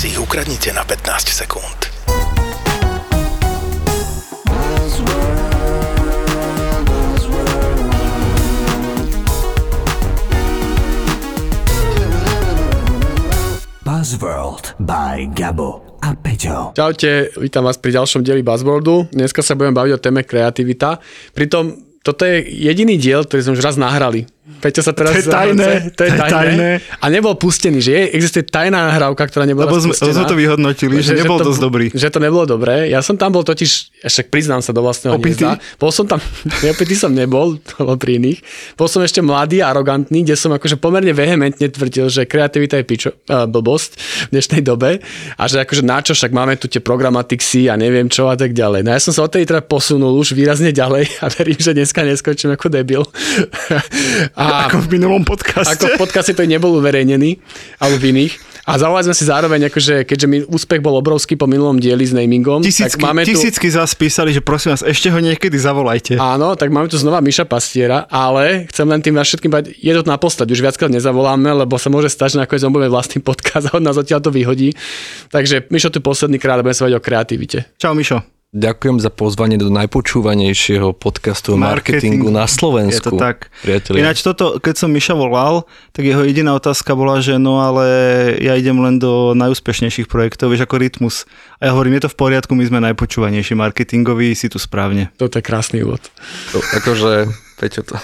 si 0.00 0.08
ich 0.08 0.16
ukradnite 0.16 0.72
na 0.72 0.80
15 0.80 1.28
sekúnd. 1.28 1.92
Buzzworld 13.84 14.72
by 14.80 15.28
Gabo 15.36 16.00
a 16.00 16.16
Peťo. 16.16 16.72
Čaute, 16.72 17.36
vítam 17.36 17.68
vás 17.68 17.76
pri 17.76 18.00
ďalšom 18.00 18.24
dieli 18.24 18.40
Buzzworldu. 18.40 19.12
Dneska 19.12 19.44
sa 19.44 19.52
budem 19.52 19.76
baviť 19.76 19.92
o 19.92 20.00
téme 20.00 20.24
kreativita. 20.24 20.96
Pritom 21.36 21.76
toto 22.00 22.24
je 22.24 22.40
jediný 22.48 22.96
diel, 22.96 23.28
ktorý 23.28 23.44
sme 23.44 23.56
už 23.60 23.64
raz 23.68 23.76
nahrali. 23.76 24.24
Peťo 24.58 24.82
sa 24.82 24.92
teraz... 24.92 25.14
To 25.14 25.20
je 25.22 25.26
tajné, 25.30 25.70
to 25.94 26.02
je 26.04 26.10
tajné. 26.10 26.30
tajné. 26.34 26.70
A 26.98 27.06
nebol 27.06 27.38
pustený, 27.38 27.78
že 27.78 27.90
je, 27.94 28.02
existuje 28.18 28.42
tajná 28.42 28.90
nahrávka, 28.90 29.30
ktorá 29.30 29.46
nebola 29.46 29.70
Lebo 29.70 29.78
spustená. 29.78 30.12
sme 30.12 30.26
to 30.26 30.36
vyhodnotili, 30.36 30.98
že, 30.98 31.14
že 31.14 31.22
nebol 31.22 31.38
to, 31.38 31.54
dosť 31.54 31.60
dobrý. 31.62 31.86
Že 31.94 32.08
to 32.10 32.18
nebolo 32.18 32.44
dobré. 32.44 32.90
Ja 32.90 33.00
som 33.00 33.14
tam 33.14 33.30
bol 33.30 33.46
totiž, 33.46 34.02
však 34.04 34.26
priznám 34.28 34.60
sa 34.60 34.74
do 34.74 34.82
vlastného 34.82 35.14
Opitý? 35.14 35.46
hniezda. 35.46 35.62
Bol 35.78 35.90
som 35.94 36.04
tam, 36.10 36.18
opitý 36.74 36.94
som 36.98 37.14
nebol, 37.14 37.56
to 37.62 37.86
bol 37.86 37.94
pri 37.94 38.18
iných. 38.18 38.42
Bol 38.74 38.90
som 38.90 39.00
ešte 39.00 39.22
mladý 39.22 39.62
a 39.62 39.70
arogantný, 39.70 40.26
kde 40.26 40.34
som 40.34 40.50
akože 40.50 40.76
pomerne 40.76 41.14
vehementne 41.14 41.70
tvrdil, 41.70 42.10
že 42.10 42.26
kreativita 42.26 42.80
je 42.80 42.84
pičo, 42.84 43.10
uh, 43.30 43.46
blbosť 43.46 43.90
v 44.28 44.30
dnešnej 44.34 44.62
dobe 44.66 44.98
a 45.36 45.42
že 45.46 45.62
akože 45.62 45.82
na 45.86 46.02
čo, 46.02 46.12
však 46.12 46.32
máme 46.34 46.58
tu 46.58 46.66
tie 46.66 46.82
programatixy 46.82 47.70
a 47.70 47.78
neviem 47.78 48.10
čo 48.10 48.26
a 48.26 48.34
tak 48.34 48.52
ďalej. 48.56 48.82
No 48.82 48.92
ja 48.92 49.00
som 49.00 49.14
sa 49.14 49.24
od 49.24 49.32
tej 49.32 49.46
teda 49.46 49.62
posunul 49.64 50.16
už 50.18 50.32
výrazne 50.34 50.72
ďalej 50.72 51.04
a 51.24 51.30
verím, 51.32 51.60
že 51.60 51.76
dneska 51.76 52.02
neskočím 52.02 52.56
ako 52.56 52.66
debil. 52.72 53.02
A, 54.40 54.44
ako 54.66 54.88
v 54.88 54.96
minulom 54.96 55.22
podcaste. 55.22 55.76
Ako 55.76 55.84
v 55.94 56.00
podcaste 56.00 56.32
to 56.32 56.48
nebol 56.48 56.72
uverejnený, 56.80 57.36
alebo 57.76 58.00
v 58.00 58.16
iných. 58.16 58.34
A 58.70 58.78
zavolali 58.78 59.08
sme 59.08 59.16
si 59.16 59.24
zároveň, 59.26 59.66
akože, 59.66 60.06
keďže 60.06 60.26
mi 60.30 60.38
úspech 60.46 60.78
bol 60.78 60.94
obrovský 60.94 61.34
po 61.34 61.50
minulom 61.50 61.80
dieli 61.80 62.06
s 62.06 62.14
namingom, 62.14 62.62
Tisícky, 62.62 63.00
tak 63.00 63.02
máme 63.02 63.26
tu... 63.26 63.34
tisícky 63.34 63.66
zás 63.66 63.96
písali, 63.98 64.30
že 64.30 64.44
prosím 64.44 64.76
vás, 64.76 64.86
ešte 64.86 65.10
ho 65.10 65.18
niekedy 65.18 65.56
zavolajte. 65.56 66.20
Áno, 66.20 66.54
tak 66.54 66.70
máme 66.70 66.86
tu 66.86 66.94
znova 66.94 67.18
Miša 67.24 67.48
Pastiera, 67.48 68.06
ale 68.06 68.70
chcem 68.70 68.86
len 68.86 69.00
tým 69.02 69.16
vás 69.16 69.26
všetkým 69.26 69.50
bať, 69.50 69.74
je 69.74 69.92
to 69.96 70.06
naposled, 70.06 70.46
už 70.46 70.60
viackrát 70.60 70.92
nezavoláme, 70.92 71.50
lebo 71.66 71.80
sa 71.80 71.90
môže 71.90 72.12
stať, 72.12 72.36
že 72.36 72.40
nakoniec 72.46 72.62
on 72.62 72.74
bude 72.76 72.86
vlastný 72.86 73.18
podcast 73.28 73.72
a 73.72 73.76
on 73.80 73.84
nás 73.84 73.98
odtiaľ 73.98 74.22
to 74.22 74.30
vyhodí. 74.30 74.76
Takže 75.34 75.66
Mišo 75.72 75.90
tu 75.90 75.98
posledný 75.98 76.38
krát 76.38 76.62
budeme 76.62 76.76
sa 76.76 76.86
o 76.86 77.02
kreativite. 77.02 77.74
Čau 77.80 77.96
Mišo. 77.96 78.39
Ďakujem 78.50 78.98
za 78.98 79.14
pozvanie 79.14 79.62
do 79.62 79.70
najpočúvanejšieho 79.70 80.90
podcastu 80.98 81.54
marketingu 81.54 82.34
na 82.34 82.50
Slovensku. 82.50 83.14
Je 83.14 83.14
to 83.14 83.22
tak. 83.22 83.46
Priatelia. 83.62 84.02
Ináč 84.02 84.26
toto, 84.26 84.58
keď 84.58 84.74
som 84.74 84.90
Miša 84.90 85.14
volal, 85.14 85.70
tak 85.94 86.10
jeho 86.10 86.26
jediná 86.26 86.58
otázka 86.58 86.98
bola, 86.98 87.22
že 87.22 87.38
no 87.38 87.62
ale 87.62 87.86
ja 88.42 88.58
idem 88.58 88.74
len 88.82 88.98
do 88.98 89.38
najúspešnejších 89.38 90.10
projektov, 90.10 90.50
vieš 90.50 90.66
ako 90.66 90.82
Rytmus. 90.82 91.30
A 91.62 91.70
ja 91.70 91.78
hovorím, 91.78 92.02
je 92.02 92.10
to 92.10 92.10
v 92.10 92.18
poriadku, 92.18 92.58
my 92.58 92.66
sme 92.66 92.82
najpočúvanejší 92.90 93.54
marketingoví, 93.54 94.34
si 94.34 94.50
tu 94.50 94.58
správne. 94.58 95.14
Toto 95.14 95.38
je 95.38 95.46
krásny 95.46 95.86
úvod. 95.86 96.02
To, 96.50 96.58
akože, 96.58 97.30
Peťo, 97.54 97.86
to... 97.86 98.02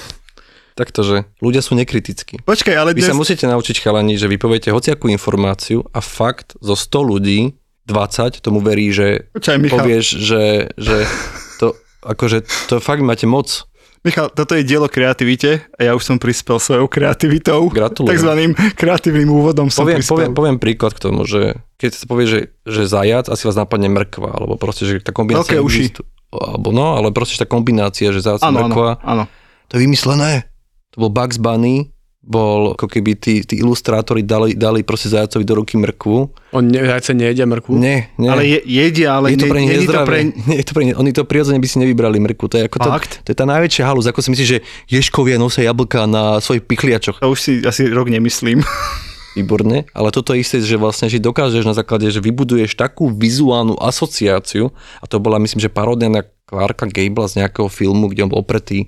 Takto, 0.79 1.03
že 1.03 1.27
ľudia 1.43 1.59
sú 1.59 1.75
nekritickí. 1.75 2.47
Počkaj, 2.47 2.77
ale 2.79 2.95
Vy 2.95 3.03
dnes... 3.03 3.11
sa 3.11 3.19
musíte 3.19 3.51
naučiť 3.51 3.83
chalani, 3.83 4.15
že 4.15 4.31
vy 4.31 4.39
poviete 4.39 4.71
hociakú 4.71 5.11
informáciu 5.11 5.83
a 5.91 5.99
fakt 5.99 6.55
zo 6.63 6.79
100 6.79 7.03
ľudí 7.03 7.41
20 7.87 8.39
tomu 8.41 8.59
verí, 8.59 8.91
že 8.91 9.31
Michal. 9.57 9.79
povieš, 9.79 10.07
že, 10.19 10.45
že 10.75 10.97
to, 11.57 11.73
akože, 12.03 12.43
to 12.67 12.79
fakt 12.79 13.01
máte 13.01 13.25
moc. 13.25 13.65
Michal, 14.03 14.29
toto 14.29 14.55
je 14.55 14.63
dielo 14.63 14.87
kreativite 14.87 15.67
a 15.73 15.81
ja 15.81 15.93
už 15.93 16.03
som 16.05 16.17
prispel 16.17 16.59
svojou 16.59 16.87
kreativitou. 16.87 17.67
Gratulujem. 17.69 18.11
Takzvaným 18.13 18.51
kreatívnym 18.75 19.27
úvodom 19.29 19.67
som 19.67 19.83
Poviem, 19.83 19.99
prispel. 19.99 20.15
poviem, 20.15 20.33
poviem 20.33 20.57
príklad 20.57 20.93
k 20.93 21.01
tomu, 21.01 21.23
že 21.23 21.59
keď 21.75 21.91
sa 21.93 22.05
povie, 22.05 22.27
že, 22.27 22.41
že 22.63 22.83
zajac, 22.85 23.27
asi 23.27 23.43
vás 23.43 23.57
napadne 23.57 23.87
mrkva, 23.89 24.31
alebo 24.33 24.55
proste, 24.55 24.87
že 24.87 24.99
tá 25.01 25.11
kombinácia... 25.11 25.55
Veľké 25.55 25.59
uši. 25.59 25.81
existu- 25.91 26.07
Alebo 26.29 26.71
no, 26.71 26.95
ale 26.95 27.11
proste 27.11 27.35
tá 27.37 27.47
kombinácia, 27.47 28.11
že 28.11 28.21
zajac 28.21 28.43
a 28.43 28.47
Áno, 28.47 28.59
áno, 28.61 28.67
mrkva, 28.69 28.91
áno. 29.01 29.25
to 29.67 29.75
je 29.75 29.81
vymyslené. 29.83 30.47
To 30.93 31.03
bol 31.03 31.11
Bugs 31.11 31.37
Bunny, 31.37 31.91
bol 32.27 32.75
ako 32.75 32.91
keby 32.91 33.15
tí, 33.15 33.47
tí 33.47 33.63
ilustrátori 33.63 34.27
dali, 34.27 34.59
dali 34.59 34.83
proste 34.83 35.15
zajacovi 35.15 35.47
do 35.47 35.63
ruky 35.63 35.79
mrkvu. 35.79 36.19
On 36.51 36.65
ne, 36.67 36.83
zajce 36.83 37.15
nejedia 37.15 37.47
mrkvu. 37.47 37.79
Nie, 37.79 38.11
nie. 38.19 38.27
Ale 38.27 38.43
je, 38.43 38.59
jedia, 38.67 39.23
ale 39.23 39.31
je 39.33 39.39
to 39.39 39.47
pre 39.47 39.63
nich 39.63 39.71
nie 39.71 39.87
je 39.87 39.95
to 39.95 40.03
pre... 40.03 40.19
Nie, 40.51 40.57
je 40.61 40.67
to 40.67 40.75
pre 40.75 40.85
nich, 40.91 40.97
oni 40.99 41.11
to 41.15 41.23
prirodzene 41.23 41.63
by 41.63 41.69
si 41.71 41.79
nevybrali 41.79 42.19
mrkvu. 42.19 42.47
To 42.51 42.57
je, 42.59 42.65
ako 42.67 42.79
to, 42.83 42.91
Fakt? 42.91 43.13
to 43.23 43.31
je 43.31 43.39
tá 43.39 43.47
najväčšia 43.47 43.87
halus. 43.87 44.11
Ako 44.11 44.19
si 44.27 44.35
myslíš, 44.35 44.51
že 44.51 44.59
ješkovia 44.91 45.39
nosia 45.39 45.71
jablka 45.71 46.11
na 46.11 46.43
svojich 46.43 46.67
pichliačoch. 46.67 47.23
To 47.23 47.31
už 47.31 47.39
si 47.39 47.53
asi 47.63 47.87
rok 47.87 48.11
nemyslím. 48.11 48.67
Výborne, 49.37 49.85
ale 49.93 50.09
toto 50.17 50.33
je 50.33 50.41
isté, 50.41 50.65
že 50.65 50.81
vlastne, 50.81 51.13
že 51.13 51.21
dokážeš 51.21 51.69
na 51.69 51.77
základe, 51.77 52.09
že 52.09 52.25
vybuduješ 52.25 52.73
takú 52.73 53.13
vizuálnu 53.13 53.77
asociáciu, 53.77 54.73
a 54.73 55.05
to 55.05 55.21
bola 55.21 55.37
myslím, 55.37 55.61
že 55.61 55.69
paródia 55.69 56.09
na 56.09 56.25
Clarka 56.47 56.87
Gable 56.87 57.27
z 57.27 57.43
nejakého 57.43 57.67
filmu, 57.67 58.07
kde 58.07 58.23
on 58.23 58.31
bol 58.31 58.41
opretý, 58.41 58.87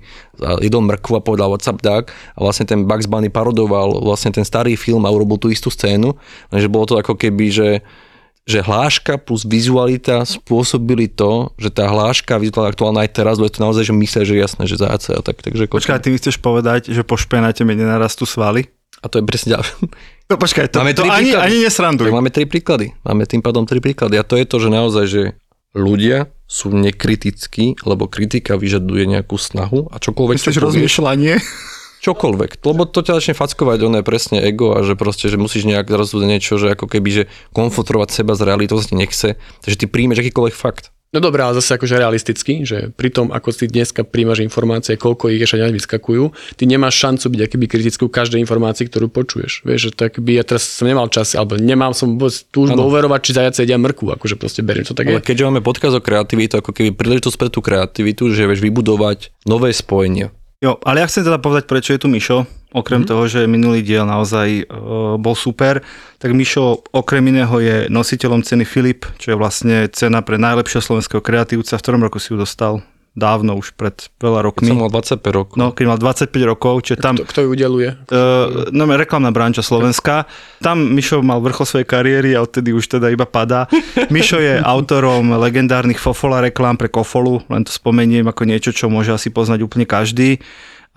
jedol 0.63 0.79
mrkvu 0.87 1.19
a 1.19 1.21
povedal 1.21 1.51
what's 1.51 1.67
up 1.67 1.83
dog 1.83 2.07
a 2.09 2.39
vlastne 2.39 2.63
ten 2.63 2.87
Bugs 2.87 3.05
Bunny 3.05 3.27
parodoval 3.27 3.99
vlastne 3.99 4.31
ten 4.31 4.47
starý 4.47 4.79
film 4.79 5.03
a 5.03 5.11
urobil 5.11 5.35
tú 5.35 5.51
istú 5.51 5.67
scénu, 5.67 6.15
lenže 6.55 6.71
bolo 6.71 6.87
to 6.87 6.95
ako 6.95 7.19
keby, 7.19 7.51
že 7.51 7.69
že 8.49 8.65
hláška 8.65 9.21
plus 9.21 9.45
vizualita 9.45 10.25
spôsobili 10.25 11.05
to, 11.05 11.53
že 11.61 11.69
tá 11.69 11.85
hláška 11.85 12.33
vizuálna 12.41 12.73
aktuálna 12.73 13.05
aj 13.05 13.11
teraz, 13.13 13.37
je 13.37 13.45
to 13.45 13.61
naozaj, 13.61 13.85
že 13.85 13.93
myslia, 13.93 14.25
že 14.25 14.41
jasné, 14.41 14.65
že 14.65 14.81
záce 14.81 15.13
a 15.13 15.21
tak, 15.21 15.45
takže 15.45 15.69
Počkaj, 15.69 16.01
ty 16.01 16.09
mi 16.09 16.17
chceš 16.17 16.41
povedať, 16.41 16.89
že 16.89 17.05
po 17.05 17.13
špenáte 17.13 17.61
mi 17.61 17.77
nenarastú 17.77 18.25
svaly? 18.25 18.65
A 18.99 19.07
to 19.07 19.21
je 19.21 19.23
presne 19.29 19.53
ďalšie. 19.53 19.73
No 20.29 20.41
počkaj, 20.41 20.65
to, 20.73 20.81
Máme 20.81 20.97
to 20.97 21.05
ani, 21.05 21.29
príklady. 21.29 21.45
ani 21.45 21.57
nesranduj. 21.61 22.09
Tak 22.09 22.17
máme 22.17 22.31
tri 22.33 22.45
príklady. 22.49 22.87
Máme 23.05 23.23
tým 23.29 23.41
pádom 23.45 23.69
tri 23.69 23.79
príklady. 23.81 24.17
A 24.17 24.25
to 24.25 24.33
je 24.33 24.45
to, 24.49 24.57
že 24.57 24.69
naozaj, 24.73 25.05
že 25.05 25.21
ľudia 25.73 26.31
sú 26.49 26.73
nekritickí, 26.73 27.85
lebo 27.85 28.09
kritika 28.09 28.57
vyžaduje 28.57 29.05
nejakú 29.05 29.37
snahu 29.37 29.89
a 29.93 30.01
čokoľvek, 30.01 30.37
čo 30.41 30.49
povieš, 30.49 30.65
rozmýšľanie? 30.65 31.33
čokoľvek. 31.99 32.63
Lebo 32.63 32.87
to 32.87 33.03
ťa 33.03 33.19
začne 33.19 33.35
fackovať, 33.35 33.77
ono 33.83 33.99
je 34.01 34.07
presne 34.07 34.39
ego 34.41 34.73
a 34.73 34.81
že 34.81 34.95
proste, 34.95 35.27
že 35.27 35.37
musíš 35.37 35.67
nejak 35.67 35.91
zrazu 35.91 36.23
niečo, 36.23 36.55
že 36.55 36.73
ako 36.73 36.87
keby, 36.87 37.09
že 37.11 37.23
konfrontovať 37.51 38.09
seba 38.09 38.33
s 38.33 38.41
realitou, 38.41 38.79
to 38.79 38.83
sa 38.87 38.89
ti 38.89 38.97
nechce. 38.97 39.29
Takže 39.61 39.77
ty 39.77 39.85
príjmeš 39.85 40.23
akýkoľvek 40.23 40.55
fakt. 40.55 40.95
No 41.09 41.17
dobré, 41.17 41.41
ale 41.41 41.57
zase 41.57 41.73
akože 41.73 41.97
realisticky, 41.97 42.69
že 42.69 42.93
pri 42.93 43.09
tom, 43.09 43.33
ako 43.33 43.49
si 43.49 43.65
dneska 43.65 44.05
príjmaš 44.05 44.45
informácie, 44.45 44.93
koľko 44.93 45.33
ich 45.33 45.41
ešte 45.41 45.57
vyskakujú, 45.57 46.29
ty 46.53 46.69
nemáš 46.69 47.01
šancu 47.01 47.33
byť 47.33 47.41
akýby 47.49 47.65
kritický 47.65 48.05
ku 48.05 48.13
každej 48.13 48.37
informácii, 48.45 48.85
ktorú 48.85 49.09
počuješ. 49.09 49.65
Vieš, 49.65 49.89
že 49.89 49.91
tak 49.97 50.21
by 50.21 50.37
ja 50.37 50.45
teraz 50.45 50.69
som 50.69 50.85
nemal 50.85 51.09
čas, 51.09 51.33
alebo 51.33 51.57
nemám 51.57 51.97
som 51.97 52.13
vôbec 52.13 52.37
túžbu 52.53 52.77
overovať, 52.77 53.19
či 53.25 53.31
zajace 53.33 53.65
jedia 53.65 53.81
mrku, 53.81 54.05
akože 54.05 54.37
proste 54.37 54.61
beriem 54.61 54.85
to 54.85 54.93
tak 54.93 55.09
Ale 55.09 55.17
je. 55.17 55.25
keďže 55.25 55.45
máme 55.49 55.65
podkaz 55.65 55.97
o 55.97 56.01
kreativite, 56.05 56.61
ako 56.61 56.77
keby 56.77 56.93
príležitosť 56.93 57.37
pre 57.41 57.49
tú 57.49 57.65
kreativitu, 57.65 58.29
že 58.29 58.45
vieš 58.45 58.61
vybudovať 58.61 59.33
nové 59.49 59.73
spojenia. 59.73 60.29
Jo, 60.61 60.77
ale 60.85 61.01
ja 61.01 61.09
chcem 61.09 61.25
teda 61.25 61.41
povedať, 61.41 61.65
prečo 61.65 61.89
je 61.97 62.05
tu 62.05 62.05
Mišo. 62.05 62.45
Okrem 62.69 63.01
Mhm. 63.01 63.09
mm-hmm. 63.09 63.09
toho, 63.09 63.23
že 63.25 63.41
minulý 63.49 63.81
diel 63.81 64.05
naozaj 64.05 64.69
uh, 64.69 65.17
bol 65.17 65.33
super, 65.33 65.81
tak 66.21 66.37
Mišo 66.37 66.85
okrem 66.93 67.25
iného 67.25 67.57
je 67.57 67.89
nositeľom 67.89 68.45
ceny 68.45 68.61
Filip, 68.61 69.09
čo 69.17 69.33
je 69.33 69.37
vlastne 69.37 69.89
cena 69.89 70.21
pre 70.21 70.37
najlepšieho 70.37 70.83
slovenského 70.85 71.21
kreatívca. 71.23 71.77
V 71.77 71.81
ktorom 71.81 72.05
roku 72.05 72.21
si 72.21 72.29
ju 72.29 72.37
dostal? 72.37 72.85
Dávno, 73.17 73.57
už 73.57 73.73
pred 73.73 73.97
veľa 74.21 74.39
Keď 74.39 74.47
rokmi. 74.47 74.69
som 74.69 74.79
mal 74.85 74.93
25 74.93 75.33
rokov. 75.33 75.53
No, 75.57 75.73
keď 75.73 75.85
mal 75.89 75.97
25 75.97 76.29
rokov, 76.45 76.73
čiže 76.85 77.01
tam... 77.01 77.17
Kto, 77.17 77.25
kto 77.25 77.39
ju 77.41 77.47
udeluje? 77.57 77.89
Uh, 78.05 78.69
no, 78.69 78.85
reklamná 78.85 79.33
branča 79.33 79.65
Slovenska. 79.65 80.29
Tam 80.61 80.77
Mišo 80.93 81.25
mal 81.25 81.41
vrchol 81.41 81.65
svojej 81.65 81.87
kariéry 81.89 82.37
a 82.37 82.45
odtedy 82.45 82.69
už 82.69 82.85
teda 82.85 83.09
iba 83.09 83.25
padá. 83.25 83.65
Mišo 84.13 84.37
je 84.37 84.61
autorom 84.61 85.35
legendárnych 85.41 85.97
Fofola 85.97 86.39
reklám 86.39 86.77
pre 86.77 86.87
Kofolu, 86.87 87.41
len 87.49 87.65
to 87.65 87.73
spomeniem 87.73 88.29
ako 88.29 88.45
niečo, 88.45 88.69
čo 88.71 88.93
môže 88.93 89.09
asi 89.09 89.33
poznať 89.33 89.65
úplne 89.65 89.89
každý. 89.89 90.37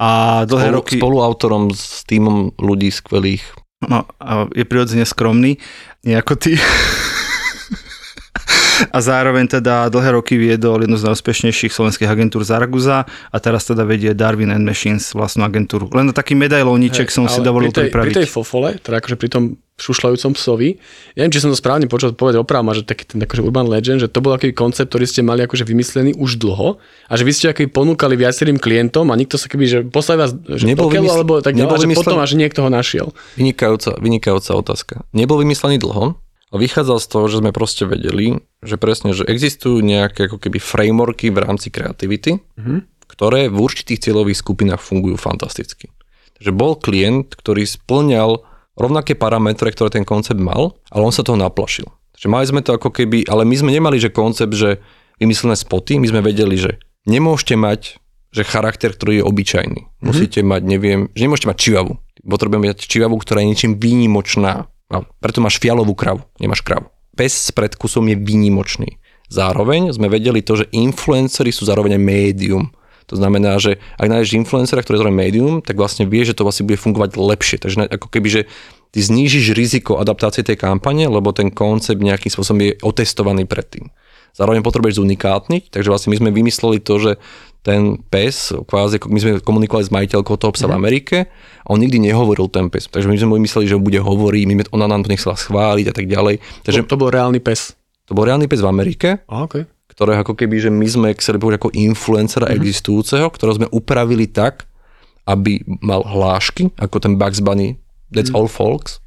A 0.02 0.43
dlhé 0.50 0.75
Spolu, 0.75 0.78
roky... 0.82 0.96
spoluautorom 0.99 1.70
s 1.70 2.02
týmom 2.10 2.58
ľudí 2.58 2.90
skvelých. 2.90 3.46
No, 3.87 4.02
a 4.19 4.50
je 4.50 4.66
prirodzene 4.66 5.06
skromný, 5.06 5.62
nie 6.02 6.14
ako 6.19 6.34
ty. 6.34 6.58
a 8.90 8.98
zároveň 8.98 9.46
teda 9.60 9.86
dlhé 9.92 10.18
roky 10.18 10.34
viedol 10.34 10.82
jednu 10.82 10.98
z 10.98 11.06
najúspešnejších 11.06 11.70
slovenských 11.70 12.10
agentúr 12.10 12.42
Zaragoza 12.42 13.06
a 13.06 13.36
teraz 13.38 13.68
teda 13.68 13.86
vedie 13.86 14.10
Darwin 14.16 14.50
and 14.50 14.66
Machines 14.66 15.14
vlastnú 15.14 15.46
agentúru. 15.46 15.86
Len 15.94 16.10
na 16.10 16.14
taký 16.16 16.34
medailóniček 16.34 17.12
som 17.12 17.30
si 17.30 17.38
dovolil 17.44 17.70
pri 17.70 17.76
tej, 17.76 17.84
pripraviť. 17.90 18.12
Pri 18.12 18.20
tej 18.24 18.28
fofole, 18.28 18.68
teda 18.82 18.98
akože 18.98 19.16
pri 19.20 19.28
tom 19.30 19.44
šušľajúcom 19.82 20.32
psovi, 20.38 20.78
ja 21.16 21.24
neviem, 21.24 21.34
či 21.34 21.42
som 21.42 21.50
to 21.50 21.58
správne 21.58 21.90
počul 21.90 22.14
povedať 22.14 22.38
opravom, 22.38 22.70
že 22.70 22.86
taký 22.86 23.08
ten 23.08 23.18
akože 23.18 23.42
urban 23.42 23.66
legend, 23.66 23.98
že 24.04 24.06
to 24.06 24.22
bol 24.22 24.30
aký 24.30 24.54
koncept, 24.54 24.94
ktorý 24.94 25.10
ste 25.10 25.26
mali 25.26 25.42
akože 25.42 25.66
vymyslený 25.66 26.14
už 26.14 26.38
dlho 26.38 26.78
a 27.08 27.12
že 27.18 27.26
vy 27.26 27.32
ste 27.34 27.46
aký 27.50 27.66
ponúkali 27.66 28.14
viacerým 28.14 28.62
klientom 28.62 29.10
a 29.10 29.14
nikto 29.18 29.40
sa 29.40 29.50
keby, 29.50 29.64
že 29.66 29.78
poslali 29.82 30.22
vás 30.22 30.30
že 30.38 30.70
Nebol 30.70 30.86
pokiaľ, 30.86 31.02
vymysl- 31.02 31.16
alebo 31.18 31.32
tak 31.42 31.58
ďalej, 31.58 31.66
a 31.66 31.80
že 31.82 31.86
vymyslený- 31.88 31.98
potom 31.98 32.18
až 32.22 32.30
niekto 32.38 32.60
ho 32.62 32.70
našiel. 32.70 33.06
Vynikajúca, 33.34 33.98
vynikajúca 33.98 34.50
otázka. 34.54 34.94
Nebol 35.10 35.42
vymyslený 35.42 35.82
dlho, 35.82 36.14
vychádzal 36.58 36.99
z 37.00 37.06
toho, 37.08 37.25
že 37.28 37.40
sme 37.40 37.50
proste 37.54 37.88
vedeli, 37.88 38.40
že 38.60 38.76
presne, 38.76 39.16
že 39.16 39.25
existujú 39.25 39.81
nejaké 39.81 40.28
ako 40.28 40.37
keby 40.37 40.58
frameworky 40.60 41.32
v 41.32 41.40
rámci 41.40 41.72
kreativity, 41.72 42.40
mm-hmm. 42.40 43.08
ktoré 43.08 43.49
v 43.49 43.58
určitých 43.58 44.10
cieľových 44.10 44.40
skupinách 44.40 44.84
fungujú 44.84 45.16
fantasticky. 45.16 45.88
Takže 46.37 46.50
bol 46.52 46.76
klient, 46.76 47.32
ktorý 47.38 47.64
splňal 47.64 48.43
rovnaké 48.76 49.16
parametre, 49.16 49.70
ktoré 49.72 49.93
ten 49.93 50.04
koncept 50.04 50.40
mal, 50.40 50.76
ale 50.93 51.02
on 51.04 51.14
sa 51.14 51.25
toho 51.25 51.38
naplašil. 51.38 51.88
Takže 52.16 52.28
mali 52.28 52.44
sme 52.49 52.60
to 52.60 52.76
ako 52.76 52.93
keby, 52.93 53.26
ale 53.28 53.49
my 53.49 53.54
sme 53.56 53.70
nemali, 53.72 53.96
že 54.00 54.12
koncept, 54.12 54.52
že 54.54 54.82
vymyslené 55.22 55.54
spoty, 55.54 56.02
my 56.02 56.06
sme 56.08 56.20
vedeli, 56.20 56.56
že 56.58 56.82
nemôžete 57.06 57.54
mať 57.58 58.02
že 58.32 58.49
charakter, 58.49 58.96
ktorý 58.96 59.20
je 59.20 59.25
obyčajný. 59.28 59.81
Mm-hmm. 59.84 60.06
Musíte 60.08 60.40
mať, 60.40 60.62
neviem, 60.64 61.00
že 61.12 61.28
nemôžete 61.28 61.52
mať 61.52 61.58
čivavu. 61.60 61.93
Potrebujeme 62.25 62.72
mať 62.72 62.88
čivavu, 62.88 63.20
ktorá 63.20 63.44
je 63.44 63.49
niečím 63.52 63.72
výnimočná. 63.76 64.72
A 64.92 65.00
preto 65.24 65.40
máš 65.40 65.56
fialovú 65.56 65.96
kravu, 65.96 66.20
nemáš 66.36 66.60
kravu. 66.60 66.92
Pes 67.16 67.32
s 67.32 67.50
predkusom 67.52 68.12
je 68.12 68.16
výnimočný. 68.20 69.00
Zároveň 69.32 69.96
sme 69.96 70.12
vedeli 70.12 70.44
to, 70.44 70.60
že 70.60 70.68
influencery 70.76 71.48
sú 71.48 71.64
zároveň 71.64 71.96
aj 71.96 72.04
médium. 72.04 72.64
To 73.08 73.16
znamená, 73.16 73.56
že 73.56 73.80
ak 73.96 74.08
nájdeš 74.08 74.36
influencera, 74.36 74.84
ktorý 74.84 74.96
je 74.96 75.02
zároveň 75.04 75.18
médium, 75.18 75.54
tak 75.64 75.80
vlastne 75.80 76.04
vieš, 76.04 76.32
že 76.32 76.36
to 76.40 76.46
vlastne 76.48 76.68
bude 76.68 76.76
fungovať 76.76 77.16
lepšie. 77.16 77.56
Takže 77.60 77.88
ako 77.88 78.08
keby, 78.12 78.28
že 78.28 78.40
ty 78.92 79.00
znížiš 79.00 79.56
riziko 79.56 79.96
adaptácie 79.96 80.44
tej 80.44 80.60
kampane, 80.60 81.08
lebo 81.08 81.32
ten 81.32 81.48
koncept 81.48 82.00
nejakým 82.00 82.28
spôsobom 82.28 82.60
je 82.60 82.76
otestovaný 82.84 83.48
predtým. 83.48 83.88
Zároveň 84.32 84.64
potrebuješ 84.64 85.00
zunikátniť, 85.00 85.68
takže 85.68 85.92
vlastne 85.92 86.12
my 86.12 86.20
sme 86.24 86.30
vymysleli 86.32 86.80
to, 86.80 86.94
že 87.00 87.12
ten 87.62 87.94
pes, 88.11 88.50
kvázi, 88.50 88.99
my 89.06 89.19
sme 89.23 89.31
komunikovali 89.38 89.87
s 89.87 89.94
majiteľkou 89.94 90.35
toho 90.35 90.50
psa 90.50 90.67
mm. 90.67 90.70
v 90.70 90.75
Amerike 90.75 91.17
a 91.62 91.67
on 91.70 91.79
nikdy 91.79 92.03
nehovoril 92.03 92.50
ten 92.50 92.67
pes. 92.67 92.91
Takže 92.91 93.06
my 93.06 93.14
sme 93.14 93.38
mysleli, 93.47 93.70
že 93.70 93.79
bude 93.79 94.03
hovoriť, 94.03 94.43
my, 94.50 94.55
ona 94.75 94.91
nám 94.91 95.06
to 95.06 95.12
nechcela 95.14 95.38
schváliť 95.38 95.87
a 95.91 95.94
tak 95.94 96.11
ďalej. 96.11 96.43
Takže 96.67 96.82
To, 96.85 96.99
to 96.99 97.00
bol 97.00 97.14
reálny 97.14 97.38
pes. 97.38 97.79
to 98.11 98.19
bol 98.19 98.26
reálny 98.26 98.50
pes 98.50 98.59
v 98.59 98.69
Amerike, 98.69 99.23
okay. 99.31 99.70
ktoré 99.94 100.19
ako 100.19 100.35
keby, 100.35 100.59
že 100.59 100.70
my 100.75 100.87
sme 100.91 101.09
chceli 101.14 101.38
použiť 101.38 101.59
ako 101.62 101.70
influencera 101.70 102.50
mm-hmm. 102.50 102.59
existujúceho, 102.59 103.26
ktorého 103.31 103.59
sme 103.62 103.70
upravili 103.70 104.26
tak, 104.26 104.67
aby 105.23 105.62
mal 105.79 106.03
hlášky, 106.03 106.75
ako 106.75 106.99
ten 106.99 107.14
Bugs 107.14 107.38
Bunny, 107.38 107.79
That's 108.12 108.31
mm. 108.31 108.37
all 108.37 108.49
folks. 108.49 109.00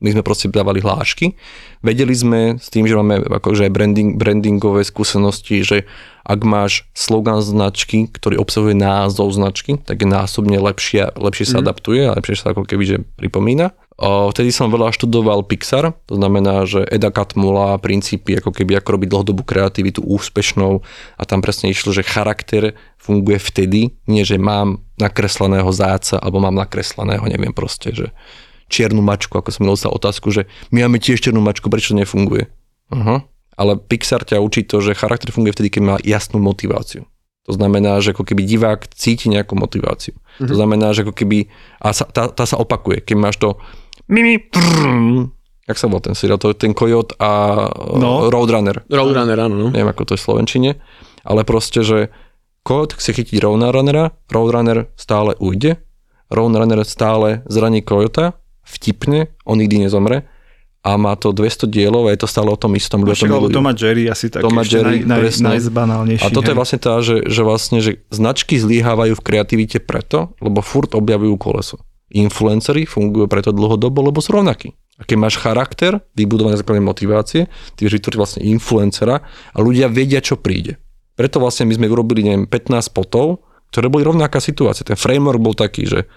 My 0.00 0.16
sme 0.16 0.24
proste 0.24 0.48
dávali 0.48 0.80
hlášky. 0.80 1.36
Vedeli 1.84 2.16
sme 2.16 2.40
s 2.56 2.72
tým, 2.72 2.88
že 2.88 2.96
máme 2.96 3.20
akože 3.20 3.68
branding, 3.68 4.16
brandingové 4.16 4.80
skúsenosti, 4.84 5.60
že 5.60 5.84
ak 6.24 6.40
máš 6.44 6.88
slogan 6.96 7.44
značky, 7.44 8.08
ktorý 8.08 8.40
obsahuje 8.40 8.76
názov 8.76 9.32
značky, 9.32 9.76
tak 9.80 10.04
je 10.04 10.08
násobne 10.08 10.56
lepšie, 10.56 11.16
lepšie 11.16 11.46
sa 11.48 11.60
adaptuje 11.60 12.08
a 12.08 12.16
lepšie 12.16 12.36
sa 12.36 12.52
ako 12.52 12.64
keby 12.64 12.84
že 12.84 12.96
pripomína. 13.20 13.76
O, 14.00 14.32
vtedy 14.32 14.48
som 14.48 14.72
veľa 14.72 14.96
študoval 14.96 15.44
Pixar, 15.44 15.92
to 16.08 16.16
znamená, 16.16 16.64
že 16.64 16.88
Eda 16.88 17.12
Catmulla, 17.12 17.76
princípy, 17.76 18.40
ako 18.40 18.56
keby 18.56 18.80
ako 18.80 18.96
robiť 18.96 19.08
dlhodobú 19.12 19.44
kreativitu 19.44 20.00
úspešnou 20.00 20.80
a 21.20 21.22
tam 21.28 21.44
presne 21.44 21.68
išlo, 21.68 21.92
že 21.92 22.00
charakter 22.00 22.72
funguje 22.96 23.36
vtedy, 23.36 23.92
nie 24.08 24.24
že 24.24 24.40
mám 24.40 24.80
nakresleného 24.96 25.68
záca 25.68 26.16
alebo 26.16 26.40
mám 26.40 26.56
nakresleného, 26.56 27.28
neviem 27.28 27.52
proste, 27.52 27.92
že 27.92 28.08
čiernu 28.70 29.02
mačku, 29.02 29.34
ako 29.34 29.50
som 29.50 29.66
dostal 29.66 29.90
otázku, 29.90 30.30
že 30.30 30.46
my 30.70 30.86
máme 30.86 31.02
tiež 31.02 31.18
čiernu 31.18 31.42
mačku, 31.42 31.66
prečo 31.66 31.98
nefunguje? 31.98 32.46
Uh-huh. 32.94 33.26
Ale 33.58 33.72
Pixar 33.76 34.22
ťa 34.22 34.38
učí 34.38 34.64
to, 34.64 34.78
že 34.78 34.96
charakter 34.96 35.34
funguje 35.34 35.52
vtedy, 35.52 35.68
keď 35.68 35.82
má 35.82 35.96
jasnú 36.00 36.38
motiváciu. 36.38 37.04
To 37.50 37.52
znamená, 37.58 37.98
že 37.98 38.14
ako 38.14 38.22
keby 38.22 38.46
divák 38.46 38.86
cíti 38.94 39.26
nejakú 39.26 39.58
motiváciu. 39.58 40.14
Mm-hmm. 40.14 40.48
To 40.48 40.54
znamená, 40.54 40.94
že 40.94 41.02
ako 41.02 41.14
keby, 41.16 41.50
a 41.82 41.90
sa, 41.90 42.06
tá, 42.06 42.30
tá 42.30 42.46
sa 42.46 42.60
opakuje, 42.60 43.02
keď 43.02 43.16
máš 43.18 43.36
to 43.42 43.58
mimi, 44.06 44.38
prrrm, 44.38 45.34
jak 45.66 45.78
sa 45.78 45.90
volá 45.90 46.04
ten 46.04 46.14
seriál, 46.14 46.38
to 46.38 46.52
je 46.52 46.62
ten 46.62 46.76
Coyote 46.76 47.16
a 47.18 47.30
No. 47.96 47.98
no. 47.98 48.30
Roadrunner. 48.30 48.86
Roadrunner, 48.86 49.38
áno. 49.40 49.54
No. 49.56 49.66
Neviem, 49.72 49.90
ako 49.90 50.02
to 50.06 50.12
je 50.14 50.20
v 50.20 50.26
Slovenčine, 50.30 50.70
ale 51.26 51.42
proste, 51.42 51.80
že 51.82 52.14
Coyote 52.62 53.00
chce 53.00 53.16
chytiť 53.16 53.40
Roadrunnera, 53.40 54.14
Roadrunner 54.28 54.92
stále 54.94 55.32
ujde, 55.40 55.80
Roadrunner 56.28 56.84
stále 56.84 57.42
zraní 57.48 57.80
Coyota, 57.82 58.38
vtipne, 58.64 59.32
on 59.44 59.58
nikdy 59.58 59.86
nezomre 59.86 60.26
a 60.80 60.96
má 60.96 61.12
to 61.12 61.36
200 61.36 61.68
dielov 61.68 62.08
a 62.08 62.16
je 62.16 62.24
to 62.24 62.28
stále 62.28 62.48
o 62.48 62.56
tom 62.56 62.72
istom. 62.72 63.04
to 63.04 63.12
Však, 63.12 63.28
lebo 63.28 63.52
milujú. 63.52 63.56
Tom 63.60 63.68
a 63.68 63.76
Jerry 63.76 64.08
asi 64.08 64.32
tak 64.32 64.40
Tom 64.40 64.56
a 64.56 64.64
ešte 64.64 64.80
Jerry, 64.80 65.04
naj, 65.04 65.20
naj, 65.28 65.60
najzbanálnejší. 65.60 66.24
A 66.24 66.32
toto 66.32 66.48
je 66.48 66.56
hej. 66.56 66.60
vlastne 66.60 66.78
tá, 66.80 66.92
že, 67.04 67.16
že 67.28 67.42
vlastne, 67.44 67.78
že 67.84 68.00
značky 68.08 68.56
zlyhávajú 68.56 69.12
v 69.12 69.22
kreativite 69.22 69.78
preto, 69.84 70.32
lebo 70.40 70.64
furt 70.64 70.96
objavujú 70.96 71.36
koleso. 71.36 71.76
Influencery 72.10 72.88
fungujú 72.88 73.28
preto 73.28 73.52
dlhodobo, 73.52 74.08
lebo 74.08 74.24
sú 74.24 74.40
rovnakí. 74.40 74.72
A 74.96 75.04
keď 75.04 75.16
máš 75.20 75.36
charakter, 75.36 76.00
vybudovaný 76.16 76.60
základe 76.60 76.80
motivácie, 76.80 77.40
ty 77.76 77.78
vieš 77.84 78.00
vytvoriť 78.00 78.18
vlastne 78.20 78.40
influencera 78.44 79.20
a 79.52 79.58
ľudia 79.60 79.88
vedia, 79.92 80.24
čo 80.24 80.40
príde. 80.40 80.80
Preto 81.12 81.44
vlastne 81.44 81.68
my 81.68 81.76
sme 81.76 81.92
urobili, 81.92 82.24
neviem, 82.24 82.48
15 82.48 82.88
spotov, 82.88 83.44
ktoré 83.68 83.92
boli 83.92 84.04
rovnaká 84.04 84.40
situácia. 84.40 84.84
Ten 84.84 84.96
framework 84.96 85.40
bol 85.40 85.52
taký, 85.52 85.84
že 85.84 86.08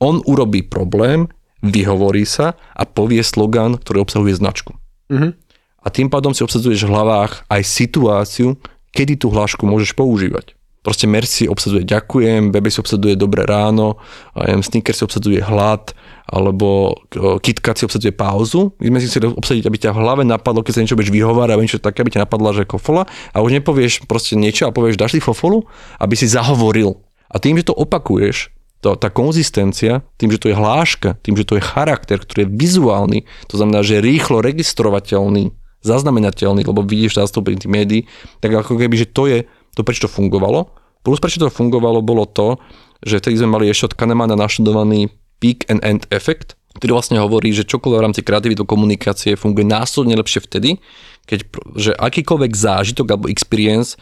on 0.00 0.24
urobí 0.24 0.64
problém, 0.64 1.28
vyhovorí 1.62 2.22
sa 2.22 2.54
a 2.74 2.82
povie 2.86 3.22
slogan, 3.22 3.78
ktorý 3.78 4.04
obsahuje 4.04 4.38
značku. 4.38 4.74
Mhm. 5.10 5.34
A 5.78 5.86
tým 5.94 6.10
pádom 6.10 6.34
si 6.34 6.42
obsadzuješ 6.44 6.84
v 6.84 6.92
hlavách 6.92 7.46
aj 7.48 7.62
situáciu, 7.64 8.58
kedy 8.92 9.14
tú 9.20 9.30
hlášku 9.30 9.62
môžeš 9.64 9.94
používať. 9.94 10.58
Proste 10.78 11.10
Merci 11.10 11.44
obsadzuje 11.50 11.84
ďakujem, 11.84 12.54
Bebe 12.54 12.70
si 12.70 12.80
obsadzuje 12.80 13.18
dobré 13.18 13.44
ráno, 13.44 13.98
Snickers 14.34 15.02
si 15.02 15.04
obsadzuje 15.04 15.42
hlad, 15.42 15.92
alebo 16.28 16.96
KitKat 17.12 17.82
si 17.82 17.84
obsadzuje 17.84 18.14
pauzu. 18.14 18.72
My 18.78 18.96
sme 18.96 19.00
si 19.02 19.10
chceli 19.10 19.28
obsadiť, 19.28 19.64
aby 19.68 19.76
ťa 19.76 19.92
v 19.92 20.00
hlave 20.00 20.22
napadlo, 20.24 20.62
keď 20.62 20.72
sa 20.78 20.80
niečo 20.84 20.96
budeš 20.96 21.12
vyhovárať, 21.12 21.52
alebo 21.52 21.64
niečo 21.66 21.82
také, 21.82 22.00
aby 22.04 22.14
ťa 22.14 22.24
napadla, 22.24 22.56
že 22.56 22.68
kofola 22.68 23.04
a 23.34 23.42
už 23.42 23.58
nepovieš 23.60 24.06
proste 24.08 24.38
niečo 24.38 24.68
a 24.68 24.74
povieš, 24.74 24.96
dáš 24.96 25.18
si 25.18 25.20
fofolu, 25.20 25.66
aby 25.98 26.14
si 26.14 26.30
zahovoril. 26.30 26.96
A 27.28 27.36
tým, 27.36 27.60
že 27.60 27.68
to 27.68 27.76
opakuješ, 27.76 28.48
to, 28.78 28.94
tá 28.94 29.10
konzistencia, 29.10 30.06
tým, 30.16 30.30
že 30.30 30.38
to 30.38 30.48
je 30.50 30.56
hláška, 30.56 31.18
tým, 31.26 31.34
že 31.34 31.42
to 31.42 31.58
je 31.58 31.62
charakter, 31.62 32.22
ktorý 32.22 32.46
je 32.46 32.52
vizuálny, 32.54 33.18
to 33.50 33.58
znamená, 33.58 33.82
že 33.82 33.98
je 33.98 34.06
rýchlo 34.06 34.38
registrovateľný, 34.38 35.50
zaznamenateľný, 35.82 36.62
lebo 36.66 36.86
vidíš 36.86 37.18
zastúpenie 37.18 37.58
tých 37.58 37.70
médií, 37.70 38.00
tak 38.38 38.54
ako 38.54 38.78
keby, 38.78 38.94
že 38.94 39.10
to 39.10 39.26
je 39.26 39.38
to, 39.74 39.82
prečo 39.82 40.06
to 40.06 40.10
fungovalo. 40.10 40.70
Plus 41.02 41.18
prečo 41.22 41.38
to 41.38 41.50
fungovalo, 41.50 42.02
bolo 42.02 42.26
to, 42.26 42.58
že 43.02 43.22
vtedy 43.22 43.38
sme 43.38 43.54
mali 43.58 43.70
ešte 43.70 43.94
od 43.94 43.96
Kahnemana 43.98 44.34
naštudovaný 44.34 45.14
peak 45.38 45.66
and 45.70 45.78
end 45.86 46.10
effect, 46.10 46.58
ktorý 46.78 46.98
vlastne 46.98 47.18
hovorí, 47.22 47.54
že 47.54 47.66
čokoľvek 47.66 47.98
v 47.98 48.06
rámci 48.10 48.20
kreativity 48.26 48.62
komunikácie 48.66 49.38
funguje 49.38 49.66
násobne 49.66 50.18
lepšie 50.18 50.42
vtedy, 50.46 50.82
keď, 51.26 51.38
že 51.78 51.90
akýkoľvek 51.94 52.52
zážitok 52.54 53.06
alebo 53.14 53.30
experience 53.30 53.94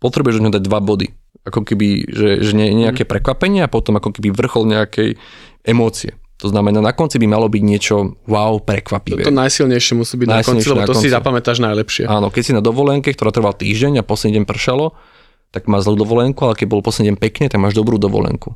potrebuješ 0.00 0.40
do 0.40 0.42
neho 0.48 0.54
dať 0.56 0.64
dva 0.64 0.80
body. 0.80 1.12
Ako 1.46 1.62
keby, 1.64 2.08
že, 2.08 2.28
že 2.42 2.52
nie, 2.56 2.74
nejaké 2.74 3.06
prekvapenie 3.06 3.64
a 3.64 3.70
potom 3.70 3.96
ako 3.96 4.14
keby 4.16 4.34
vrchol 4.34 4.68
nejakej 4.68 5.16
emócie. 5.64 6.16
To 6.38 6.46
znamená, 6.46 6.78
na 6.78 6.94
konci 6.94 7.18
by 7.18 7.26
malo 7.26 7.50
byť 7.50 7.62
niečo 7.66 8.14
wow, 8.30 8.62
prekvapivé. 8.62 9.26
To 9.26 9.34
najsilnejšie 9.34 9.94
musí 9.98 10.14
byť 10.14 10.26
na 10.30 10.38
konci, 10.38 10.62
Najsilnejšie 10.62 10.70
lebo 10.70 10.80
na 10.80 10.86
to 10.86 10.94
si 10.94 11.10
konci. 11.10 11.16
zapamätáš 11.18 11.58
najlepšie. 11.58 12.04
Áno, 12.06 12.30
keď 12.30 12.42
si 12.46 12.52
na 12.54 12.62
dovolenke, 12.62 13.10
ktorá 13.10 13.34
trvala 13.34 13.58
týždeň 13.58 13.98
a 13.98 14.06
posledný 14.06 14.38
deň 14.38 14.44
pršalo, 14.46 14.94
tak 15.50 15.66
máš 15.66 15.90
zlú 15.90 15.98
dovolenku, 15.98 16.38
ale 16.46 16.54
keď 16.54 16.66
bol 16.70 16.84
posledný 16.84 17.14
deň 17.14 17.18
pekne, 17.18 17.46
tak 17.50 17.58
máš 17.58 17.74
dobrú 17.74 17.98
dovolenku. 17.98 18.54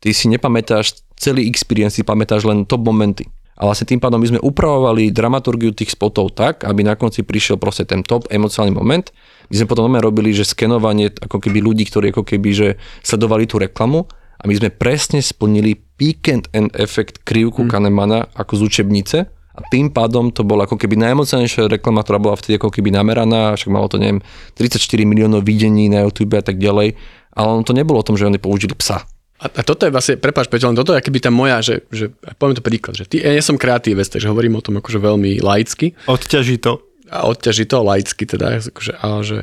Ty 0.00 0.08
si 0.16 0.30
nepamätáš 0.32 1.04
celý 1.20 1.44
experience, 1.50 2.00
si 2.00 2.06
pamätáš 2.06 2.48
len 2.48 2.64
top 2.64 2.86
momenty. 2.86 3.28
A 3.58 3.66
vlastne 3.66 3.90
tým 3.90 3.98
pádom 3.98 4.22
my 4.22 4.38
sme 4.38 4.40
upravovali 4.40 5.10
dramaturgiu 5.10 5.74
tých 5.74 5.98
spotov 5.98 6.32
tak, 6.32 6.62
aby 6.62 6.86
na 6.86 6.94
konci 6.94 7.26
prišiel 7.26 7.58
proste 7.58 7.82
ten 7.84 8.06
top 8.06 8.30
emocionálny 8.30 8.72
moment. 8.72 9.10
My 9.48 9.54
sme 9.64 9.66
potom 9.68 9.96
robili, 9.96 10.36
že 10.36 10.44
skenovanie 10.44 11.08
ako 11.08 11.40
keby 11.40 11.64
ľudí, 11.64 11.88
ktorí 11.88 12.12
ako 12.12 12.24
keby 12.24 12.50
že 12.52 12.68
sledovali 13.00 13.48
tú 13.48 13.56
reklamu 13.56 14.04
a 14.38 14.42
my 14.46 14.54
sme 14.54 14.68
presne 14.70 15.24
splnili 15.24 15.74
peak 15.98 16.28
and 16.30 16.46
end 16.54 16.70
effect 16.78 17.24
krivku 17.26 17.66
hmm. 17.66 17.70
Kahnemana 17.72 18.30
ako 18.36 18.60
z 18.60 18.62
učebnice 18.68 19.18
a 19.58 19.60
tým 19.74 19.90
pádom 19.90 20.30
to 20.30 20.46
bola 20.46 20.70
ako 20.70 20.78
keby 20.78 20.94
najemocionálnejšia 21.02 21.66
reklama, 21.66 22.06
ktorá 22.06 22.22
bola 22.22 22.38
vtedy 22.38 22.62
ako 22.62 22.70
keby 22.70 22.94
nameraná, 22.94 23.58
však 23.58 23.74
malo 23.74 23.90
to 23.90 23.98
neviem 23.98 24.22
34 24.54 24.78
miliónov 25.02 25.42
videní 25.42 25.90
na 25.90 26.06
YouTube 26.06 26.38
a 26.38 26.44
tak 26.46 26.62
ďalej, 26.62 26.94
ale 27.34 27.46
ono 27.50 27.66
to 27.66 27.74
nebolo 27.74 27.98
o 27.98 28.06
tom, 28.06 28.14
že 28.14 28.30
oni 28.30 28.38
použili 28.38 28.78
psa. 28.78 29.02
A, 29.38 29.46
a 29.46 29.60
toto 29.62 29.86
je 29.86 29.94
vlastne, 29.94 30.18
prepáč 30.18 30.50
Peťo, 30.50 30.70
len 30.70 30.78
toto 30.78 30.94
je 30.94 31.02
keby 31.02 31.18
tá 31.22 31.30
moja, 31.30 31.62
že, 31.62 31.86
že 31.94 32.10
poviem 32.38 32.58
to 32.58 32.62
príklad, 32.62 32.94
že 32.98 33.06
ty, 33.06 33.22
ja 33.22 33.30
nie 33.30 33.42
som 33.42 33.54
kreatívec, 33.58 34.06
takže 34.10 34.30
hovorím 34.30 34.58
o 34.58 34.62
tom 34.62 34.78
akože 34.82 34.98
veľmi 34.98 35.42
laicky. 35.42 35.94
Odťaží 36.10 36.58
to. 36.58 36.87
A 37.08 37.28
odťaží 37.28 37.64
to 37.68 37.82
laicky 37.82 38.24
teda, 38.28 38.60
akože, 38.60 38.92
ale 39.00 39.20
že 39.24 39.38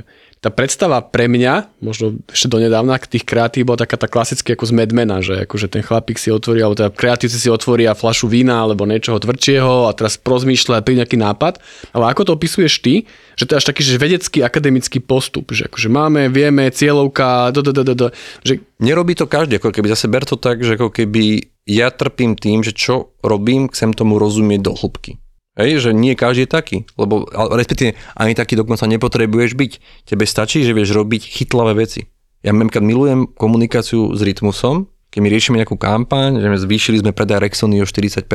tá 0.46 0.54
predstava 0.54 1.02
pre 1.02 1.26
mňa, 1.26 1.82
možno 1.82 2.22
ešte 2.30 2.46
donedávna, 2.46 3.02
tých 3.02 3.26
kreatív 3.26 3.74
bola 3.74 3.82
taká 3.82 3.98
tá 3.98 4.06
klasicky 4.06 4.54
ako 4.54 4.70
z 4.70 4.78
Madmana, 4.78 5.18
že 5.26 5.42
akože 5.42 5.74
ten 5.74 5.82
chlapík 5.82 6.22
si 6.22 6.30
otvorí, 6.30 6.62
alebo 6.62 6.78
teda 6.78 6.94
kreatívci 6.94 7.42
si 7.42 7.50
otvoria 7.50 7.98
flašu 7.98 8.30
vína 8.30 8.62
alebo 8.62 8.86
niečoho 8.86 9.18
tvrdšieho 9.18 9.90
a 9.90 9.92
teraz 9.98 10.22
prozmýšľa, 10.22 10.86
príde 10.86 11.02
nejaký 11.02 11.18
nápad. 11.18 11.58
Ale 11.98 12.14
ako 12.14 12.30
to 12.30 12.32
opisuješ 12.38 12.78
ty, 12.86 13.10
že 13.34 13.50
to 13.50 13.58
je 13.58 13.60
až 13.64 13.66
taký 13.74 13.82
že 13.82 13.98
vedecký 13.98 14.46
akademický 14.46 15.02
postup, 15.02 15.50
že 15.50 15.66
akože 15.66 15.90
máme, 15.90 16.30
vieme, 16.30 16.70
cieľovka, 16.70 17.50
do, 17.50 17.66
do, 17.66 17.74
do, 17.74 17.82
do, 17.82 17.94
do, 17.98 18.08
že 18.46 18.62
Nerobí 18.78 19.18
to 19.18 19.26
každý, 19.26 19.58
ako 19.58 19.74
keby 19.74 19.88
zase 19.98 20.06
ber 20.06 20.30
to 20.30 20.38
tak, 20.38 20.62
že 20.62 20.78
ako 20.78 20.94
keby 20.94 21.42
ja 21.66 21.90
trpím 21.90 22.38
tým, 22.38 22.62
že 22.62 22.70
čo 22.70 23.18
robím, 23.26 23.66
chcem 23.74 23.98
tomu 23.98 24.22
rozumieť 24.22 24.62
do 24.62 24.78
hĺbky. 24.78 25.18
Hej, 25.56 25.88
že 25.88 25.90
nie 25.96 26.20
každý 26.20 26.44
je 26.44 26.52
taký, 26.52 26.78
lebo 27.00 27.24
respektíve 27.32 27.96
ani 28.20 28.36
taký 28.36 28.60
dokonca 28.60 28.84
nepotrebuješ 28.92 29.56
byť. 29.56 29.72
Tebe 30.04 30.28
stačí, 30.28 30.68
že 30.68 30.76
vieš 30.76 30.92
robiť 30.92 31.32
chytlavé 31.32 31.80
veci. 31.80 32.12
Ja 32.44 32.52
napríklad 32.52 32.84
milujem 32.84 33.20
komunikáciu 33.32 34.12
s 34.12 34.20
rytmusom, 34.20 34.92
keď 35.16 35.20
my 35.24 35.30
riešime 35.32 35.56
nejakú 35.64 35.80
kampaň, 35.80 36.44
že 36.44 36.52
my 36.52 36.60
zvýšili 36.60 37.00
sme 37.00 37.16
predaj 37.16 37.40
Rexony 37.40 37.80
o 37.80 37.88
40%, 37.88 38.28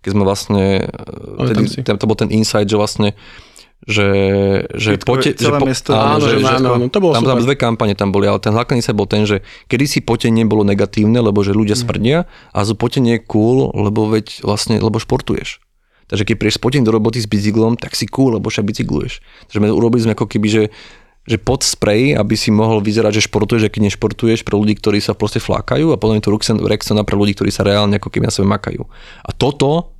keď 0.00 0.10
sme 0.10 0.22
vlastne, 0.24 0.88
tedy, 1.44 1.84
tam 1.84 2.00
to 2.00 2.08
bol 2.08 2.16
ten 2.16 2.32
insight, 2.32 2.64
že 2.64 2.80
vlastne 2.80 3.12
že, 3.80 4.08
že, 4.76 5.00
pote, 5.00 5.32
že, 5.32 5.48
po, 5.56 5.64
mesto- 5.64 5.96
Áno, 5.96 6.20
že 6.20 6.36
áno, 6.36 6.76
áno, 6.76 6.92
to 6.92 7.00
bolo 7.00 7.16
tam, 7.16 7.24
tam 7.24 7.40
super. 7.40 7.44
dve 7.48 7.56
kampane 7.56 7.96
tam 7.96 8.12
boli, 8.12 8.28
ale 8.28 8.36
ten 8.36 8.52
hlavný 8.52 8.84
sa 8.84 8.92
bol 8.92 9.08
ten, 9.08 9.24
že 9.24 9.40
kedy 9.72 9.84
si 9.88 9.98
potenie 10.04 10.44
bolo 10.44 10.68
negatívne, 10.68 11.16
lebo 11.16 11.40
že 11.40 11.56
ľudia 11.56 11.76
smrdia 11.80 12.28
a 12.52 12.58
zo 12.64 12.76
potenie 12.76 13.16
je 13.16 13.24
cool, 13.24 13.72
lebo 13.72 14.04
veď 14.12 14.44
vlastne, 14.44 14.76
lebo 14.76 15.00
športuješ. 15.00 15.64
Takže 16.10 16.26
keď 16.26 16.34
prídeš 16.36 16.58
spoteň 16.58 16.82
do 16.82 16.90
roboty 16.90 17.22
s 17.22 17.30
bicyklom, 17.30 17.78
tak 17.78 17.94
si 17.94 18.10
cool, 18.10 18.34
lebo 18.34 18.50
však 18.50 18.66
bicykluješ. 18.66 19.22
Takže 19.46 19.58
urobili 19.70 20.02
sme 20.02 20.18
ako 20.18 20.26
keby, 20.26 20.48
že, 20.50 20.64
že 21.22 21.38
pod 21.38 21.62
spray, 21.62 22.18
aby 22.18 22.34
si 22.34 22.50
mohol 22.50 22.82
vyzerať, 22.82 23.22
že 23.22 23.30
športuješ, 23.30 23.70
a 23.70 23.72
keď 23.72 23.94
nešportuješ 23.94 24.42
pre 24.42 24.58
ľudí, 24.58 24.74
ktorí 24.74 24.98
sa 24.98 25.14
proste 25.14 25.38
flákajú 25.38 25.94
a 25.94 26.00
potom 26.02 26.18
je 26.18 26.26
to 26.26 26.34
Rexona- 26.34 27.06
pre 27.06 27.14
ľudí, 27.14 27.38
ktorí 27.38 27.54
sa 27.54 27.62
reálne 27.62 28.02
ako 28.02 28.10
keby 28.10 28.26
na 28.26 28.34
sebe 28.34 28.50
makajú. 28.50 28.82
A 29.22 29.30
toto 29.30 29.94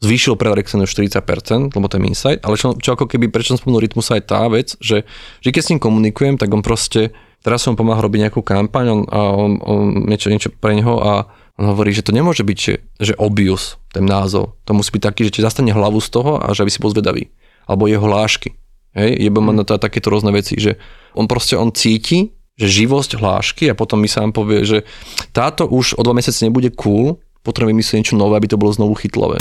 zvýšil 0.00 0.40
pre 0.40 0.48
Rexona 0.56 0.88
o 0.88 0.88
40%, 0.88 1.76
lebo 1.76 1.86
to 1.86 2.00
je 2.00 2.08
insight, 2.08 2.40
ale 2.40 2.56
čo, 2.56 2.72
čo 2.80 2.96
ako 2.96 3.04
keby, 3.04 3.28
prečo 3.28 3.52
som 3.52 3.60
spomenul 3.60 3.84
Rytmusa 3.84 4.16
je 4.16 4.24
tá 4.24 4.48
vec, 4.48 4.72
že, 4.80 5.04
že 5.44 5.48
keď 5.52 5.60
s 5.60 5.70
ním 5.76 5.80
komunikujem, 5.80 6.40
tak 6.40 6.48
on 6.56 6.64
proste, 6.64 7.12
teraz 7.44 7.60
som 7.60 7.76
pomáhal 7.76 8.08
robiť 8.08 8.28
nejakú 8.28 8.40
kampaň 8.40 8.84
on, 8.88 9.00
a 9.12 9.20
on, 9.36 9.52
on 9.60 10.08
niečo, 10.08 10.32
niečo 10.32 10.48
pre 10.56 10.72
neho 10.72 10.96
a 11.04 11.28
on 11.60 11.76
hovorí, 11.76 11.92
že 11.92 12.00
to 12.00 12.16
nemôže 12.16 12.40
byť, 12.40 12.56
že, 12.56 12.74
že 12.96 13.14
obvious, 13.20 13.76
ten 13.92 14.08
názov. 14.08 14.56
To 14.64 14.72
musí 14.72 14.96
byť 14.96 15.02
taký, 15.04 15.28
že 15.28 15.34
ti 15.36 15.40
zastane 15.44 15.76
hlavu 15.76 16.00
z 16.00 16.08
toho 16.08 16.40
a 16.40 16.56
že 16.56 16.64
aby 16.64 16.72
si 16.72 16.80
bol 16.80 16.88
zvedavý. 16.88 17.28
Alebo 17.68 17.84
jeho 17.84 18.00
hlášky. 18.00 18.56
Hej, 18.96 19.20
jebo 19.20 19.44
ma 19.44 19.52
na 19.52 19.68
to 19.68 19.76
takéto 19.76 20.08
rôzne 20.08 20.32
veci, 20.32 20.56
že 20.56 20.80
on 21.12 21.28
proste, 21.28 21.60
on 21.60 21.68
cíti, 21.68 22.32
že 22.56 22.64
živosť 22.64 23.20
hlášky 23.20 23.68
a 23.68 23.76
potom 23.76 24.00
mi 24.00 24.08
sám 24.08 24.32
povie, 24.32 24.64
že 24.64 24.88
táto 25.36 25.68
už 25.68 26.00
o 26.00 26.02
dva 26.02 26.16
mesiace 26.16 26.48
nebude 26.48 26.72
cool, 26.80 27.20
potrebujem 27.44 27.76
vymyslieť 27.76 27.98
niečo 28.00 28.16
nové, 28.16 28.40
aby 28.40 28.48
to 28.48 28.56
bolo 28.56 28.72
znovu 28.72 28.96
chytlavé. 28.96 29.36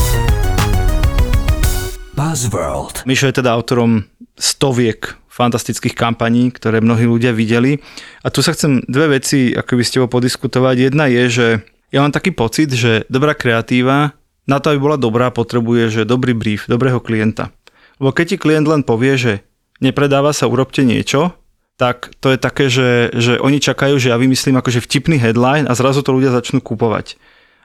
Buzzworld. 2.19 3.07
Mišo 3.07 3.31
je 3.31 3.39
teda 3.39 3.55
autorom 3.55 4.03
stoviek 4.35 5.15
fantastických 5.31 5.95
kampaní, 5.95 6.51
ktoré 6.51 6.83
mnohí 6.83 7.07
ľudia 7.07 7.31
videli. 7.31 7.79
A 8.21 8.27
tu 8.27 8.43
sa 8.43 8.51
chcem 8.51 8.83
dve 8.91 9.15
veci 9.23 9.55
ako 9.55 9.71
by 9.79 9.83
s 9.87 9.93
tebou 9.95 10.11
podiskutovať. 10.11 10.91
Jedna 10.91 11.07
je, 11.07 11.23
že 11.31 11.47
ja 11.89 12.05
mám 12.05 12.13
taký 12.13 12.31
pocit, 12.33 12.69
že 12.73 13.05
dobrá 13.09 13.33
kreatíva 13.33 14.13
na 14.49 14.57
to, 14.57 14.73
aby 14.73 14.79
bola 14.81 14.97
dobrá, 14.97 15.29
potrebuje, 15.29 16.01
že 16.01 16.09
dobrý 16.09 16.33
brief, 16.33 16.65
dobrého 16.65 16.97
klienta. 16.97 17.53
Lebo 18.01 18.13
keď 18.13 18.25
ti 18.33 18.37
klient 18.41 18.65
len 18.65 18.81
povie, 18.81 19.13
že 19.17 19.33
nepredáva 19.77 20.33
sa, 20.33 20.49
urobte 20.49 20.81
niečo, 20.81 21.37
tak 21.79 22.11
to 22.19 22.35
je 22.35 22.37
také, 22.37 22.67
že, 22.67 23.13
že 23.15 23.39
oni 23.39 23.63
čakajú, 23.63 23.95
že 24.01 24.11
ja 24.11 24.17
vymyslím 24.19 24.59
akože 24.59 24.83
vtipný 24.83 25.15
headline 25.15 25.69
a 25.69 25.73
zrazu 25.77 26.03
to 26.03 26.11
ľudia 26.11 26.33
začnú 26.33 26.59
kúpovať. 26.59 27.15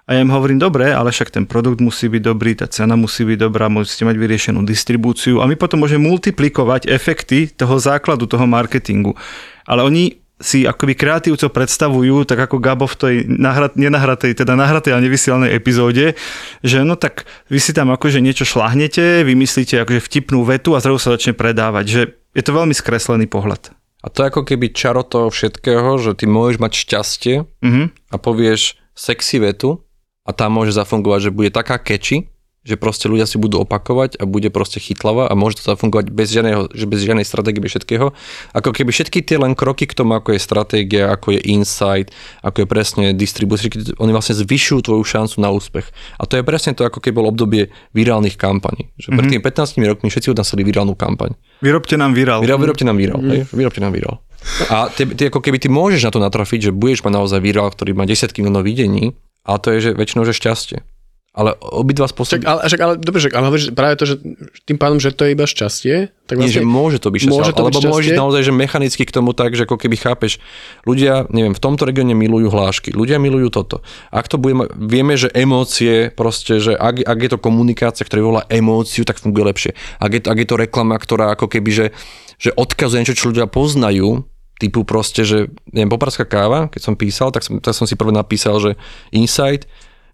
A 0.04 0.14
ja 0.14 0.21
im 0.21 0.28
hovorím, 0.28 0.61
dobre, 0.61 0.93
ale 0.93 1.09
však 1.09 1.33
ten 1.33 1.45
produkt 1.49 1.81
musí 1.81 2.12
byť 2.12 2.23
dobrý, 2.23 2.52
tá 2.52 2.69
cena 2.69 2.93
musí 2.93 3.25
byť 3.25 3.38
dobrá, 3.40 3.73
musíte 3.73 4.04
mať 4.04 4.16
vyriešenú 4.21 4.61
distribúciu 4.62 5.40
a 5.40 5.49
my 5.49 5.57
potom 5.57 5.81
môžeme 5.81 6.04
multiplikovať 6.04 6.93
efekty 6.93 7.49
toho 7.49 7.81
základu, 7.81 8.28
toho 8.28 8.45
marketingu. 8.45 9.16
Ale 9.64 9.81
oni 9.81 10.24
si 10.44 10.68
akoby 10.68 10.92
kreatívcov 10.92 11.48
predstavujú, 11.48 12.28
tak 12.28 12.36
ako 12.44 12.60
Gabo 12.60 12.84
v 12.84 12.96
tej 13.00 13.14
nahrat, 13.24 13.80
nenahratej, 13.80 14.36
teda 14.36 14.52
nahratej 14.52 14.92
a 14.92 15.00
nevysielanej 15.00 15.56
epizóde, 15.56 16.12
že 16.60 16.84
no 16.84 17.00
tak 17.00 17.24
vy 17.48 17.56
si 17.56 17.72
tam 17.72 17.88
akože 17.88 18.20
niečo 18.20 18.44
šlahnete, 18.44 19.24
vymyslíte 19.24 19.80
akože 19.80 20.04
vtipnú 20.04 20.44
vetu 20.44 20.76
a 20.76 20.84
zrazu 20.84 21.00
sa 21.00 21.16
začne 21.16 21.32
predávať, 21.32 21.84
že 21.88 22.00
je 22.36 22.42
to 22.44 22.52
veľmi 22.52 22.76
skreslený 22.76 23.24
pohľad. 23.24 23.72
A 24.04 24.12
to 24.12 24.20
je 24.20 24.28
ako 24.28 24.44
keby 24.44 24.76
čaro 24.76 25.00
toho 25.00 25.32
všetkého, 25.32 25.96
že 25.96 26.12
ty 26.12 26.28
môžeš 26.28 26.60
mať 26.60 26.72
šťastie 26.76 27.34
Mhm. 27.64 28.12
a 28.12 28.16
povieš 28.20 28.76
sexy 28.92 29.40
vetu 29.40 29.80
a 30.28 30.30
tá 30.36 30.52
môže 30.52 30.76
zafungovať, 30.76 31.32
že 31.32 31.34
bude 31.34 31.48
taká 31.48 31.80
catchy, 31.80 32.28
že 32.64 32.80
proste 32.80 33.12
ľudia 33.12 33.28
si 33.28 33.37
budú 33.37 33.61
opakovať 33.61 34.16
a 34.16 34.25
bude 34.25 34.49
proste 34.49 34.80
chytlavá 34.80 35.28
a 35.28 35.37
môže 35.37 35.61
to 35.61 35.68
zafungovať 35.68 36.09
bez, 36.09 36.33
žiadneho, 36.33 36.73
že 36.73 36.88
bez 36.88 37.04
žiadnej 37.04 37.28
stratégie, 37.28 37.61
bez 37.61 37.76
všetkého. 37.76 38.16
Ako 38.56 38.73
keby 38.73 38.88
všetky 38.88 39.21
tie 39.21 39.37
len 39.37 39.52
kroky 39.52 39.85
k 39.85 39.92
tomu, 39.92 40.16
ako 40.16 40.33
je 40.33 40.40
stratégia, 40.40 41.12
ako 41.12 41.37
je 41.37 41.40
insight, 41.44 42.09
ako 42.40 42.64
je 42.64 42.66
presne 42.66 43.04
distribúcia, 43.12 43.68
oni 44.00 44.12
vlastne 44.16 44.33
zvyšujú 44.33 44.80
tvoju 44.80 45.04
šancu 45.04 45.37
na 45.44 45.52
úspech. 45.52 45.92
A 46.16 46.25
to 46.25 46.40
je 46.40 46.42
presne 46.42 46.73
to, 46.73 46.88
ako 46.88 47.04
keby 47.04 47.21
bolo 47.21 47.28
obdobie 47.28 47.68
virálnych 47.92 48.40
kampaní. 48.40 48.88
Že 48.97 49.09
pred 49.12 49.26
tými 49.28 49.42
15 49.44 49.76
rokmi 49.85 50.09
všetci 50.09 50.33
od 50.33 50.40
nás 50.40 50.49
chceli 50.49 50.64
virálnu 50.64 50.97
kampaň. 50.97 51.37
Vyrobte 51.61 52.00
nám 52.00 52.16
virál. 52.16 52.40
Vyrób, 52.40 52.64
vyrobte 52.64 52.88
nám 52.88 52.97
virál, 52.97 53.21
hej? 53.28 53.44
Vyrobte 53.52 53.85
nám 53.85 53.92
virál. 53.92 54.25
A 54.73 54.88
ty, 54.92 55.09
ty, 55.09 55.28
ako 55.28 55.40
keby 55.40 55.61
ty 55.61 55.68
môžeš 55.73 56.09
na 56.09 56.11
to 56.12 56.21
natrafiť, 56.21 56.68
že 56.68 56.76
budeš 56.76 57.04
mať 57.04 57.12
naozaj 57.12 57.40
virál, 57.40 57.68
ktorý 57.73 57.97
má 57.97 58.04
desiatky 58.04 58.44
miliónov 58.44 58.64
videní, 58.64 59.16
ale 59.44 59.59
to 59.61 59.68
je 59.76 59.78
že 59.80 59.90
väčšinou 59.97 60.25
že 60.28 60.37
šťastie. 60.37 60.93
Ale 61.34 61.58
obidva 61.58 62.06
spôsoby... 62.06 62.46
ale, 62.46 62.62
však, 62.70 62.78
ale 62.78 62.92
dobre, 62.94 63.18
však, 63.18 63.34
ale 63.34 63.44
hovoríš 63.50 63.74
práve 63.74 63.98
to, 63.98 64.06
že 64.06 64.22
tým 64.70 64.78
pádom, 64.78 65.02
že 65.02 65.10
to 65.10 65.26
je 65.26 65.34
iba 65.34 65.50
šťastie, 65.50 66.14
tak 66.30 66.38
Nie, 66.38 66.46
že 66.46 66.62
vlastne... 66.62 66.70
môže 66.70 66.98
to 67.02 67.10
byť 67.10 67.20
šťastie, 67.26 67.34
môže 67.34 67.50
to 67.50 67.62
alebo 67.66 67.80
byť 67.82 67.90
môžeš 67.90 68.06
šťastie? 68.06 68.22
naozaj, 68.22 68.42
že 68.46 68.52
mechanicky 68.54 69.02
k 69.02 69.10
tomu 69.10 69.30
tak, 69.34 69.50
že 69.58 69.66
ako 69.66 69.74
keby 69.74 69.96
chápeš, 69.98 70.38
ľudia, 70.86 71.26
neviem, 71.34 71.50
v 71.50 71.58
tomto 71.58 71.90
regióne 71.90 72.14
milujú 72.14 72.54
hlášky, 72.54 72.94
ľudia 72.94 73.18
milujú 73.18 73.50
toto. 73.50 73.82
Ak 74.14 74.30
to 74.30 74.38
budeme, 74.38 74.70
vieme, 74.78 75.18
že 75.18 75.26
emócie, 75.34 76.14
proste, 76.14 76.62
že 76.62 76.78
ak, 76.78 77.02
ak 77.02 77.18
je 77.18 77.30
to 77.34 77.38
komunikácia, 77.42 78.06
ktorá 78.06 78.22
volá 78.22 78.42
emóciu, 78.46 79.02
tak 79.02 79.18
funguje 79.18 79.42
lepšie. 79.50 79.72
Ak 79.98 80.14
je, 80.14 80.22
to, 80.22 80.30
ak 80.30 80.38
je 80.38 80.48
to 80.48 80.54
reklama, 80.54 80.94
ktorá 81.02 81.34
ako 81.34 81.50
keby, 81.50 81.70
že, 81.74 81.86
že 82.38 82.54
odkazuje 82.54 83.02
niečo, 83.02 83.18
čo 83.18 83.34
ľudia 83.34 83.50
poznajú, 83.50 84.22
typu 84.62 84.86
proste, 84.86 85.26
že 85.26 85.50
neviem, 85.74 85.90
poprarská 85.90 86.22
káva, 86.30 86.70
keď 86.70 86.80
som 86.80 86.94
písal, 86.94 87.34
tak 87.34 87.42
som, 87.42 87.58
tak 87.58 87.74
som 87.74 87.90
si 87.90 87.98
prvé 87.98 88.14
napísal, 88.14 88.62
že 88.62 88.70
insight, 89.10 89.66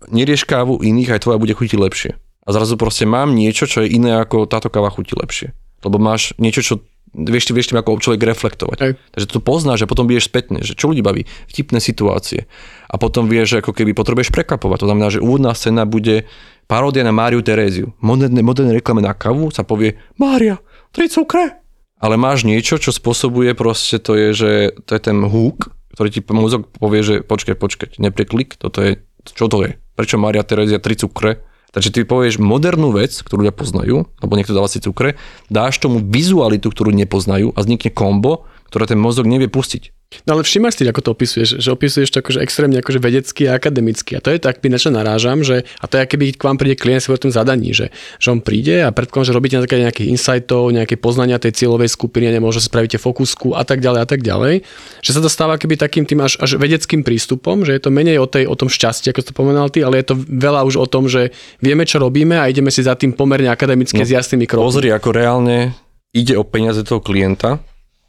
nerieš 0.09 0.49
kávu 0.49 0.81
iných, 0.81 1.13
aj 1.19 1.23
tvoja 1.29 1.43
bude 1.43 1.53
chutiť 1.53 1.77
lepšie. 1.77 2.11
A 2.47 2.49
zrazu 2.57 2.81
proste 2.81 3.05
mám 3.05 3.37
niečo, 3.37 3.69
čo 3.69 3.85
je 3.85 3.93
iné 3.93 4.17
ako 4.17 4.49
táto 4.49 4.73
káva 4.73 4.89
chutí 4.89 5.13
lepšie. 5.13 5.53
Lebo 5.85 6.01
máš 6.01 6.33
niečo, 6.41 6.65
čo 6.65 6.75
vieš, 7.13 7.51
vieš 7.51 7.71
tým 7.73 7.81
ako 7.81 8.01
človek 8.01 8.23
reflektovať. 8.23 8.79
Hej. 8.81 8.93
Takže 9.13 9.27
to 9.29 9.41
poznáš 9.43 9.85
a 9.85 9.91
potom 9.91 10.07
vieš 10.07 10.31
spätne, 10.31 10.63
že 10.63 10.79
čo 10.79 10.91
ľudí 10.91 11.03
baví, 11.03 11.27
vtipné 11.51 11.83
situácie. 11.83 12.47
A 12.89 12.97
potom 12.97 13.27
vieš, 13.27 13.57
že 13.57 13.61
ako 13.61 13.75
keby 13.75 13.93
potrebuješ 13.93 14.33
prekapovať. 14.33 14.79
To 14.83 14.89
znamená, 14.89 15.09
že 15.13 15.23
úvodná 15.23 15.53
scéna 15.53 15.85
bude 15.85 16.27
paródia 16.71 17.03
na 17.03 17.11
Máriu 17.11 17.43
Teréziu. 17.43 17.93
Moderné, 17.99 18.41
moderné 18.47 18.79
reklame 18.79 19.03
na 19.03 19.13
kavu 19.13 19.51
sa 19.51 19.67
povie 19.67 19.99
Mária, 20.17 20.63
tri 20.95 21.11
cukre. 21.11 21.61
Ale 22.01 22.17
máš 22.17 22.49
niečo, 22.49 22.81
čo 22.81 22.97
spôsobuje 22.97 23.53
proste, 23.53 24.01
to 24.01 24.17
je, 24.17 24.29
že 24.33 24.51
to 24.89 24.97
je 24.97 25.01
ten 25.05 25.21
hook, 25.21 25.69
ktorý 25.93 26.09
ti 26.09 26.21
mozog 26.33 26.73
povie, 26.73 27.05
že 27.05 27.15
počkaj, 27.21 27.61
počkaj, 27.61 27.89
nepreklik, 28.01 28.57
toto 28.57 28.81
je, 28.81 29.05
čo 29.27 29.53
to 29.53 29.69
je? 29.69 29.77
Prečo 30.01 30.17
Mária 30.17 30.41
Terézia 30.41 30.81
tri 30.81 30.97
cukre? 30.97 31.45
Takže 31.77 31.93
ty 31.93 32.09
povieš 32.09 32.41
modernú 32.41 32.89
vec, 32.89 33.13
ktorú 33.21 33.45
ľudia 33.45 33.53
poznajú, 33.53 34.09
lebo 34.09 34.33
niekto 34.33 34.57
dáva 34.57 34.65
si 34.65 34.81
cukre, 34.81 35.21
dáš 35.53 35.77
tomu 35.77 36.01
vizualitu, 36.01 36.73
ktorú 36.73 36.89
nepoznajú 36.89 37.53
a 37.53 37.59
vznikne 37.61 37.93
kombo, 37.93 38.49
ktoré 38.73 38.89
ten 38.89 38.97
mozog 38.97 39.29
nevie 39.29 39.53
pustiť. 39.53 39.93
No 40.27 40.35
ale 40.35 40.43
všimáš 40.43 40.75
si, 40.75 40.83
ako 40.91 41.03
to 41.07 41.11
opisuješ, 41.15 41.49
že 41.63 41.71
opisuješ 41.71 42.11
to 42.11 42.19
akože 42.19 42.43
extrémne 42.43 42.83
akože 42.83 42.99
vedecky 42.99 43.47
a 43.47 43.55
akademicky. 43.55 44.19
A 44.19 44.21
to 44.21 44.35
je 44.35 44.43
tak, 44.43 44.59
na 44.59 44.79
čo 44.79 44.91
narážam, 44.91 45.47
že, 45.47 45.63
a 45.79 45.87
to 45.87 46.03
je, 46.03 46.05
keby 46.11 46.35
k 46.35 46.43
vám 46.43 46.59
príde 46.59 46.75
klient 46.75 47.07
si 47.07 47.15
o 47.15 47.19
tom 47.19 47.31
zadaní, 47.31 47.71
že, 47.71 47.95
že 48.19 48.29
on 48.35 48.43
príde 48.43 48.83
a 48.83 48.91
predpokladám, 48.91 49.31
že 49.31 49.37
robíte 49.39 49.57
na 49.59 49.63
základe 49.63 49.87
nejakých 49.87 50.11
insightov, 50.11 50.75
nejaké 50.75 50.99
poznania 50.99 51.39
tej 51.39 51.63
cieľovej 51.63 51.95
skupiny, 51.95 52.27
a 52.27 52.35
nemôže 52.35 52.59
spravíte 52.59 52.99
fokusku 52.99 53.55
a 53.55 53.63
tak 53.63 53.79
ďalej 53.79 54.01
a 54.03 54.07
tak 54.11 54.21
ďalej. 54.27 54.67
Že 54.99 55.11
sa 55.15 55.21
to 55.23 55.31
stáva 55.31 55.55
keby 55.63 55.79
takým 55.79 56.03
tým 56.03 56.27
až, 56.27 56.43
až 56.43 56.59
vedeckým 56.59 57.07
prístupom, 57.07 57.63
že 57.63 57.79
je 57.79 57.83
to 57.83 57.95
menej 57.95 58.19
o, 58.19 58.27
tej, 58.27 58.51
o 58.51 58.59
tom 58.59 58.67
šťastí, 58.67 59.15
ako 59.15 59.23
si 59.23 59.27
to 59.31 59.35
pomenal 59.35 59.71
ty, 59.71 59.87
ale 59.87 60.03
je 60.03 60.11
to 60.11 60.19
veľa 60.19 60.67
už 60.67 60.75
o 60.75 60.87
tom, 60.91 61.07
že 61.07 61.31
vieme, 61.63 61.87
čo 61.87 62.03
robíme 62.03 62.35
a 62.35 62.51
ideme 62.51 62.75
si 62.75 62.83
za 62.83 62.99
tým 62.99 63.15
pomerne 63.15 63.47
akademicky 63.47 64.03
no, 64.03 64.07
s 64.07 64.11
jasnými 64.11 64.51
krokmi. 64.51 64.67
Pozri, 64.67 64.91
ako 64.91 65.15
reálne 65.15 65.71
ide 66.11 66.35
o 66.35 66.43
peniaze 66.43 66.83
toho 66.83 66.99
klienta 66.99 67.63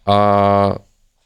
a 0.09 0.17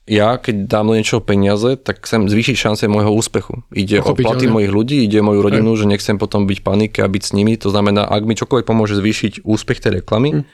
ja, 0.05 0.37
keď 0.37 0.69
dám 0.69 0.93
do 0.93 0.97
niečoho 0.97 1.21
peniaze, 1.21 1.81
tak 1.81 2.05
chcem 2.05 2.29
zvýšiť 2.29 2.55
šance 2.55 2.83
môjho 2.85 3.09
úspechu. 3.09 3.65
Ide 3.73 4.05
o 4.05 4.13
platy 4.13 4.45
mojich 4.45 4.69
ľudí, 4.69 5.01
ide 5.01 5.19
o 5.21 5.25
moju 5.25 5.41
rodinu, 5.41 5.73
že 5.73 5.89
nechcem 5.89 6.21
potom 6.21 6.45
byť 6.45 6.59
panike 6.61 7.01
a 7.01 7.09
byť 7.09 7.23
s 7.25 7.31
nimi. 7.33 7.57
To 7.57 7.73
znamená, 7.73 8.05
ak 8.05 8.21
mi 8.21 8.37
čokoľvek 8.37 8.69
pomôže 8.69 8.93
zvýšiť 9.01 9.41
úspech 9.41 9.81
tej 9.81 10.05
reklamy, 10.05 10.45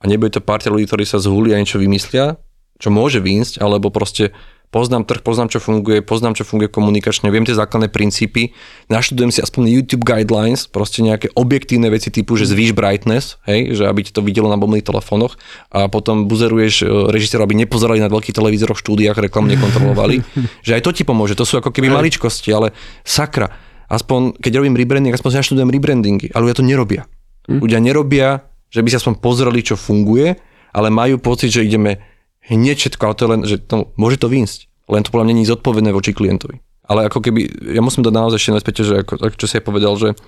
a 0.00 0.08
nebude 0.08 0.32
to 0.32 0.40
partia 0.40 0.72
ľudí, 0.72 0.88
ktorí 0.88 1.04
sa 1.04 1.20
zhúlia 1.20 1.56
a 1.56 1.60
niečo 1.60 1.76
vymyslia, 1.76 2.40
čo 2.80 2.88
môže 2.88 3.20
výjsť, 3.20 3.60
alebo 3.60 3.92
proste 3.92 4.32
poznám 4.70 5.02
trh, 5.02 5.20
poznám, 5.26 5.50
čo 5.50 5.58
funguje, 5.58 5.98
poznám, 6.00 6.38
čo 6.38 6.46
funguje 6.46 6.70
komunikačne, 6.70 7.26
viem 7.34 7.42
tie 7.42 7.58
základné 7.58 7.90
princípy, 7.90 8.54
naštudujem 8.86 9.34
si 9.34 9.42
aspoň 9.42 9.66
YouTube 9.66 10.06
guidelines, 10.06 10.70
proste 10.70 11.02
nejaké 11.02 11.34
objektívne 11.34 11.90
veci 11.90 12.14
typu, 12.14 12.38
že 12.38 12.46
zvýš 12.46 12.72
brightness, 12.78 13.42
hej, 13.50 13.74
že 13.74 13.90
aby 13.90 14.06
ti 14.06 14.14
to 14.14 14.22
videlo 14.22 14.46
na 14.46 14.54
mobilných 14.54 14.86
telefónoch. 14.86 15.34
A 15.74 15.90
potom 15.90 16.30
buzeruješ 16.30 16.86
e, 16.86 17.10
režisérov, 17.10 17.50
aby 17.50 17.66
nepozerali 17.66 17.98
na 17.98 18.06
veľkých 18.06 18.34
televízoroch, 18.34 18.78
štúdiách, 18.78 19.18
reklam 19.18 19.50
nekontrolovali, 19.50 20.22
že 20.66 20.78
aj 20.78 20.82
to 20.86 20.90
ti 20.94 21.02
pomôže, 21.02 21.34
to 21.34 21.42
sú 21.42 21.58
ako 21.58 21.74
keby 21.74 21.90
maličkosti, 21.90 22.54
ale 22.54 22.70
sakra, 23.02 23.50
aspoň 23.90 24.38
keď 24.38 24.62
robím 24.62 24.78
rebranding, 24.78 25.10
aspoň 25.10 25.42
naštudujem 25.42 25.70
rebrandingy, 25.74 26.30
ale 26.30 26.46
ľudia 26.46 26.58
to 26.62 26.66
nerobia. 26.66 27.02
Ľudia 27.50 27.82
nerobia, 27.82 28.46
že 28.70 28.86
by 28.86 28.88
si 28.94 28.96
aspoň 29.02 29.18
pozreli, 29.18 29.66
čo 29.66 29.74
funguje, 29.74 30.38
ale 30.70 30.88
majú 30.94 31.18
pocit, 31.18 31.50
že 31.50 31.66
ideme 31.66 31.98
hneď 32.46 32.76
všetko, 32.76 33.02
ale 33.04 33.16
to 33.16 33.22
je 33.24 33.30
len, 33.30 33.40
že 33.44 33.56
to, 33.60 33.92
môže 34.00 34.20
to 34.22 34.30
výjsť. 34.30 34.70
Len 34.90 35.02
to 35.06 35.12
podľa 35.12 35.26
mňa 35.30 35.34
nie 35.36 35.44
je 35.46 35.52
zodpovedné 35.54 35.90
voči 35.94 36.10
klientovi. 36.16 36.58
Ale 36.90 37.06
ako 37.06 37.22
keby, 37.22 37.70
ja 37.70 37.82
musím 37.84 38.02
dať 38.02 38.14
naozaj 38.14 38.38
ešte 38.42 38.62
späť, 38.62 38.74
že 38.82 38.94
ako, 39.06 39.38
čo 39.38 39.46
si 39.46 39.54
aj 39.60 39.64
povedal, 39.64 39.94
že, 39.94 40.18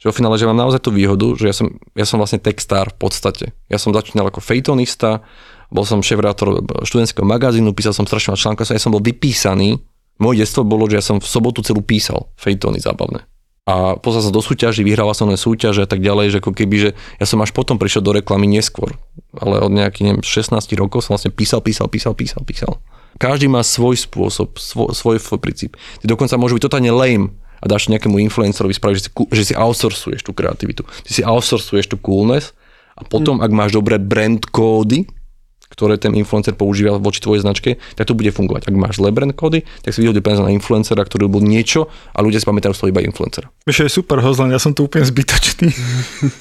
že 0.00 0.08
o 0.08 0.16
finále, 0.16 0.40
že 0.40 0.48
mám 0.48 0.56
naozaj 0.56 0.80
tú 0.80 0.90
výhodu, 0.94 1.36
že 1.36 1.52
ja 1.52 1.54
som, 1.54 1.76
ja 1.92 2.06
som 2.08 2.16
vlastne 2.16 2.40
textár 2.40 2.88
v 2.96 2.96
podstate. 2.96 3.52
Ja 3.68 3.76
som 3.76 3.92
začínal 3.92 4.32
ako 4.32 4.40
fejtonista, 4.40 5.20
bol 5.68 5.84
som 5.84 6.00
šéf-redaktor 6.00 6.64
študentského 6.88 7.28
magazínu, 7.28 7.76
písal 7.76 7.92
som 7.92 8.08
strašne 8.08 8.38
článka, 8.38 8.64
ja 8.64 8.80
som 8.80 8.94
bol 8.94 9.04
vypísaný. 9.04 9.76
Moje 10.16 10.40
detstvo 10.40 10.64
bolo, 10.64 10.88
že 10.88 10.96
ja 10.96 11.04
som 11.04 11.20
v 11.20 11.28
sobotu 11.28 11.60
celú 11.60 11.84
písal 11.84 12.32
fejtony 12.40 12.80
zábavné 12.80 13.28
a 13.66 13.98
poslal 13.98 14.22
som 14.22 14.30
do 14.30 14.38
súťaží, 14.38 14.86
vyhrával 14.86 15.10
som 15.10 15.26
len 15.26 15.34
súťaže 15.34 15.82
a 15.82 15.90
tak 15.90 15.98
ďalej, 15.98 16.38
že 16.38 16.38
ako 16.38 16.54
keby, 16.54 16.76
že 16.78 16.90
ja 17.18 17.26
som 17.26 17.42
až 17.42 17.50
potom 17.50 17.82
prišiel 17.82 17.98
do 17.98 18.14
reklamy 18.14 18.46
neskôr, 18.46 18.94
ale 19.34 19.58
od 19.58 19.74
nejakých, 19.74 20.06
neviem, 20.06 20.22
16 20.22 20.54
rokov 20.78 21.02
som 21.02 21.18
vlastne 21.18 21.34
písal, 21.34 21.58
písal, 21.58 21.90
písal, 21.90 22.14
písal, 22.14 22.46
písal. 22.46 22.72
Každý 23.18 23.50
má 23.50 23.66
svoj 23.66 23.98
spôsob, 23.98 24.54
svoj, 24.62 24.94
svoj 24.94 25.18
princíp. 25.42 25.74
Ty 25.98 26.14
dokonca 26.14 26.38
môže 26.38 26.54
byť 26.54 26.62
totálne 26.62 26.94
lame 26.94 27.34
a 27.58 27.64
dáš 27.66 27.90
nejakému 27.90 28.22
influencerovi 28.30 28.76
spraviť, 28.76 28.96
že 29.00 29.02
si, 29.02 29.10
že 29.10 29.42
si 29.50 29.54
outsourcuješ 29.58 30.22
tú 30.22 30.30
kreativitu. 30.30 30.86
Ty 31.02 31.10
si 31.10 31.26
outsourcuješ 31.26 31.90
tú 31.90 31.96
coolness 31.98 32.54
a 32.94 33.02
potom, 33.02 33.40
mm. 33.40 33.42
ak 33.42 33.50
máš 33.50 33.70
dobré 33.74 33.98
brand 33.98 34.46
kódy, 34.46 35.10
ktoré 35.72 35.98
ten 35.98 36.14
influencer 36.14 36.54
používa 36.54 36.98
voči 36.98 37.18
tvojej 37.22 37.42
značke, 37.42 37.70
tak 37.98 38.06
to 38.06 38.14
bude 38.14 38.30
fungovať. 38.30 38.70
Ak 38.70 38.74
máš 38.74 38.98
zlé 39.02 39.10
brand 39.10 39.32
kódy, 39.34 39.66
tak 39.82 39.92
si 39.94 40.02
vyhodí 40.02 40.22
peniaze 40.22 40.42
na 40.42 40.54
influencera, 40.54 41.02
ktorý 41.02 41.30
bol 41.30 41.42
niečo 41.42 41.90
a 42.14 42.18
ľudia 42.22 42.42
si 42.42 42.46
pamätajú 42.46 42.72
z 42.74 42.80
toho 42.82 42.90
iba 42.90 43.02
influencer. 43.02 43.50
Vieš, 43.66 43.86
je 43.86 43.90
super 43.90 44.18
hozlen, 44.22 44.54
ja 44.54 44.60
som 44.62 44.74
tu 44.74 44.86
úplne 44.86 45.06
zbytočný. 45.06 45.70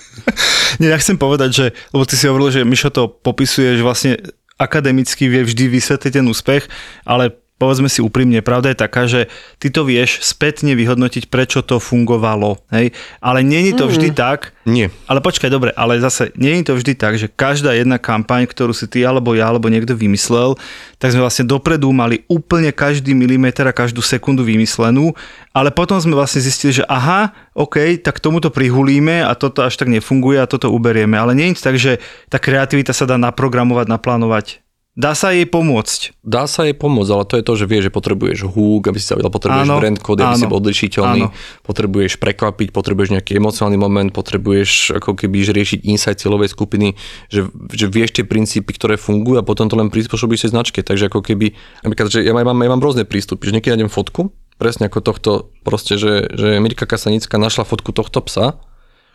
Nie, 0.82 0.92
ja 0.92 0.98
chcem 1.00 1.16
povedať, 1.16 1.50
že, 1.54 1.66
lebo 1.94 2.04
ty 2.04 2.16
si 2.18 2.26
hovoril, 2.26 2.50
že 2.52 2.68
Mišo 2.68 2.90
to 2.90 3.08
popisuje, 3.08 3.78
že 3.80 3.84
vlastne 3.86 4.12
akademicky 4.56 5.28
vie 5.28 5.44
vždy 5.44 5.68
vysvetliť 5.68 6.12
ten 6.16 6.26
úspech, 6.26 6.72
ale 7.04 7.45
povedzme 7.56 7.88
si 7.88 8.04
úprimne, 8.04 8.44
pravda 8.44 8.76
je 8.76 8.78
taká, 8.84 9.08
že 9.08 9.32
ty 9.64 9.72
to 9.72 9.88
vieš 9.88 10.20
spätne 10.20 10.76
vyhodnotiť, 10.76 11.32
prečo 11.32 11.64
to 11.64 11.80
fungovalo. 11.80 12.60
Hej? 12.68 12.92
Ale 13.24 13.48
je 13.48 13.72
to 13.72 13.88
vždy 13.88 14.12
mm. 14.12 14.18
tak. 14.18 14.52
Nie. 14.68 14.92
Ale 15.08 15.24
počkaj, 15.24 15.48
dobre, 15.48 15.72
ale 15.72 16.04
zase 16.04 16.36
je 16.36 16.52
to 16.66 16.76
vždy 16.76 16.94
tak, 17.00 17.16
že 17.16 17.32
každá 17.32 17.72
jedna 17.72 17.96
kampaň, 17.96 18.44
ktorú 18.44 18.76
si 18.76 18.92
ty 18.92 19.08
alebo 19.08 19.32
ja 19.32 19.48
alebo 19.48 19.72
niekto 19.72 19.96
vymyslel, 19.96 20.60
tak 21.00 21.16
sme 21.16 21.24
vlastne 21.24 21.48
dopredu 21.48 21.88
mali 21.96 22.28
úplne 22.28 22.76
každý 22.76 23.16
milimeter 23.16 23.64
a 23.70 23.78
každú 23.78 24.04
sekundu 24.04 24.44
vymyslenú, 24.44 25.16
ale 25.56 25.72
potom 25.72 25.96
sme 25.96 26.18
vlastne 26.18 26.44
zistili, 26.44 26.76
že 26.76 26.84
aha, 26.92 27.32
OK, 27.56 28.04
tak 28.04 28.20
tomuto 28.20 28.52
prihulíme 28.52 29.24
a 29.24 29.32
toto 29.38 29.64
až 29.64 29.80
tak 29.80 29.88
nefunguje 29.88 30.44
a 30.44 30.50
toto 30.50 30.68
uberieme. 30.68 31.16
Ale 31.16 31.32
nie 31.32 31.56
je 31.56 31.62
to 31.62 31.66
tak, 31.72 31.78
že 31.80 32.04
tá 32.28 32.36
kreativita 32.36 32.92
sa 32.92 33.08
dá 33.08 33.16
naprogramovať, 33.16 33.88
naplánovať 33.88 34.65
Dá 34.96 35.12
sa 35.12 35.36
jej 35.36 35.44
pomôcť. 35.44 36.24
Dá 36.24 36.48
sa 36.48 36.64
jej 36.64 36.72
pomôcť, 36.72 37.12
ale 37.12 37.28
to 37.28 37.36
je 37.36 37.44
to, 37.44 37.54
že 37.60 37.66
vieš, 37.68 37.84
že 37.92 37.92
potrebuješ 37.92 38.48
hook, 38.48 38.88
aby 38.88 38.96
si 38.96 39.12
sa 39.12 39.20
videl, 39.20 39.28
potrebuješ 39.28 39.68
áno, 39.68 39.76
brand 39.76 40.00
code, 40.00 40.24
aby 40.24 40.40
áno, 40.40 40.40
si 40.40 40.48
bol 40.48 40.64
odlišiteľný, 40.64 41.22
áno. 41.28 41.36
potrebuješ 41.68 42.16
prekvapiť, 42.16 42.72
potrebuješ 42.72 43.20
nejaký 43.20 43.36
emocionálny 43.36 43.76
moment, 43.76 44.08
potrebuješ 44.16 44.96
ako 44.96 45.20
keby 45.20 45.52
riešiť 45.52 45.84
insight 45.84 46.24
cieľovej 46.24 46.48
skupiny, 46.56 46.96
že, 47.28 47.44
že 47.76 47.92
vieš 47.92 48.16
tie 48.16 48.24
princípy, 48.24 48.72
ktoré 48.72 48.96
fungujú 48.96 49.36
a 49.36 49.44
potom 49.44 49.68
to 49.68 49.76
len 49.76 49.92
prispôsobíš 49.92 50.48
tej 50.48 50.56
značke. 50.56 50.80
Takže 50.80 51.12
ako 51.12 51.20
keby, 51.28 51.52
napríklad, 51.84 52.08
že 52.16 52.24
ja 52.24 52.32
mám, 52.32 52.56
ja 52.56 52.72
mám 52.72 52.80
rôzne 52.80 53.04
prístupy, 53.04 53.52
že 53.52 53.60
niekedy 53.60 53.76
nájdem 53.76 53.92
fotku, 53.92 54.32
presne 54.56 54.88
ako 54.88 55.04
tohto, 55.04 55.32
proste, 55.68 56.00
že, 56.00 56.32
že 56.32 56.64
Mirka 56.64 56.88
Kasanická 56.88 57.36
našla 57.36 57.68
fotku 57.68 57.92
tohto 57.92 58.24
psa, 58.24 58.64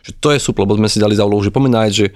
že 0.05 0.13
to 0.13 0.29
je 0.29 0.37
super, 0.37 0.69
lebo 0.69 0.77
sme 0.77 0.93
si 0.93 1.01
dali 1.01 1.17
za 1.17 1.25
úlohu, 1.25 1.41
že 1.41 1.49
pomenáť, 1.49 1.89
že, 1.89 2.07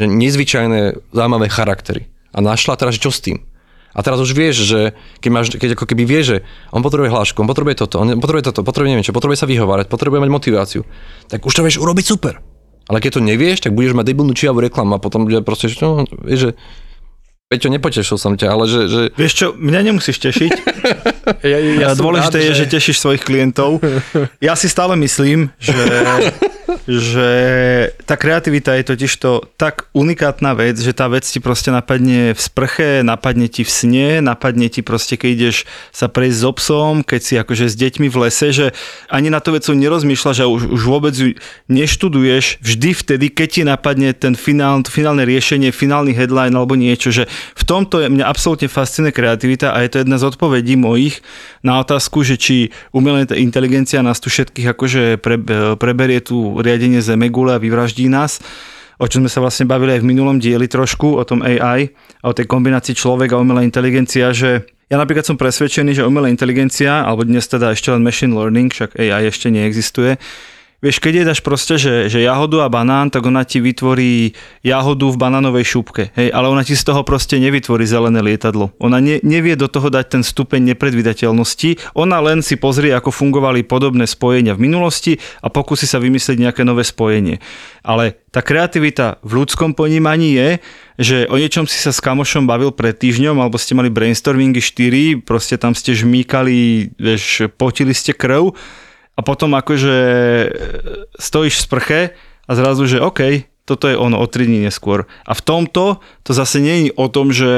že 0.00 0.04
nezvyčajné, 0.08 1.12
zaujímavé 1.12 1.52
charaktery 1.52 2.08
a 2.32 2.38
našla 2.40 2.74
teraz, 2.80 2.96
čo 2.96 3.12
s 3.12 3.20
tým. 3.20 3.44
A 3.92 4.00
teraz 4.00 4.16
už 4.24 4.32
vieš, 4.32 4.64
že 4.64 4.96
keď, 5.20 5.30
máš, 5.30 5.46
keď 5.52 5.76
ako 5.76 5.84
keby 5.84 6.08
vieš, 6.08 6.24
že 6.24 6.38
on 6.72 6.80
potrebuje 6.80 7.12
hlášku, 7.12 7.44
on 7.44 7.48
potrebuje 7.48 7.84
toto, 7.84 8.00
on 8.00 8.16
potrebuje 8.16 8.48
toto, 8.48 8.64
potrebuje 8.64 8.88
neviem 8.88 9.04
čo, 9.04 9.12
potrebuje 9.12 9.44
sa 9.44 9.46
vyhovárať, 9.48 9.92
potrebuje 9.92 10.24
mať 10.24 10.30
motiváciu, 10.32 10.82
tak 11.28 11.44
už 11.44 11.52
to 11.52 11.60
vieš 11.60 11.76
urobiť 11.76 12.04
super. 12.08 12.40
Ale 12.88 12.98
keď 12.98 13.20
to 13.20 13.22
nevieš, 13.22 13.68
tak 13.68 13.76
budeš 13.76 13.94
mať 13.94 14.08
debilnú 14.08 14.32
čiavú 14.32 14.64
reklamu 14.64 14.96
a 14.96 14.98
potom 14.98 15.28
bude 15.28 15.44
proste, 15.44 15.68
no, 15.84 16.08
vieš, 16.24 16.40
že 16.40 16.52
Peťo, 17.52 17.68
nepotešil 17.68 18.16
som 18.16 18.32
ťa, 18.32 18.48
ale 18.48 18.64
že... 18.64 18.80
že... 18.88 19.00
Vieš 19.12 19.32
čo, 19.36 19.46
mňa 19.52 19.92
nemusíš 19.92 20.24
tešiť. 20.24 20.50
ja, 21.52 21.58
ja 21.60 21.92
Dôležité 21.92 22.40
rád, 22.40 22.48
je, 22.48 22.52
že... 22.56 22.64
že 22.64 22.72
tešíš 22.80 22.96
svojich 22.96 23.20
klientov. 23.28 23.76
Ja 24.40 24.56
si 24.56 24.72
stále 24.72 24.96
myslím, 24.96 25.52
že 25.60 25.76
že 26.86 27.30
tá 28.08 28.18
kreativita 28.18 28.74
je 28.74 28.84
totiž 28.90 29.12
to 29.22 29.46
tak 29.54 29.86
unikátna 29.94 30.58
vec, 30.58 30.74
že 30.74 30.90
tá 30.90 31.06
vec 31.06 31.22
ti 31.22 31.38
proste 31.38 31.70
napadne 31.70 32.34
v 32.34 32.40
sprche, 32.40 33.06
napadne 33.06 33.46
ti 33.46 33.62
v 33.62 33.70
sne, 33.70 34.08
napadne 34.18 34.66
ti 34.66 34.82
proste, 34.82 35.14
keď 35.14 35.30
ideš 35.30 35.56
sa 35.94 36.10
prejsť 36.10 36.38
s 36.42 36.44
obsom, 36.44 36.92
keď 37.06 37.20
si 37.22 37.34
akože 37.38 37.70
s 37.70 37.78
deťmi 37.78 38.10
v 38.10 38.16
lese, 38.26 38.50
že 38.50 38.66
ani 39.06 39.30
na 39.30 39.38
to 39.38 39.54
vecu 39.54 39.78
nerozmýšľaš 39.78 40.38
a 40.42 40.50
už, 40.50 40.74
už 40.74 40.82
vôbec 40.82 41.14
ju 41.14 41.38
neštuduješ 41.70 42.58
vždy 42.58 42.90
vtedy, 42.98 43.26
keď 43.30 43.48
ti 43.48 43.62
napadne 43.62 44.10
ten 44.10 44.34
finál, 44.34 44.82
finálne 44.82 45.22
riešenie, 45.22 45.70
finálny 45.70 46.10
headline 46.10 46.54
alebo 46.54 46.74
niečo, 46.74 47.14
že 47.14 47.30
v 47.54 47.62
tomto 47.62 48.02
je 48.02 48.10
mňa 48.10 48.26
absolútne 48.26 48.66
fascinuje 48.66 49.14
kreativita 49.14 49.70
a 49.70 49.86
je 49.86 49.90
to 49.94 50.00
jedna 50.02 50.18
z 50.18 50.26
odpovedí 50.34 50.74
mojich 50.74 51.22
na 51.62 51.78
otázku, 51.78 52.26
že 52.26 52.34
či 52.34 52.74
umelá 52.90 53.22
inteligencia 53.38 54.02
nás 54.02 54.18
tu 54.18 54.26
všetkých 54.26 54.66
akože 54.74 55.02
pre, 55.22 55.38
preberie 55.78 56.18
tú 56.18 56.58
riadenie 56.72 57.04
Zemegule 57.04 57.52
a 57.52 57.60
vyvraždí 57.60 58.08
nás, 58.08 58.40
o 58.96 59.04
čom 59.04 59.26
sme 59.26 59.30
sa 59.30 59.44
vlastne 59.44 59.68
bavili 59.68 59.98
aj 59.98 60.00
v 60.00 60.08
minulom 60.08 60.40
dieli 60.40 60.64
trošku, 60.64 61.20
o 61.20 61.22
tom 61.28 61.44
AI 61.44 61.92
o 62.24 62.32
tej 62.32 62.48
kombinácii 62.48 62.96
človek 62.96 63.36
a 63.36 63.40
umelá 63.40 63.60
inteligencia, 63.60 64.32
že 64.32 64.64
ja 64.88 64.96
napríklad 65.00 65.24
som 65.24 65.40
presvedčený, 65.40 66.00
že 66.00 66.06
umelá 66.06 66.28
inteligencia, 66.28 67.04
alebo 67.04 67.24
dnes 67.24 67.48
teda 67.48 67.72
ešte 67.72 67.88
len 67.92 68.04
machine 68.04 68.36
learning, 68.36 68.68
však 68.72 69.00
AI 69.00 69.28
ešte 69.28 69.48
neexistuje, 69.48 70.20
Vieš, 70.82 70.98
keď 70.98 71.22
jedáš 71.22 71.46
proste, 71.46 71.78
že, 71.78 72.10
že 72.10 72.26
jahodu 72.26 72.66
a 72.66 72.68
banán, 72.68 73.06
tak 73.06 73.22
ona 73.22 73.46
ti 73.46 73.62
vytvorí 73.62 74.34
jahodu 74.66 75.14
v 75.14 75.14
banánovej 75.14 75.62
šupke. 75.62 76.10
Hej, 76.18 76.34
ale 76.34 76.50
ona 76.50 76.66
ti 76.66 76.74
z 76.74 76.82
toho 76.82 77.06
proste 77.06 77.38
nevytvorí 77.38 77.86
zelené 77.86 78.18
lietadlo. 78.18 78.74
Ona 78.82 78.98
ne, 78.98 79.22
nevie 79.22 79.54
do 79.54 79.70
toho 79.70 79.94
dať 79.94 80.18
ten 80.18 80.22
stupeň 80.26 80.74
nepredvydateľnosti. 80.74 81.94
Ona 81.94 82.18
len 82.18 82.42
si 82.42 82.58
pozrie, 82.58 82.90
ako 82.90 83.14
fungovali 83.14 83.62
podobné 83.62 84.10
spojenia 84.10 84.58
v 84.58 84.66
minulosti 84.66 85.22
a 85.38 85.54
pokusí 85.54 85.86
sa 85.86 86.02
vymyslieť 86.02 86.50
nejaké 86.50 86.66
nové 86.66 86.82
spojenie. 86.82 87.38
Ale 87.86 88.18
tá 88.34 88.42
kreativita 88.42 89.22
v 89.22 89.38
ľudskom 89.38 89.78
ponímaní 89.78 90.34
je, 90.34 90.48
že 90.98 91.16
o 91.30 91.38
niečom 91.38 91.70
si 91.70 91.78
sa 91.78 91.94
s 91.94 92.02
kamošom 92.02 92.50
bavil 92.50 92.74
pred 92.74 92.98
týždňom, 92.98 93.38
alebo 93.38 93.54
ste 93.54 93.78
mali 93.78 93.86
brainstormingy 93.86 94.58
4, 94.58 95.22
proste 95.22 95.54
tam 95.62 95.78
ste 95.78 95.94
žmýkali, 95.94 96.90
vieš, 96.98 97.46
potili 97.54 97.94
ste 97.94 98.10
krv 98.10 98.50
a 99.16 99.20
potom 99.20 99.52
akože 99.52 99.96
e, 99.96 100.48
stojíš 101.20 101.54
v 101.60 101.64
sprche 101.64 102.00
a 102.48 102.52
zrazu, 102.56 102.88
že 102.88 103.02
OK, 103.02 103.44
toto 103.62 103.86
je 103.86 103.94
ono 103.94 104.18
o 104.18 104.26
3 104.26 104.48
dní 104.48 104.66
neskôr. 104.66 105.06
A 105.22 105.32
v 105.36 105.42
tomto 105.42 106.02
to 106.26 106.30
zase 106.34 106.58
nie 106.58 106.88
je 106.88 106.96
o 106.98 107.06
tom, 107.06 107.30
že 107.30 107.50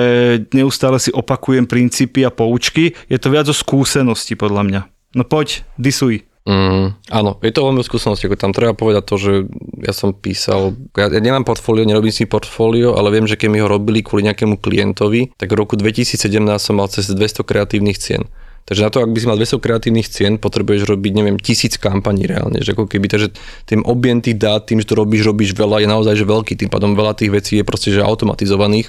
neustále 0.53 1.01
si 1.01 1.09
opakujem 1.15 1.65
princípy 1.65 2.27
a 2.27 2.35
poučky, 2.35 2.93
je 3.09 3.19
to 3.19 3.33
viac 3.33 3.49
o 3.49 3.57
skúsenosti 3.57 4.37
podľa 4.37 4.63
mňa. 4.69 4.81
No 5.15 5.23
poď, 5.25 5.65
disuj. 5.81 6.27
Mm, 6.45 6.93
áno, 7.09 7.41
je 7.41 7.57
to 7.57 7.65
veľmi 7.65 7.81
skúsenosti, 7.81 8.29
ako 8.29 8.37
tam 8.37 8.53
treba 8.53 8.77
povedať 8.77 9.05
to, 9.09 9.17
že 9.17 9.33
ja 9.81 9.97
som 9.97 10.13
písal, 10.13 10.77
ja, 10.93 11.09
ja 11.09 11.21
nemám 11.25 11.49
portfólio, 11.49 11.89
nerobím 11.89 12.13
si 12.13 12.29
portfólio, 12.29 13.01
ale 13.01 13.17
viem, 13.17 13.25
že 13.25 13.41
keď 13.41 13.49
mi 13.49 13.65
ho 13.65 13.69
robili 13.71 14.05
kvôli 14.05 14.29
nejakému 14.29 14.61
klientovi, 14.61 15.33
tak 15.41 15.49
v 15.49 15.57
roku 15.57 15.81
2017 15.81 16.21
som 16.61 16.77
mal 16.77 16.93
cez 16.93 17.09
200 17.09 17.49
kreatívnych 17.49 17.97
cien. 17.97 18.29
Takže 18.65 18.81
na 18.81 18.89
to, 18.89 19.05
ak 19.05 19.13
by 19.13 19.19
si 19.21 19.29
mal 19.29 19.37
200 19.37 19.61
kreatívnych 19.61 20.09
cien, 20.09 20.41
potrebuješ 20.41 20.89
robiť, 20.89 21.13
neviem, 21.13 21.37
tisíc 21.37 21.77
kampaní 21.77 22.25
reálne. 22.25 22.65
Že 22.65 22.81
ako 22.81 22.85
keby, 22.89 23.07
takže 23.13 23.29
tým 23.69 23.85
objem 23.85 24.25
tých 24.25 24.41
dát, 24.41 24.65
tým, 24.65 24.81
že 24.81 24.89
to 24.89 24.97
robíš, 24.97 25.29
robíš 25.29 25.53
veľa, 25.53 25.85
je 25.85 25.89
naozaj 25.89 26.15
že 26.17 26.25
veľký. 26.25 26.57
Tým 26.57 26.73
pádom 26.73 26.97
veľa 26.97 27.13
tých 27.13 27.29
vecí 27.29 27.61
je 27.61 27.65
proste 27.69 27.93
že 27.93 28.01
automatizovaných. 28.01 28.89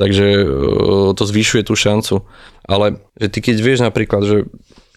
Takže 0.00 0.26
e, 0.40 0.46
to 1.12 1.22
zvyšuje 1.22 1.68
tú 1.68 1.76
šancu. 1.76 2.24
Ale 2.64 2.96
že 3.20 3.28
ty 3.28 3.38
keď 3.44 3.56
vieš 3.60 3.84
napríklad, 3.84 4.24
že 4.24 4.36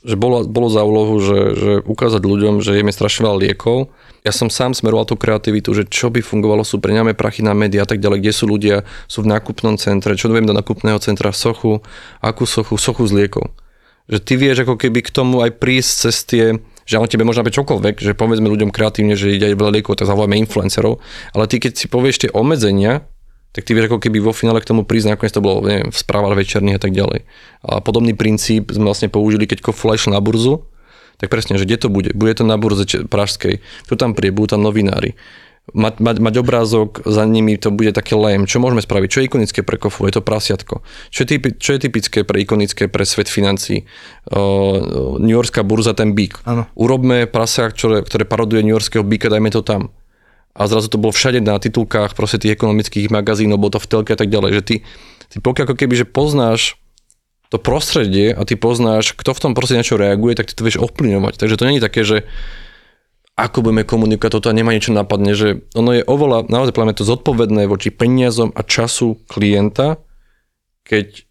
že 0.07 0.15
bolo, 0.15 0.47
bolo 0.47 0.71
za 0.71 0.87
úlohu, 0.87 1.19
že, 1.19 1.39
že 1.57 1.71
ukázať 1.83 2.23
ľuďom, 2.23 2.63
že 2.63 2.79
jeme 2.79 2.95
strašne 2.95 3.27
veľa 3.27 3.43
liekov. 3.43 3.91
Ja 4.23 4.31
som 4.31 4.47
sám 4.47 4.71
smeroval 4.71 5.03
tú 5.03 5.19
kreativitu, 5.19 5.75
že 5.75 5.83
čo 5.83 6.07
by 6.07 6.23
fungovalo, 6.23 6.63
sú 6.63 6.79
preňame 6.79 7.11
prachy 7.11 7.43
na 7.43 7.51
médiá 7.51 7.83
a 7.83 7.89
tak 7.89 7.99
ďalej, 7.99 8.23
kde 8.23 8.33
sú 8.33 8.45
ľudia, 8.47 8.87
sú 9.11 9.27
v 9.27 9.35
nákupnom 9.35 9.75
centre, 9.75 10.15
čo 10.15 10.31
viem 10.31 10.47
do 10.47 10.55
nákupného 10.55 10.95
centra, 11.03 11.35
sochu, 11.35 11.83
akú 12.23 12.47
sochu, 12.47 12.79
sochu 12.79 13.03
z 13.03 13.13
liekov. 13.19 13.51
Že 14.07 14.19
ty 14.23 14.33
vieš 14.39 14.63
ako 14.63 14.79
keby 14.79 15.03
k 15.03 15.11
tomu 15.11 15.43
aj 15.43 15.59
prísť 15.59 15.91
cez 16.07 16.15
tie, 16.23 16.45
že 16.87 16.95
on 16.95 17.11
tebe 17.11 17.27
možno 17.27 17.43
byť 17.43 17.55
čokoľvek, 17.59 17.95
že 17.99 18.15
povedzme 18.15 18.47
ľuďom 18.47 18.71
kreatívne, 18.71 19.19
že 19.19 19.35
ide 19.35 19.51
aj 19.51 19.59
veľa 19.59 19.71
liekov, 19.75 19.99
tak 19.99 20.07
zavoláme 20.07 20.39
influencerov, 20.39 21.03
ale 21.35 21.43
ty 21.51 21.59
keď 21.59 21.75
si 21.75 21.91
povieš 21.91 22.27
tie 22.27 22.29
obmedzenia, 22.31 23.03
tak 23.51 23.67
ty 23.67 23.75
vieš 23.75 23.91
ako 23.91 23.99
keby 23.99 24.23
vo 24.23 24.31
finále 24.31 24.63
k 24.63 24.69
tomu 24.69 24.87
prísť, 24.87 25.17
nakoniec 25.17 25.33
to 25.33 25.43
bolo 25.43 25.65
neviem, 25.65 25.91
v 25.91 25.97
správach 25.97 26.37
večerných 26.37 26.77
a 26.77 26.81
tak 26.81 26.93
ďalej. 26.95 27.25
A 27.67 27.83
podobný 27.83 28.13
princíp 28.15 28.71
sme 28.71 28.87
vlastne 28.87 29.11
použili, 29.11 29.49
keď 29.49 29.65
Kofula 29.65 29.97
na 30.13 30.21
burzu, 30.23 30.63
tak 31.17 31.33
presne, 31.33 31.57
že 31.57 31.65
kde 31.65 31.81
to 31.81 31.87
bude? 31.89 32.13
Bude 32.13 32.37
to 32.37 32.45
na 32.45 32.61
burze 32.61 32.85
pražskej, 32.85 33.59
tu 33.89 33.93
tam 33.97 34.13
príde, 34.13 34.37
budú 34.37 34.55
tam 34.55 34.61
novinári 34.61 35.17
mať, 35.75 35.99
mať, 35.99 36.17
mať 36.23 36.35
obrázok, 36.39 37.03
za 37.03 37.27
nimi 37.27 37.59
to 37.59 37.73
bude 37.75 37.91
také 37.91 38.15
lame. 38.15 38.47
Čo 38.47 38.63
môžeme 38.63 38.79
spraviť? 38.79 39.07
Čo 39.11 39.19
je 39.19 39.27
ikonické 39.27 39.59
pre 39.67 39.75
kofu? 39.75 40.07
Je 40.07 40.15
to 40.15 40.23
prasiatko. 40.23 40.79
Čo 41.11 41.19
je, 41.23 41.27
typi, 41.27 41.49
čo 41.59 41.75
je 41.75 41.79
typické 41.83 42.23
pre 42.23 42.39
ikonické 42.39 42.87
pre 42.87 43.03
svet 43.03 43.27
financií? 43.27 43.83
Uh, 44.31 45.19
New 45.19 45.35
Yorkská 45.35 45.67
burza, 45.67 45.91
ten 45.91 46.15
bík. 46.15 46.39
Áno. 46.47 46.71
Urobme 46.79 47.27
prasiak, 47.27 47.75
ktoré, 47.75 47.99
ktoré 48.07 48.23
paroduje 48.23 48.63
New 48.63 48.75
Yorkského 48.75 49.03
bíka, 49.03 49.27
dajme 49.27 49.51
to 49.51 49.59
tam. 49.59 49.91
A 50.57 50.65
zrazu 50.65 50.89
to 50.89 50.97
bolo 50.97 51.13
všade 51.13 51.43
na 51.43 51.59
titulkách 51.59 52.17
proste 52.17 52.41
tých 52.41 52.57
ekonomických 52.57 53.13
magazínov, 53.13 53.61
bolo 53.61 53.77
to 53.77 53.83
v 53.83 53.89
telke 53.91 54.11
a 54.15 54.19
tak 54.19 54.31
ďalej. 54.31 54.57
Že 54.57 54.63
ty, 54.63 54.75
ty 55.29 55.37
pokiaľ 55.43 55.69
ako 55.69 55.75
keby, 55.77 55.93
že 55.99 56.05
poznáš 56.07 56.79
to 57.47 57.61
prostredie 57.61 58.35
a 58.35 58.43
ty 58.43 58.59
poznáš, 58.59 59.15
kto 59.15 59.31
v 59.31 59.39
tom 59.39 59.51
proste 59.55 59.79
niečo 59.79 59.95
reaguje, 59.95 60.35
tak 60.35 60.51
ty 60.51 60.53
to 60.57 60.65
vieš 60.67 60.81
ovplyvňovať. 60.83 61.39
Takže 61.39 61.55
to 61.55 61.67
není 61.67 61.79
také, 61.79 62.03
že 62.03 62.27
ako 63.37 63.69
budeme 63.69 63.85
komunikovať, 63.85 64.33
toto 64.33 64.49
nemá 64.49 64.73
niečo 64.73 64.97
napadne, 64.97 65.37
že 65.37 65.69
ono 65.77 65.93
je 65.93 66.01
oveľa, 66.01 66.49
naozaj 66.49 66.73
pláme 66.73 66.97
to 66.97 67.05
zodpovedné 67.05 67.69
voči 67.69 67.93
peniazom 67.93 68.49
a 68.57 68.65
času 68.65 69.21
klienta, 69.29 70.01
keď 70.81 71.21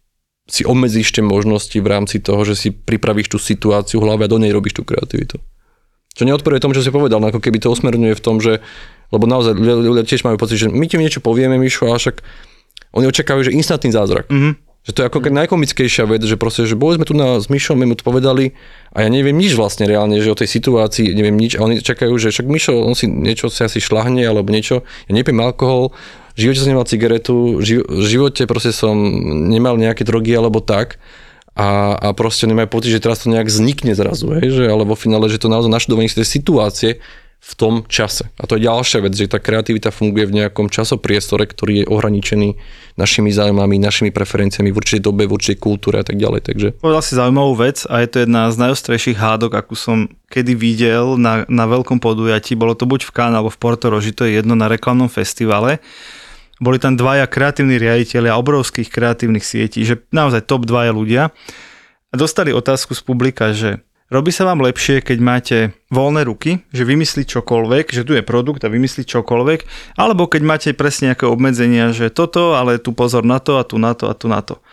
si 0.47 0.63
obmedzíš 0.63 1.11
tie 1.11 1.23
možnosti 1.27 1.75
v 1.75 1.83
rámci 1.83 2.23
toho, 2.23 2.39
že 2.47 2.55
si 2.55 2.69
pripravíš 2.71 3.35
tú 3.35 3.37
situáciu 3.37 3.99
v 3.99 4.07
hlave 4.07 4.23
a 4.23 4.31
do 4.31 4.39
nej 4.39 4.55
robíš 4.55 4.79
tú 4.79 4.87
kreativitu. 4.87 5.43
Čo 6.15 6.23
neodporuje 6.23 6.63
tomu, 6.63 6.73
čo 6.73 6.81
si 6.81 6.95
povedal, 6.95 7.19
no 7.19 7.27
ako 7.27 7.43
keby 7.43 7.59
to 7.59 7.67
usmerňuje 7.75 8.15
v 8.15 8.23
tom, 8.23 8.39
že, 8.39 8.63
lebo 9.11 9.27
naozaj 9.27 9.59
ľudia 9.59 10.07
tiež 10.07 10.23
majú 10.23 10.39
pocit, 10.39 10.63
že 10.63 10.71
my 10.71 10.87
ti 10.87 10.95
niečo 10.95 11.19
povieme, 11.19 11.59
Mišo, 11.59 11.91
a 11.91 11.99
však 11.99 12.23
oni 12.95 13.05
očakávajú, 13.11 13.51
že 13.51 13.57
instantný 13.59 13.91
zázrak. 13.91 14.31
Mm-hmm. 14.31 14.66
Že 14.87 14.91
to 14.95 14.99
je 15.03 15.07
ako 15.11 15.19
najkomickejšia 15.19 16.07
vec, 16.07 16.23
že 16.23 16.39
proste, 16.39 16.63
že 16.63 16.79
boli 16.79 16.95
sme 16.95 17.03
tu 17.03 17.11
na, 17.11 17.43
s 17.43 17.51
Myšom, 17.51 17.75
my 17.75 17.91
mu 17.91 17.95
to 17.99 18.07
povedali 18.07 18.55
a 18.95 19.03
ja 19.03 19.11
neviem 19.11 19.35
nič 19.35 19.59
vlastne 19.59 19.83
reálne, 19.83 20.15
že 20.23 20.31
o 20.31 20.39
tej 20.39 20.47
situácii 20.47 21.11
neviem 21.11 21.35
nič. 21.35 21.59
A 21.59 21.67
oni 21.67 21.83
čakajú, 21.83 22.15
že 22.15 22.31
však 22.31 22.47
Myšo, 22.47 22.87
on 22.87 22.95
si 22.95 23.11
niečo 23.11 23.51
si 23.51 23.67
asi 23.67 23.83
šlahne 23.83 24.23
alebo 24.23 24.47
niečo, 24.47 24.87
ja 25.07 25.11
nepiem 25.11 25.35
alkohol, 25.43 25.91
v 26.39 26.47
živote 26.47 26.63
som 26.63 26.71
nemal 26.71 26.87
cigaretu, 26.87 27.59
v 27.59 28.05
živote 28.07 28.47
proste 28.47 28.71
som 28.71 28.95
nemal 29.51 29.75
nejaké 29.75 30.07
drogy 30.07 30.31
alebo 30.37 30.63
tak. 30.63 31.01
A, 31.57 31.97
a 31.97 32.13
proste 32.13 32.45
nemajú 32.45 32.69
pocit, 32.69 32.93
že 32.93 33.01
teraz 33.01 33.25
to 33.25 33.33
nejak 33.33 33.49
vznikne 33.49 33.97
zrazu, 33.97 34.29
hej, 34.37 34.53
že, 34.53 34.63
ale 34.69 34.85
vo 34.85 34.93
finále, 34.93 35.25
že 35.25 35.41
to 35.41 35.49
naozaj 35.49 35.73
naštudovanie 35.73 36.05
z 36.05 36.21
tej 36.21 36.27
situácie, 36.29 36.91
v 37.37 37.53
tom 37.55 37.87
čase. 37.87 38.27
A 38.41 38.43
to 38.43 38.59
je 38.59 38.67
ďalšia 38.67 38.99
vec, 39.07 39.15
že 39.15 39.31
tá 39.31 39.39
kreativita 39.39 39.87
funguje 39.93 40.27
v 40.27 40.43
nejakom 40.43 40.67
časopriestore, 40.67 41.47
ktorý 41.47 41.83
je 41.83 41.85
ohraničený 41.87 42.59
našimi 42.99 43.31
zájmami, 43.31 43.79
našimi 43.79 44.11
preferenciami 44.11 44.73
v 44.73 44.75
určitej 44.75 45.01
dobe, 45.05 45.29
v 45.29 45.37
určitej 45.37 45.57
kultúre 45.61 46.01
a 46.01 46.05
tak 46.05 46.19
ďalej. 46.19 46.41
Takže... 46.43 46.67
Povedal 46.83 47.03
si 47.05 47.15
zaujímavú 47.15 47.55
vec 47.55 47.87
a 47.87 48.03
je 48.03 48.09
to 48.11 48.17
jedna 48.27 48.51
z 48.51 48.59
najostrejších 48.59 49.15
hádok, 49.15 49.55
akú 49.55 49.79
som 49.79 50.11
kedy 50.27 50.59
videl 50.59 51.15
na, 51.15 51.47
na 51.47 51.63
veľkom 51.69 52.03
podujatí. 52.03 52.59
Bolo 52.59 52.75
to 52.75 52.83
buď 52.83 53.07
v 53.07 53.13
Cannes 53.15 53.39
alebo 53.39 53.53
v 53.53 53.61
Porto 53.63 53.87
Roži, 53.87 54.11
to 54.11 54.27
je 54.27 54.43
jedno 54.43 54.59
na 54.59 54.67
reklamnom 54.67 55.07
festivale. 55.07 55.79
Boli 56.57 56.81
tam 56.81 56.97
dvaja 56.97 57.29
kreatívni 57.29 57.77
riaditeľia 57.77 58.33
obrovských 58.35 58.89
kreatívnych 58.89 59.45
sietí, 59.45 59.85
že 59.85 60.03
naozaj 60.09 60.49
top 60.49 60.65
dvaja 60.65 60.91
ľudia. 60.91 61.29
A 62.11 62.15
dostali 62.17 62.49
otázku 62.49 62.97
z 62.97 63.01
publika, 63.05 63.53
že 63.53 63.86
Robí 64.07 64.31
sa 64.31 64.47
vám 64.47 64.63
lepšie, 64.63 65.03
keď 65.03 65.17
máte 65.19 65.57
voľné 65.91 66.23
ruky, 66.23 66.63
že 66.71 66.87
vymyslí 66.87 67.27
čokoľvek, 67.27 67.91
že 67.91 68.07
tu 68.07 68.15
je 68.15 68.23
produkt 68.23 68.63
a 68.63 68.71
vymyslí 68.71 69.03
čokoľvek, 69.03 69.59
alebo 69.99 70.31
keď 70.31 70.41
máte 70.47 70.69
presne 70.71 71.11
nejaké 71.11 71.27
obmedzenia, 71.27 71.91
že 71.91 72.07
toto, 72.07 72.55
ale 72.55 72.79
tu 72.79 72.95
pozor 72.95 73.27
na 73.27 73.43
to 73.43 73.59
a 73.59 73.67
tu 73.67 73.75
na 73.75 73.91
to 73.91 74.07
a 74.07 74.15
tu 74.15 74.31
na 74.31 74.39
to. 74.39 74.63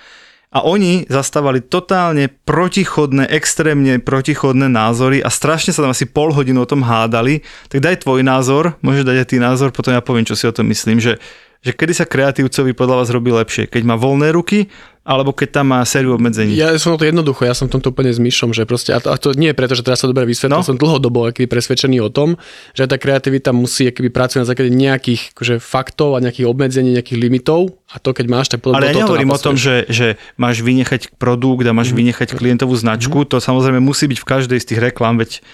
A 0.55 0.63
oni 0.63 1.03
zastávali 1.11 1.67
totálne 1.67 2.31
protichodné, 2.47 3.27
extrémne 3.27 3.99
protichodné 3.99 4.71
názory 4.71 5.19
a 5.19 5.27
strašne 5.27 5.75
sa 5.75 5.83
tam 5.83 5.91
asi 5.91 6.07
pol 6.07 6.31
hodinu 6.31 6.63
o 6.63 6.71
tom 6.71 6.87
hádali. 6.87 7.43
Tak 7.75 7.83
daj 7.83 8.07
tvoj 8.07 8.23
názor, 8.23 8.79
môžeš 8.87 9.03
dať 9.03 9.17
aj 9.19 9.29
ty 9.35 9.37
názor, 9.43 9.75
potom 9.75 9.99
ja 9.99 9.99
poviem, 9.99 10.23
čo 10.23 10.39
si 10.39 10.47
o 10.47 10.55
tom 10.55 10.71
myslím, 10.71 11.03
že, 11.03 11.19
že 11.65 11.73
kedy 11.73 11.93
sa 11.97 12.05
kreatívcovi 12.05 12.77
podľa 12.77 12.97
vás 13.01 13.09
robí 13.09 13.33
lepšie, 13.33 13.73
keď 13.73 13.83
má 13.89 13.97
voľné 13.97 14.37
ruky 14.37 14.69
alebo 15.05 15.37
keď 15.37 15.61
tam 15.61 15.77
má 15.77 15.85
sériu 15.85 16.17
obmedzení. 16.17 16.57
Ja 16.57 16.73
som 16.81 16.97
to 16.97 17.05
jednoducho, 17.05 17.45
ja 17.45 17.53
som 17.53 17.69
v 17.69 17.77
tomto 17.77 17.93
úplne 17.93 18.09
s 18.09 18.17
myšom, 18.17 18.57
že 18.57 18.65
proste, 18.65 18.97
a 18.97 18.99
to, 19.05 19.13
a 19.13 19.17
to 19.21 19.37
nie 19.37 19.53
je 19.53 19.57
preto, 19.57 19.77
že 19.77 19.85
teraz 19.85 20.01
sa 20.01 20.09
dobre 20.09 20.25
vysvetlil, 20.25 20.57
no. 20.57 20.65
som 20.65 20.81
dlhodobo 20.81 21.29
aký 21.29 21.45
presvedčený 21.45 22.01
o 22.01 22.09
tom, 22.09 22.41
že 22.73 22.89
tá 22.89 22.97
kreativita 22.97 23.53
musí 23.53 23.85
aký 23.85 24.09
pracovať 24.09 24.41
na 24.41 24.49
základe 24.49 24.73
nejakých 24.73 25.37
akože, 25.37 25.55
faktov 25.61 26.17
a 26.17 26.25
nejakých 26.25 26.49
obmedzení, 26.49 26.97
nejakých 26.97 27.21
limitov 27.21 27.77
a 27.93 28.01
to 28.01 28.17
keď 28.17 28.27
máš, 28.33 28.49
tak 28.49 28.65
potom 28.65 28.81
Ale 28.81 28.97
ja 28.97 29.05
nehovorím 29.05 29.37
o 29.37 29.41
tom, 29.41 29.61
že, 29.61 29.85
že 29.93 30.17
máš 30.41 30.65
vynechať 30.65 31.21
produkt 31.21 31.69
a 31.69 31.77
máš 31.77 31.93
mm-hmm. 31.93 32.01
vynechať 32.01 32.29
klientovú 32.33 32.73
značku, 32.73 33.29
mm-hmm. 33.29 33.33
to 33.37 33.45
samozrejme 33.45 33.85
musí 33.85 34.09
byť 34.09 34.19
v 34.25 34.27
každej 34.27 34.57
z 34.57 34.67
tých 34.73 34.81
reklám, 34.81 35.21
veď 35.21 35.45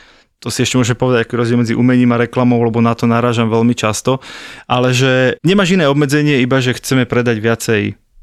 to 0.40 0.48
si 0.48 0.64
ešte 0.64 0.81
môžeme 0.81 0.96
povedať, 0.96 1.29
aký 1.29 1.37
rozdiel 1.37 1.61
medzi 1.61 1.74
umením 1.76 2.16
a 2.16 2.20
reklamou, 2.20 2.64
lebo 2.64 2.81
na 2.81 2.96
to 2.96 3.05
narážam 3.05 3.53
veľmi 3.53 3.76
často, 3.76 4.24
ale 4.64 4.96
že 4.96 5.37
nemáš 5.44 5.76
iné 5.76 5.85
obmedzenie, 5.85 6.40
iba 6.40 6.64
že 6.64 6.72
chceme 6.72 7.05
predať 7.05 7.44
viacej 7.44 7.83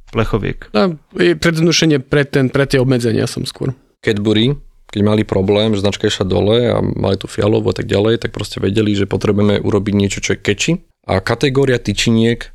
plechoviek. 0.10 0.73
No, 0.73 0.97
predvnušenie 1.13 2.01
pre, 2.01 2.25
ten, 2.25 2.49
pre 2.49 2.65
tie 2.65 2.82
obmedzenia 2.82 3.30
som 3.30 3.45
skôr. 3.45 3.77
Cadbury, 4.01 4.58
keď 4.89 5.01
mali 5.03 5.21
problém, 5.27 5.75
že 5.77 5.84
značka 5.84 6.10
išla 6.10 6.25
dole 6.25 6.58
a 6.73 6.82
mali 6.82 7.19
tu 7.19 7.30
fialovú 7.30 7.69
a 7.69 7.75
tak 7.77 7.86
ďalej, 7.86 8.23
tak 8.23 8.32
proste 8.34 8.58
vedeli, 8.63 8.95
že 8.95 9.06
potrebujeme 9.06 9.62
urobiť 9.62 9.93
niečo, 9.93 10.19
čo 10.23 10.34
je 10.34 10.39
keči. 10.41 10.71
A 11.06 11.19
kategória 11.19 11.77
tyčiniek 11.77 12.49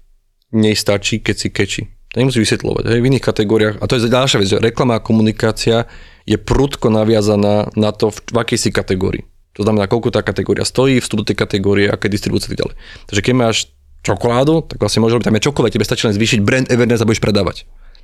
nej 0.53 0.77
stačí, 0.77 1.20
keď 1.20 1.37
si 1.37 1.48
keči. 1.48 1.83
To 2.12 2.20
nemusí 2.20 2.44
vysvetľovať. 2.44 2.85
Hej. 2.92 3.01
V 3.01 3.09
iných 3.09 3.25
kategóriách, 3.25 3.77
a 3.81 3.85
to 3.88 3.96
je 3.96 4.12
ďalšia 4.12 4.40
vec, 4.40 4.48
že 4.48 4.61
reklama 4.61 5.01
a 5.01 5.05
komunikácia 5.05 5.88
je 6.29 6.37
prudko 6.37 6.92
naviazaná 6.92 7.72
na 7.72 7.90
to, 7.92 8.12
v, 8.12 8.20
v 8.29 8.37
akej 8.37 8.59
si 8.68 8.70
kategórii. 8.72 9.25
To 9.57 9.62
znamená, 9.69 9.85
koľko 9.85 10.09
tá 10.15 10.25
kategória 10.25 10.65
stojí, 10.65 10.97
vstup 11.01 11.25
do 11.25 11.29
tej 11.29 11.37
kategórie, 11.37 11.87
aké 11.88 12.09
distribúcie 12.09 12.49
a 12.49 12.51
tak 12.57 12.61
ďalej. 12.65 12.75
Takže 13.09 13.23
keď 13.25 13.35
máš 13.37 13.57
čokoládu, 14.03 14.65
tak 14.67 14.81
vlastne 14.81 15.05
môžeš 15.05 15.15
robiť 15.21 15.27
tam 15.29 15.37
je 15.38 15.47
čokoľvek, 15.47 15.73
tebe 15.77 15.87
stačí 15.87 16.03
len 16.09 16.17
zvýšiť 16.17 16.41
brand 16.41 16.67
awareness 16.73 17.05
a 17.05 17.09
budeš 17.09 17.23
predávať. 17.23 17.57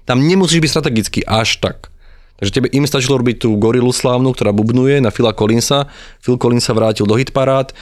Tam 0.05 0.25
nemusíš 0.25 0.61
byť 0.61 0.71
strategický 0.73 1.21
až 1.25 1.61
tak. 1.61 1.93
Takže 2.39 2.55
tebe 2.55 2.69
im 2.71 2.87
stačilo 2.87 3.19
robiť 3.19 3.45
tú 3.45 3.59
gorilu 3.59 3.91
slávnu, 3.91 4.31
ktorá 4.31 4.55
bubnuje 4.55 5.03
na 5.03 5.11
Phila 5.11 5.35
Collinsa. 5.35 5.91
Phil 6.23 6.39
Collins 6.39 6.71
sa 6.71 6.73
vrátil 6.77 7.03
do 7.03 7.19
hitparád. 7.19 7.75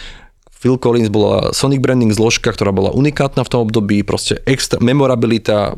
Phil 0.48 0.80
Collins 0.80 1.12
bola 1.12 1.52
Sonic 1.52 1.84
Branding 1.84 2.08
zložka, 2.16 2.48
ktorá 2.48 2.72
bola 2.72 2.88
unikátna 2.96 3.44
v 3.44 3.52
tom 3.52 3.68
období, 3.68 4.00
proste 4.00 4.40
extra, 4.48 4.80
memorabilita, 4.80 5.76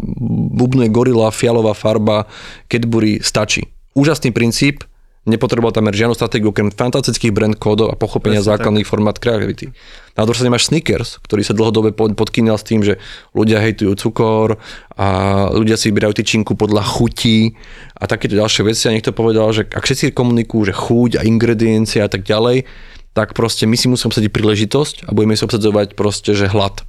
bubnuje 0.55 0.87
gorila, 0.95 1.35
fialová 1.35 1.75
farba, 1.75 2.31
Cadbury, 2.71 3.19
stačí. 3.19 3.67
Úžasný 3.99 4.31
princíp, 4.31 4.87
nepotreboval 5.29 5.77
tam 5.77 5.87
žiadnu 5.93 6.17
stratégiu, 6.17 6.51
okrem 6.51 6.73
fantastických 6.73 7.31
brand 7.31 7.55
kódov 7.55 7.93
a 7.93 7.97
pochopenia 8.01 8.41
Presne 8.41 8.51
základných 8.57 8.87
tak. 8.89 8.93
formát 8.93 9.17
kreativity. 9.21 9.71
Na 10.19 10.27
strane 10.27 10.51
máš 10.51 10.67
Snickers, 10.67 11.23
ktorý 11.23 11.47
sa 11.47 11.55
dlhodobé 11.55 11.95
podkýnal 11.95 12.59
s 12.59 12.67
tým, 12.67 12.83
že 12.83 12.99
ľudia 13.37 13.63
hejtujú 13.63 13.95
cukor 13.95 14.59
a 14.99 15.07
ľudia 15.55 15.79
si 15.79 15.95
vyberajú 15.95 16.19
tyčinku 16.19 16.59
podľa 16.59 16.83
chutí 16.83 17.55
a 17.95 18.11
takéto 18.11 18.35
ďalšie 18.35 18.67
veci. 18.67 18.91
A 18.91 18.95
niekto 18.97 19.15
povedal, 19.15 19.47
že 19.55 19.63
ak 19.71 19.87
všetci 19.87 20.17
komunikujú, 20.17 20.73
že 20.73 20.75
chuť 20.75 21.23
a 21.23 21.27
ingrediencie 21.29 22.03
a 22.03 22.11
tak 22.11 22.27
ďalej, 22.27 22.67
tak 23.15 23.39
proste 23.39 23.71
my 23.71 23.79
si 23.79 23.87
musíme 23.87 24.11
obsadiť 24.11 24.31
príležitosť 24.35 25.07
a 25.07 25.15
budeme 25.15 25.39
si 25.39 25.47
obsadzovať 25.47 25.95
proste, 25.95 26.35
že 26.35 26.51
hlad. 26.51 26.83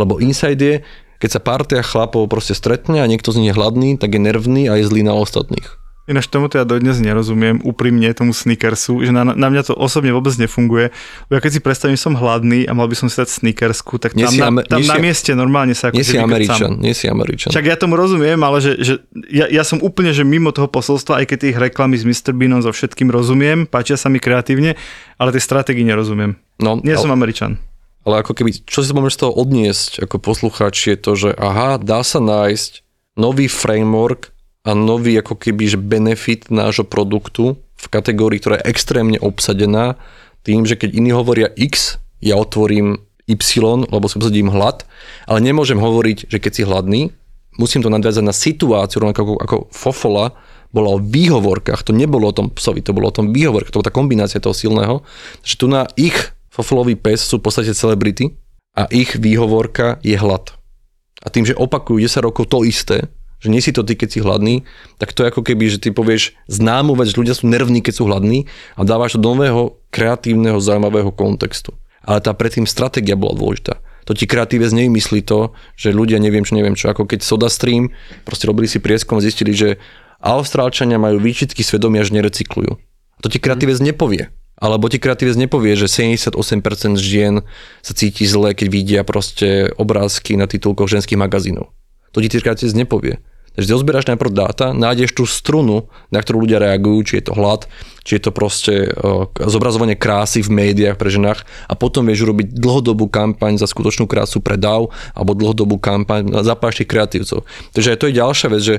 Lebo 0.00 0.16
inside 0.16 0.60
je, 0.60 0.74
keď 1.20 1.28
sa 1.28 1.44
partia 1.44 1.84
chlapov 1.84 2.24
proste 2.32 2.56
stretne 2.56 3.04
a 3.04 3.06
niekto 3.06 3.36
z 3.36 3.44
nich 3.44 3.50
je 3.52 3.58
hladný, 3.58 4.00
tak 4.00 4.16
je 4.16 4.20
nervný 4.20 4.72
a 4.72 4.80
je 4.80 4.88
zlý 4.88 5.04
na 5.04 5.12
ostatných. 5.12 5.81
Ináč 6.02 6.26
tomu 6.26 6.50
ja 6.50 6.66
dodnes 6.66 6.98
nerozumiem, 6.98 7.62
úprimne 7.62 8.10
tomu 8.10 8.34
sneakersu, 8.34 9.06
že 9.06 9.14
na, 9.14 9.22
na 9.22 9.46
mňa 9.46 9.70
to 9.70 9.74
osobne 9.78 10.10
vôbec 10.10 10.34
nefunguje. 10.34 10.90
Ja 11.30 11.38
keď 11.38 11.52
si 11.54 11.60
predstavím, 11.62 11.94
som 11.94 12.18
hladný 12.18 12.66
a 12.66 12.74
mal 12.74 12.90
by 12.90 12.98
som 12.98 13.06
si 13.06 13.22
dať 13.22 13.30
sneakersku, 13.30 14.02
tak 14.02 14.18
tam, 14.18 14.34
na, 14.34 14.66
tam 14.66 14.82
na 14.82 14.98
mieste 14.98 15.30
normálne 15.38 15.78
sa 15.78 15.94
ako 15.94 16.02
Nie 16.02 16.06
si 16.06 16.18
Američan, 16.18 16.82
nie 16.82 16.90
si 16.90 17.06
Američan. 17.06 17.54
Čak 17.54 17.70
ja 17.70 17.78
tomu 17.78 17.94
rozumiem, 17.94 18.34
ale 18.42 18.58
že, 18.58 18.82
že 18.82 18.94
ja, 19.30 19.46
ja, 19.46 19.62
som 19.62 19.78
úplne 19.78 20.10
že 20.10 20.26
mimo 20.26 20.50
toho 20.50 20.66
posolstva, 20.66 21.22
aj 21.22 21.30
keď 21.30 21.38
tých 21.38 21.56
reklamy 21.70 21.94
s 21.94 22.02
Mr. 22.02 22.34
Beanom 22.34 22.66
so 22.66 22.74
všetkým 22.74 23.06
rozumiem, 23.06 23.70
páčia 23.70 23.94
sa 23.94 24.10
mi 24.10 24.18
kreatívne, 24.18 24.74
ale 25.22 25.30
tej 25.30 25.46
stratégii 25.46 25.86
nerozumiem. 25.86 26.34
No, 26.58 26.82
Nie 26.82 26.98
ale, 26.98 27.02
som 27.06 27.14
Američan. 27.14 27.62
Ale 28.02 28.26
ako 28.26 28.34
keby, 28.34 28.66
čo 28.66 28.82
si 28.82 28.90
môžeš 28.90 29.14
z 29.14 29.20
toho 29.22 29.32
odniesť 29.38 30.02
ako 30.02 30.18
poslucháč 30.18 30.90
je 30.90 30.98
to, 30.98 31.14
že 31.14 31.30
aha, 31.38 31.78
dá 31.78 32.02
sa 32.02 32.18
nájsť 32.18 32.82
nový 33.14 33.46
framework 33.46 34.34
a 34.62 34.70
nový 34.78 35.18
ako 35.18 35.34
keby 35.34 35.74
že 35.74 35.78
benefit 35.78 36.48
nášho 36.48 36.86
produktu 36.86 37.58
v 37.58 37.86
kategórii, 37.90 38.38
ktorá 38.38 38.62
je 38.62 38.70
extrémne 38.70 39.18
obsadená 39.18 39.98
tým, 40.46 40.66
že 40.66 40.78
keď 40.78 40.94
iní 40.94 41.10
hovoria 41.10 41.50
X, 41.54 41.98
ja 42.22 42.38
otvorím 42.38 43.02
Y, 43.26 43.86
lebo 43.90 44.06
si 44.06 44.18
obsadím 44.18 44.50
hlad, 44.50 44.86
ale 45.26 45.38
nemôžem 45.42 45.78
hovoriť, 45.78 46.30
že 46.30 46.38
keď 46.38 46.52
si 46.54 46.62
hladný, 46.66 47.00
musím 47.58 47.82
to 47.82 47.90
nadviazať 47.90 48.24
na 48.26 48.34
situáciu, 48.34 49.02
rovnako 49.02 49.22
ako, 49.22 49.34
ako 49.42 49.56
Fofola 49.70 50.26
bola 50.72 50.96
o 50.96 51.02
výhovorkách, 51.02 51.84
to 51.84 51.92
nebolo 51.92 52.30
o 52.30 52.34
tom 52.34 52.48
psovi, 52.48 52.80
to 52.80 52.96
bolo 52.96 53.12
o 53.12 53.14
tom 53.14 53.30
výhovorkách, 53.30 53.70
to 53.70 53.78
bola 53.78 53.90
tá 53.90 53.94
kombinácia 53.94 54.40
toho 54.42 54.56
silného, 54.56 55.04
že 55.44 55.58
tu 55.58 55.68
na 55.68 55.86
ich 55.98 56.16
Fofolový 56.52 56.96
pes 57.00 57.24
sú 57.24 57.40
v 57.40 57.48
podstate 57.48 57.72
celebrity 57.72 58.36
a 58.76 58.84
ich 58.92 59.16
výhovorka 59.16 60.00
je 60.04 60.16
hlad. 60.16 60.52
A 61.22 61.30
tým, 61.30 61.46
že 61.48 61.56
opakujú 61.56 62.02
10 62.02 62.28
rokov 62.28 62.50
to 62.50 62.64
isté, 62.66 63.08
že 63.42 63.50
nie 63.50 63.58
si 63.58 63.74
to 63.74 63.82
ty, 63.82 63.98
keď 63.98 64.08
si 64.08 64.18
hladný, 64.22 64.62
tak 65.02 65.10
to 65.10 65.26
je 65.26 65.34
ako 65.34 65.42
keby, 65.42 65.66
že 65.66 65.82
ty 65.82 65.90
povieš 65.90 66.38
známu 66.46 66.94
vec, 66.94 67.10
že 67.10 67.18
ľudia 67.18 67.34
sú 67.34 67.50
nervní, 67.50 67.82
keď 67.82 67.94
sú 67.98 68.04
hladní 68.06 68.46
a 68.78 68.86
dávaš 68.86 69.18
to 69.18 69.20
do 69.20 69.34
nového, 69.34 69.82
kreatívneho, 69.90 70.62
zaujímavého 70.62 71.10
kontextu. 71.10 71.74
Ale 72.06 72.22
tá 72.22 72.30
predtým 72.32 72.70
stratégia 72.70 73.18
bola 73.18 73.34
dôležitá. 73.34 73.82
To 74.06 74.14
ti 74.14 74.26
kreatívec 74.26 74.70
nevymyslí 74.74 75.22
to, 75.22 75.54
že 75.78 75.94
ľudia 75.94 76.18
neviem 76.18 76.42
čo, 76.42 76.58
neviem 76.58 76.74
čo, 76.74 76.90
ako 76.90 77.06
keď 77.06 77.22
SodaStream 77.22 77.94
proste 78.26 78.50
robili 78.50 78.66
si 78.66 78.82
prieskom 78.82 79.22
zistili, 79.22 79.54
že 79.54 79.78
Austrálčania 80.22 81.02
majú 81.02 81.18
výčitky 81.18 81.66
svedomia, 81.66 82.06
že 82.06 82.14
nerecyklujú. 82.14 82.78
To 83.22 83.26
ti 83.26 83.38
kreatívec 83.42 83.78
nepovie. 83.82 84.30
Alebo 84.62 84.86
ti 84.86 85.02
kreatívec 85.02 85.34
nepovie, 85.34 85.74
že 85.74 85.90
78% 85.90 86.38
žien 86.94 87.42
sa 87.82 87.92
cíti 87.98 88.22
zle, 88.22 88.54
keď 88.54 88.66
vidia 88.70 89.00
proste 89.02 89.74
obrázky 89.74 90.38
na 90.38 90.46
titulkoch 90.46 90.86
ženských 90.86 91.18
magazínov. 91.18 91.74
To 92.14 92.22
ti 92.22 92.30
kreatívec 92.30 92.70
nepovie. 92.78 93.18
Takže 93.52 93.68
ty 93.68 93.72
ozberáš 93.76 94.08
najprv 94.08 94.32
dáta, 94.32 94.72
nájdeš 94.72 95.12
tú 95.12 95.28
strunu, 95.28 95.92
na 96.08 96.24
ktorú 96.24 96.48
ľudia 96.48 96.56
reagujú, 96.56 97.04
či 97.04 97.14
je 97.20 97.24
to 97.28 97.36
hlad, 97.36 97.68
či 98.00 98.16
je 98.16 98.22
to 98.24 98.30
proste 98.32 98.74
uh, 98.88 99.28
zobrazovanie 99.36 99.92
krásy 99.92 100.40
v 100.40 100.48
médiách 100.48 100.96
pre 100.96 101.12
ženách 101.12 101.44
a 101.68 101.76
potom 101.76 102.08
vieš 102.08 102.24
urobiť 102.24 102.56
dlhodobú 102.56 103.12
kampaň 103.12 103.60
za 103.60 103.68
skutočnú 103.68 104.08
krásu 104.08 104.40
pre 104.40 104.56
DAO 104.56 104.88
alebo 105.12 105.36
dlhodobú 105.36 105.76
kampaň 105.76 106.32
za 106.40 106.56
tých 106.56 106.88
kreatívcov. 106.88 107.44
Takže 107.76 107.92
aj 107.92 107.98
to 108.00 108.08
je 108.08 108.18
ďalšia 108.18 108.48
vec, 108.48 108.62
že 108.64 108.76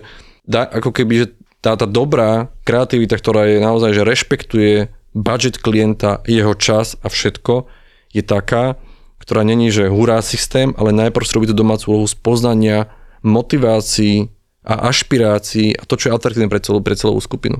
dá, 0.49 0.65
ako 0.65 0.89
keby, 0.89 1.13
že 1.21 1.27
tá, 1.63 1.77
tá 1.79 1.87
dobrá 1.87 2.51
kreativita, 2.67 3.15
ktorá 3.15 3.47
je 3.47 3.57
naozaj, 3.61 3.95
že 3.95 4.03
rešpektuje 4.03 4.91
budget 5.13 5.61
klienta, 5.61 6.25
jeho 6.25 6.57
čas 6.57 6.97
a 7.05 7.07
všetko, 7.07 7.69
je 8.11 8.25
taká, 8.25 8.75
ktorá 9.21 9.45
není, 9.47 9.71
že 9.71 9.87
hurá 9.87 10.19
systém, 10.19 10.75
ale 10.75 10.91
najprv 10.91 11.23
si 11.23 11.35
robí 11.37 11.47
tú 11.47 11.55
domácu 11.55 11.95
úlohu 11.95 12.09
spoznania, 12.09 12.91
motivácií, 13.23 14.27
a 14.63 14.87
ašpirácií 14.87 15.75
a 15.75 15.83
to, 15.83 15.99
čo 15.99 16.09
je 16.09 16.15
atraktívne 16.15 16.47
pre 16.47 16.63
celú, 16.63 16.79
pre 16.79 16.95
celú 16.95 17.19
skupinu. 17.19 17.59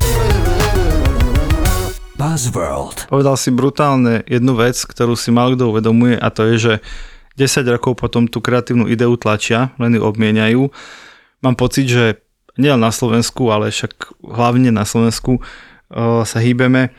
Buzzworld. 2.16 3.12
Povedal 3.12 3.36
si 3.36 3.52
brutálne 3.52 4.24
jednu 4.24 4.56
vec, 4.56 4.80
ktorú 4.80 5.20
si 5.20 5.28
málo 5.36 5.60
kto 5.60 5.76
uvedomuje 5.76 6.16
a 6.16 6.32
to 6.32 6.48
je, 6.54 6.56
že 6.56 6.74
10 7.36 7.66
rokov 7.68 8.00
potom 8.00 8.30
tú 8.30 8.39
kreatívnu 8.39 8.88
ideu 8.88 9.12
tlačia, 9.18 9.74
len 9.82 9.98
ju 9.98 10.02
obmieniajú. 10.06 10.70
Mám 11.44 11.56
pocit, 11.60 11.89
že 11.89 12.24
nielen 12.56 12.80
na 12.80 12.94
Slovensku, 12.94 13.50
ale 13.50 13.74
však 13.74 14.22
hlavne 14.22 14.70
na 14.70 14.86
Slovensku 14.86 15.42
uh, 15.42 16.22
sa 16.24 16.39
hýbeme, 16.39 16.94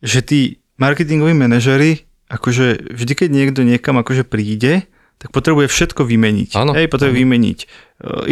že 0.00 0.22
tí 0.22 0.40
marketingoví 0.78 1.34
manažery, 1.34 2.06
akože 2.30 2.94
vždy, 2.94 3.12
keď 3.12 3.28
niekto 3.28 3.60
niekam 3.66 3.98
akože 3.98 4.22
príde, 4.22 4.86
tak 5.20 5.36
potrebuje 5.36 5.68
všetko 5.68 6.08
vymeniť. 6.08 6.56
Áno. 6.56 6.72
Hej, 6.72 6.88
potrebuje 6.88 7.20
áno. 7.20 7.24
vymeniť. 7.28 7.58
E, 7.60 7.66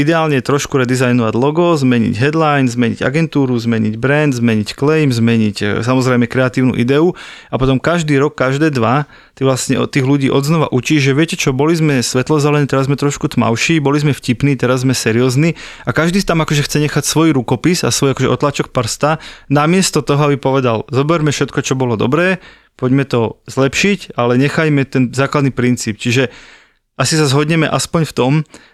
ideálne 0.01 0.41
trošku 0.41 0.81
redizajnovať 0.81 1.37
logo, 1.37 1.77
zmeniť 1.77 2.17
headline, 2.17 2.65
zmeniť 2.65 3.05
agentúru, 3.05 3.53
zmeniť 3.61 4.01
brand, 4.01 4.33
zmeniť 4.33 4.73
claim, 4.73 5.13
zmeniť 5.13 5.57
e, 5.61 5.65
samozrejme 5.85 6.25
kreatívnu 6.25 6.73
ideu 6.81 7.13
a 7.53 7.55
potom 7.61 7.77
každý 7.77 8.17
rok, 8.17 8.41
každé 8.41 8.73
dva, 8.73 9.05
ty 9.37 9.45
vlastne 9.45 9.77
od 9.77 9.93
tých 9.93 10.09
ľudí 10.09 10.33
odznova 10.33 10.73
učíš, 10.73 11.13
že 11.13 11.13
viete 11.13 11.37
čo, 11.37 11.53
boli 11.53 11.77
sme 11.77 12.01
svetlozelení, 12.01 12.65
teraz 12.65 12.89
sme 12.89 12.97
trošku 12.97 13.29
tmavší, 13.29 13.85
boli 13.85 14.01
sme 14.01 14.17
vtipní, 14.17 14.57
teraz 14.57 14.89
sme 14.89 14.97
seriózni 14.97 15.61
a 15.85 15.93
každý 15.93 16.25
tam 16.25 16.41
akože 16.41 16.65
chce 16.65 16.89
nechať 16.89 17.05
svoj 17.05 17.37
rukopis 17.37 17.85
a 17.85 17.93
svoj 17.93 18.17
akože 18.17 18.33
otlačok 18.33 18.67
prsta, 18.73 19.21
namiesto 19.53 20.01
toho, 20.01 20.33
aby 20.33 20.41
povedal, 20.41 20.89
zoberme 20.89 21.37
všetko, 21.37 21.61
čo 21.61 21.77
bolo 21.77 22.01
dobré, 22.01 22.41
poďme 22.81 23.05
to 23.05 23.37
zlepšiť, 23.45 24.17
ale 24.17 24.41
nechajme 24.41 24.81
ten 24.89 25.13
základný 25.13 25.53
princíp. 25.53 26.01
Čiže 26.01 26.33
asi 26.99 27.15
sa 27.15 27.31
zhodneme 27.31 27.71
aspoň 27.71 28.03
v 28.11 28.13
tom, 28.13 28.33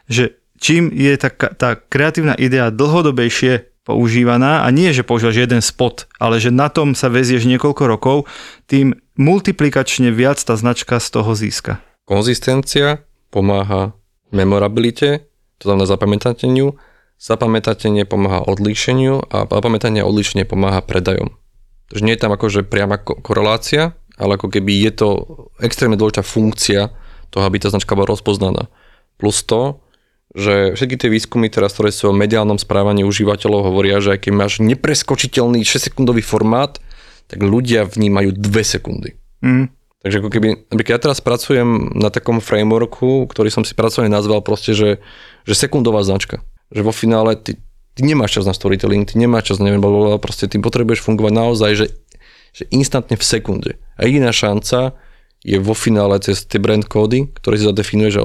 že 0.09 0.41
čím 0.57 0.89
je 0.91 1.13
tá, 1.21 1.29
tá 1.31 1.77
kreatívna 1.77 2.33
idea 2.35 2.73
dlhodobejšie 2.73 3.69
používaná 3.85 4.65
a 4.65 4.69
nie, 4.73 4.91
že 4.97 5.05
používaš 5.05 5.45
jeden 5.45 5.61
spot, 5.61 6.09
ale 6.17 6.41
že 6.41 6.49
na 6.49 6.73
tom 6.73 6.97
sa 6.97 7.13
vezieš 7.13 7.45
niekoľko 7.45 7.85
rokov, 7.85 8.17
tým 8.65 8.97
multiplikačne 9.21 10.09
viac 10.09 10.41
tá 10.41 10.57
značka 10.57 10.97
z 10.97 11.09
toho 11.13 11.37
získa. 11.37 11.85
Konzistencia 12.09 13.05
pomáha 13.29 13.93
memorabilite, 14.33 15.29
to 15.61 15.69
znamená 15.69 15.85
zapamätateniu, 15.85 16.81
zapamätatenie 17.21 18.09
pomáha 18.09 18.43
odlíšeniu 18.49 19.29
a 19.29 19.45
zapamätanie 19.47 20.01
a 20.01 20.09
odlíšenie 20.09 20.49
pomáha 20.49 20.81
predajom. 20.81 21.37
Takže 21.93 22.03
nie 22.03 22.17
je 22.17 22.23
tam 22.25 22.33
akože 22.33 22.65
priama 22.65 22.97
korelácia, 22.99 23.93
ale 24.17 24.41
ako 24.41 24.49
keby 24.49 24.73
je 24.89 24.93
to 24.97 25.09
extrémne 25.61 26.01
dôležitá 26.01 26.25
funkcia 26.25 26.91
toho, 27.35 27.45
aby 27.51 27.59
tá 27.59 27.75
značka 27.75 27.99
bola 27.99 28.15
rozpoznaná. 28.15 28.71
Plus 29.19 29.43
to, 29.43 29.83
že 30.35 30.75
všetky 30.79 30.97
tie 30.99 31.11
výskumy 31.11 31.51
teraz, 31.51 31.75
ktoré 31.75 31.91
sú 31.91 32.11
o 32.11 32.15
mediálnom 32.15 32.59
správaní 32.59 33.03
užívateľov, 33.03 33.75
hovoria, 33.75 33.99
že 33.99 34.15
aj 34.15 34.27
keď 34.27 34.33
máš 34.35 34.53
nepreskočiteľný 34.63 35.67
6-sekundový 35.67 36.23
formát, 36.23 36.79
tak 37.27 37.43
ľudia 37.43 37.87
vnímajú 37.87 38.35
2 38.35 38.43
sekundy. 38.63 39.19
Mm. 39.43 39.71
Takže 40.05 40.21
ako 40.21 40.31
keby, 40.31 40.69
napríklad 40.69 41.01
ja 41.01 41.01
teraz 41.01 41.19
pracujem 41.25 41.97
na 41.97 42.13
takom 42.13 42.43
frameworku, 42.43 43.25
ktorý 43.25 43.49
som 43.49 43.65
si 43.65 43.73
pracovne 43.73 44.13
nazval 44.13 44.45
proste, 44.45 44.77
že, 44.77 45.01
že 45.49 45.55
sekundová 45.57 46.05
značka. 46.05 46.45
Že 46.69 46.83
vo 46.85 46.93
finále 46.93 47.41
ty, 47.41 47.57
ty 47.97 48.01
nemáš 48.05 48.37
čas 48.37 48.45
na 48.45 48.53
storytelling, 48.53 49.09
ty 49.09 49.17
nemáš 49.17 49.55
čas, 49.55 49.65
neviem, 49.65 49.81
blablabla, 49.81 50.21
proste 50.21 50.45
ty 50.45 50.61
potrebuješ 50.61 51.01
fungovať 51.01 51.33
naozaj, 51.33 51.71
že, 51.73 51.87
že 52.53 52.65
instantne 52.69 53.17
v 53.17 53.25
sekunde. 53.25 53.71
A 53.97 54.05
jediná 54.05 54.29
šanca 54.29 54.93
je 55.45 55.61
vo 55.61 55.77
finále 55.77 56.17
cez 56.25 56.49
tie 56.49 56.57
brand 56.57 56.83
kódy, 56.83 57.29
ktoré 57.37 57.61
si 57.61 57.69
zadefinuješ 57.69 58.25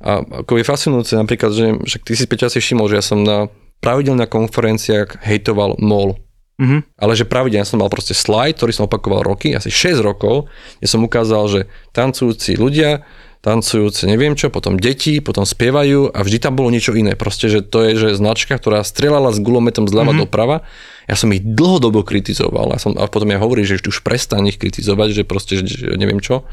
a 0.00 0.12
ako 0.42 0.56
je 0.56 0.64
fascinujúce 0.64 1.12
napríklad, 1.12 1.52
že, 1.52 1.66
že 1.84 1.96
ty 2.00 2.16
si 2.16 2.24
Peťa 2.24 2.48
si 2.48 2.64
všimol, 2.64 2.88
že 2.88 2.98
ja 2.98 3.04
som 3.04 3.20
na 3.20 3.52
pravidelných 3.84 4.32
konferenciách 4.32 5.20
hejtoval 5.20 5.76
MOL. 5.80 6.16
Mm-hmm. 6.60 6.80
Ale 7.00 7.12
že 7.16 7.24
pravidelne 7.24 7.64
som 7.64 7.80
mal 7.80 7.88
proste 7.88 8.12
slide, 8.12 8.60
ktorý 8.60 8.72
som 8.76 8.84
opakoval 8.84 9.24
roky, 9.24 9.56
asi 9.56 9.72
6 9.72 10.04
rokov, 10.04 10.48
kde 10.76 10.88
som 10.88 11.00
ukázal, 11.00 11.48
že 11.48 11.60
tancujúci 11.96 12.60
ľudia, 12.60 13.00
tancujúce 13.40 14.04
neviem 14.04 14.36
čo, 14.36 14.52
potom 14.52 14.76
deti, 14.76 15.20
potom 15.24 15.48
spievajú 15.48 16.12
a 16.12 16.18
vždy 16.20 16.38
tam 16.44 16.60
bolo 16.60 16.68
niečo 16.68 16.92
iné. 16.92 17.16
Proste, 17.16 17.48
že 17.48 17.64
to 17.64 17.84
je 17.88 17.96
že 17.96 18.08
značka, 18.20 18.60
ktorá 18.60 18.84
strelala 18.84 19.32
s 19.32 19.40
gulometom 19.40 19.88
zľava 19.88 20.12
mm-hmm. 20.12 20.24
doprava 20.28 20.68
ja 21.10 21.18
som 21.18 21.34
ich 21.34 21.42
dlhodobo 21.42 22.06
kritizoval 22.06 22.70
a, 22.70 22.78
som, 22.78 22.94
a 22.94 23.10
potom 23.10 23.34
ja 23.34 23.42
hovorím, 23.42 23.66
že 23.66 23.82
už 23.82 24.06
prestaň 24.06 24.54
ich 24.54 24.62
kritizovať, 24.62 25.08
že 25.10 25.22
proste, 25.26 25.58
že, 25.58 25.66
že 25.66 25.86
neviem 25.98 26.22
čo. 26.22 26.46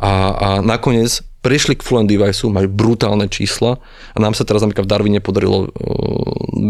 A, 0.00 0.32
a 0.32 0.48
nakoniec 0.64 1.20
prišli 1.42 1.74
k 1.76 1.82
Full 1.82 2.06
Device, 2.06 2.46
majú 2.46 2.70
brutálne 2.70 3.26
čísla 3.26 3.82
a 4.14 4.18
nám 4.22 4.32
sa 4.38 4.46
teraz 4.46 4.62
napríklad 4.62 4.86
v 4.86 4.92
Darwine 4.94 5.20
podarilo 5.20 5.66
uh, 5.66 5.70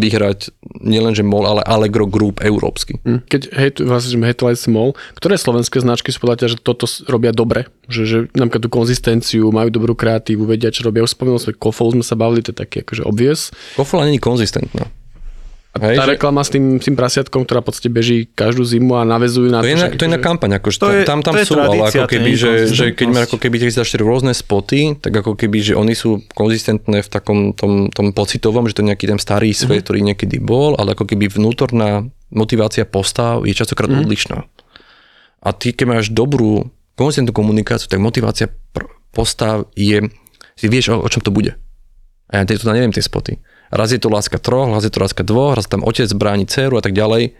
vyhrať 0.00 0.50
nielenže 0.80 1.20
MOL, 1.22 1.44
ale 1.44 1.62
Allegro 1.62 2.08
Group 2.08 2.40
európsky. 2.40 2.96
Hm, 3.04 3.28
keď 3.28 3.40
hejt, 3.52 3.76
vlastne, 3.84 4.24
hejtovali 4.24 4.56
si 4.56 4.72
MOL, 4.72 4.96
ktoré 5.14 5.36
slovenské 5.36 5.78
značky 5.84 6.10
sú 6.10 6.24
podľa 6.24 6.48
že 6.48 6.58
toto 6.58 6.88
robia 7.06 7.30
dobre? 7.30 7.68
Že, 7.86 8.02
že 8.08 8.18
napríklad 8.32 8.64
tú 8.64 8.70
konzistenciu, 8.72 9.52
majú 9.52 9.68
dobrú 9.68 9.92
kreatívu, 9.92 10.48
vedia, 10.48 10.72
čo 10.72 10.88
robia. 10.88 11.04
Už 11.04 11.12
spomenul 11.12 11.38
sme 11.38 11.54
Kofol, 11.54 11.94
sme 12.00 12.04
sa 12.04 12.16
bavili, 12.16 12.40
to 12.40 12.56
je 12.56 12.58
taký 12.58 12.82
akože 12.82 13.04
obvious. 13.04 13.52
Kofol 13.76 14.08
nie 14.08 14.16
je 14.16 14.24
konzistentná. 14.24 14.88
A 15.72 15.88
Hej, 15.88 15.96
tá 15.96 16.04
že... 16.04 16.20
reklama 16.20 16.44
s 16.44 16.52
tým, 16.52 16.76
s 16.76 16.84
tým 16.84 16.92
prasiatkom, 16.92 17.48
ktorá 17.48 17.64
podstate 17.64 17.88
beží 17.88 18.28
každú 18.28 18.60
zimu 18.60 18.92
a 18.92 19.08
navezujú 19.08 19.48
na 19.48 19.64
to. 19.64 19.72
Je 19.72 19.80
na, 19.80 19.88
to 19.88 20.04
je 20.04 20.12
na 20.12 20.20
kampaň, 20.20 20.60
akože 20.60 20.76
to 20.76 20.88
je, 20.92 21.00
tam, 21.08 21.24
tam 21.24 21.32
sú, 21.40 21.56
ale 21.56 21.88
ako 21.88 22.12
keby, 22.12 22.30
že, 22.36 22.68
že 22.68 22.92
keď 22.92 23.08
máš 23.08 23.32
ako 23.32 23.40
keby 23.40 23.56
34 23.72 23.80
rôzne 24.04 24.36
spoty, 24.36 25.00
tak 25.00 25.16
ako 25.24 25.32
keby, 25.32 25.72
že 25.72 25.72
oni 25.72 25.96
sú 25.96 26.20
konzistentné 26.36 27.00
v 27.00 27.08
takom 27.08 27.56
tom, 27.56 27.88
tom 27.88 28.12
pocitovom, 28.12 28.68
že 28.68 28.76
to 28.76 28.84
je 28.84 28.92
nejaký 28.92 29.08
ten 29.08 29.16
starý 29.16 29.56
svet, 29.56 29.80
mm-hmm. 29.80 29.84
ktorý 29.88 30.00
niekedy 30.12 30.36
bol, 30.44 30.76
ale 30.76 30.92
ako 30.92 31.08
keby 31.08 31.32
vnútorná 31.32 32.04
motivácia 32.28 32.84
postav 32.84 33.48
je 33.48 33.56
častokrát 33.56 33.88
mm-hmm. 33.88 34.04
odlišná. 34.04 34.44
A 35.40 35.48
ty, 35.56 35.72
keď 35.72 35.86
máš 35.88 36.12
dobrú 36.12 36.68
konzistentnú 37.00 37.32
komunikáciu, 37.32 37.88
tak 37.88 37.96
motivácia 37.96 38.52
pr- 38.76 38.92
postav 39.08 39.72
je, 39.72 40.04
si 40.52 40.66
vieš, 40.68 40.92
o, 40.92 41.00
o 41.00 41.08
čom 41.08 41.24
to 41.24 41.32
bude. 41.32 41.56
A 42.28 42.44
ja 42.44 42.44
to 42.44 42.68
neviem 42.76 42.92
tie 42.92 43.00
spoty 43.00 43.40
raz 43.72 43.88
je 43.90 43.98
to 43.98 44.12
láska 44.12 44.36
troch, 44.36 44.68
raz 44.68 44.84
je 44.84 44.92
to 44.92 45.00
láska 45.00 45.24
dvoch, 45.24 45.56
raz 45.56 45.64
tam 45.66 45.80
otec 45.82 46.12
bráni 46.12 46.44
dceru 46.44 46.76
a 46.78 46.82
tak 46.84 46.92
ďalej. 46.92 47.32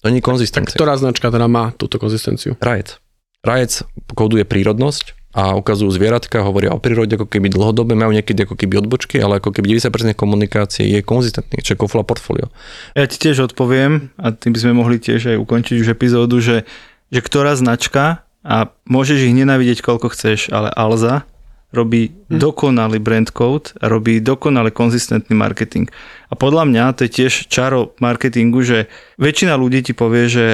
To 0.00 0.12
nie 0.12 0.20
je 0.20 0.26
konzistencia. 0.26 0.76
Tak 0.76 0.80
ktorá 0.80 0.96
značka 0.96 1.28
teda 1.28 1.44
má 1.48 1.76
túto 1.76 2.00
konzistenciu? 2.00 2.56
Rajec. 2.60 3.00
Rajec 3.44 3.84
kóduje 4.16 4.48
prírodnosť, 4.48 5.16
a 5.34 5.58
ukazujú 5.58 5.90
zvieratka, 5.90 6.46
hovoria 6.46 6.70
o 6.70 6.78
prírode 6.78 7.18
ako 7.18 7.26
keby 7.26 7.50
dlhodobé, 7.50 7.98
majú 7.98 8.14
niekedy 8.14 8.46
ako 8.46 8.54
keby 8.54 8.86
odbočky, 8.86 9.18
ale 9.18 9.42
ako 9.42 9.50
keby 9.50 9.82
90% 9.82 10.14
komunikácie 10.14 10.86
je 10.86 11.02
konzistentný, 11.02 11.58
čo 11.58 11.74
je 11.74 11.78
Kofla 11.82 12.06
portfólio. 12.06 12.54
Ja 12.94 13.10
ti 13.10 13.18
tiež 13.18 13.50
odpoviem, 13.50 14.14
a 14.14 14.30
tým 14.30 14.54
by 14.54 14.62
sme 14.62 14.78
mohli 14.78 15.02
tiež 15.02 15.34
aj 15.34 15.36
ukončiť 15.42 15.82
už 15.82 15.90
epizódu, 15.90 16.38
že, 16.38 16.62
že 17.10 17.18
ktorá 17.18 17.58
značka, 17.58 18.22
a 18.46 18.70
môžeš 18.86 19.26
ich 19.26 19.34
nenávidieť 19.34 19.82
koľko 19.82 20.14
chceš, 20.14 20.54
ale 20.54 20.70
Alza 20.70 21.26
robí 21.74 22.14
hm. 22.30 22.38
dokonalý 22.38 23.02
brand 23.02 23.28
code 23.28 23.74
a 23.82 23.90
robí 23.90 24.22
dokonale 24.22 24.70
konzistentný 24.70 25.34
marketing. 25.34 25.90
A 26.30 26.38
podľa 26.38 26.64
mňa 26.70 26.84
to 26.94 27.04
je 27.04 27.10
tiež 27.22 27.50
čaro 27.50 27.92
marketingu, 27.98 28.62
že 28.62 28.86
väčšina 29.18 29.58
ľudí 29.58 29.82
ti 29.82 29.92
povie, 29.92 30.30
že 30.30 30.46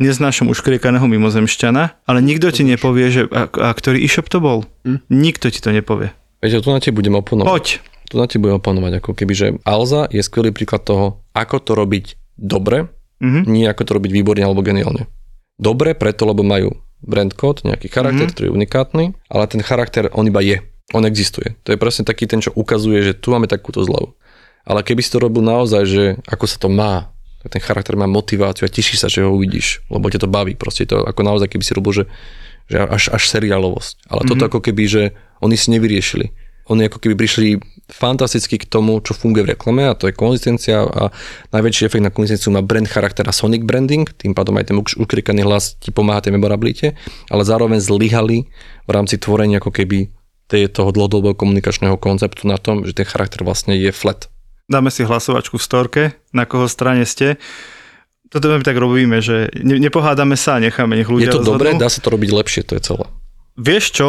neznášam 0.00 0.50
už 0.50 0.64
kriekaného 0.64 1.06
mimozemšťana, 1.06 2.08
ale 2.08 2.18
nikto 2.18 2.50
ti 2.50 2.66
nepovie, 2.66 3.06
že 3.12 3.22
a, 3.30 3.46
a 3.46 3.68
ktorý 3.70 4.02
e-shop 4.02 4.26
to 4.26 4.42
bol. 4.42 4.66
Hm? 4.82 5.04
Nikto 5.06 5.52
ti 5.52 5.62
to 5.62 5.70
nepovie. 5.70 6.10
Viete, 6.42 6.60
tu 6.60 6.68
na 6.74 6.82
ti 6.82 6.90
budem 6.90 7.14
oponovať. 7.16 7.48
Poď. 7.48 7.66
Tu 8.04 8.14
na 8.20 8.26
ti 8.28 8.36
budem 8.36 8.60
oponovať, 8.60 9.00
ako 9.00 9.10
keby, 9.16 9.32
že 9.32 9.46
Alza 9.64 10.04
je 10.12 10.20
skvelý 10.20 10.52
príklad 10.52 10.84
toho, 10.84 11.24
ako 11.32 11.56
to 11.64 11.72
robiť 11.72 12.20
dobre, 12.36 12.92
mm-hmm. 13.22 13.42
nie 13.48 13.64
ako 13.64 13.82
to 13.88 13.92
robiť 13.96 14.10
výborne 14.12 14.44
alebo 14.44 14.60
geniálne. 14.60 15.08
Dobre 15.56 15.96
preto, 15.96 16.28
lebo 16.28 16.44
majú 16.44 16.83
brand 17.04 17.32
code, 17.32 17.62
nejaký 17.64 17.92
charakter, 17.92 18.26
mm-hmm. 18.26 18.34
ktorý 18.34 18.46
je 18.48 18.56
unikátny, 18.56 19.04
ale 19.30 19.44
ten 19.46 19.60
charakter, 19.60 20.08
on 20.16 20.24
iba 20.26 20.40
je. 20.40 20.60
On 20.92 21.04
existuje. 21.04 21.56
To 21.64 21.72
je 21.72 21.80
presne 21.80 22.04
taký 22.04 22.28
ten, 22.28 22.44
čo 22.44 22.52
ukazuje, 22.52 23.00
že 23.00 23.12
tu 23.16 23.32
máme 23.32 23.48
takúto 23.48 23.80
zľavu. 23.80 24.12
Ale 24.64 24.80
keby 24.84 25.00
si 25.04 25.12
to 25.12 25.20
robil 25.20 25.44
naozaj, 25.44 25.82
že 25.84 26.04
ako 26.28 26.44
sa 26.48 26.56
to 26.60 26.68
má, 26.72 27.12
ten 27.44 27.60
charakter 27.60 27.92
má 27.96 28.08
motiváciu 28.08 28.64
a 28.64 28.72
teší 28.72 28.96
sa, 28.96 29.12
že 29.12 29.20
ho 29.20 29.32
uvidíš, 29.36 29.84
lebo 29.92 30.08
ťa 30.08 30.24
to 30.24 30.28
baví. 30.32 30.56
Proste 30.56 30.88
to 30.88 31.04
ako 31.04 31.20
naozaj, 31.20 31.52
keby 31.52 31.64
si 31.64 31.76
robil, 31.76 31.92
že, 31.92 32.04
že 32.72 32.80
až, 32.80 33.12
až 33.12 33.22
seriálovosť. 33.28 34.08
Ale 34.08 34.24
mm-hmm. 34.24 34.30
toto 34.32 34.42
ako 34.48 34.60
keby, 34.64 34.84
že 34.88 35.02
oni 35.44 35.56
si 35.60 35.68
nevyriešili. 35.76 36.32
Oni 36.72 36.88
ako 36.88 36.96
keby 36.96 37.14
prišli 37.16 37.48
fantasticky 37.92 38.56
k 38.56 38.64
tomu, 38.64 38.96
čo 39.04 39.12
funguje 39.12 39.44
v 39.44 39.52
reklame 39.52 39.84
a 39.84 39.92
to 39.92 40.08
je 40.08 40.16
konzistencia 40.16 40.80
a 40.84 41.12
najväčší 41.52 41.84
efekt 41.84 42.04
na 42.04 42.08
konzistenciu 42.08 42.56
má 42.56 42.64
brand 42.64 42.88
charakter 42.88 43.28
a 43.28 43.36
sonic 43.36 43.60
branding, 43.68 44.08
tým 44.08 44.32
pádom 44.32 44.56
aj 44.56 44.72
ten 44.72 44.76
ukrikaný 44.80 45.44
hlas 45.44 45.76
ti 45.76 45.92
pomáha 45.92 46.24
tej 46.24 46.32
memorabilite, 46.32 46.96
ale 47.28 47.42
zároveň 47.44 47.84
zlyhali 47.84 48.48
v 48.88 48.90
rámci 48.90 49.20
tvorenia 49.20 49.60
ako 49.60 49.70
keby 49.70 50.08
toho 50.48 50.94
dlhodobého 50.94 51.34
komunikačného 51.34 51.98
konceptu 51.98 52.46
na 52.46 52.56
tom, 52.60 52.86
že 52.86 52.94
ten 52.94 53.08
charakter 53.08 53.42
vlastne 53.42 53.74
je 53.74 53.90
flat 53.90 54.30
dáme 54.68 54.88
si 54.88 55.04
hlasovačku 55.04 55.60
v 55.60 55.64
storke, 55.64 56.02
na 56.32 56.48
koho 56.48 56.68
strane 56.68 57.04
ste. 57.04 57.36
Toto 58.32 58.50
my 58.50 58.64
tak 58.66 58.74
robíme, 58.80 59.22
že 59.22 59.52
ne, 59.62 59.78
nepohádame 59.78 60.34
sa 60.34 60.58
a 60.58 60.62
necháme, 60.62 60.98
nech 60.98 61.06
ľudia 61.06 61.30
Je 61.30 61.34
to 61.36 61.40
rozhodnú. 61.44 61.54
dobré, 61.60 61.68
dá 61.78 61.86
sa 61.86 62.02
to 62.02 62.08
robiť 62.10 62.30
lepšie, 62.34 62.62
to 62.66 62.74
je 62.80 62.82
celé. 62.82 63.06
Vieš 63.54 63.84
čo, 63.94 64.08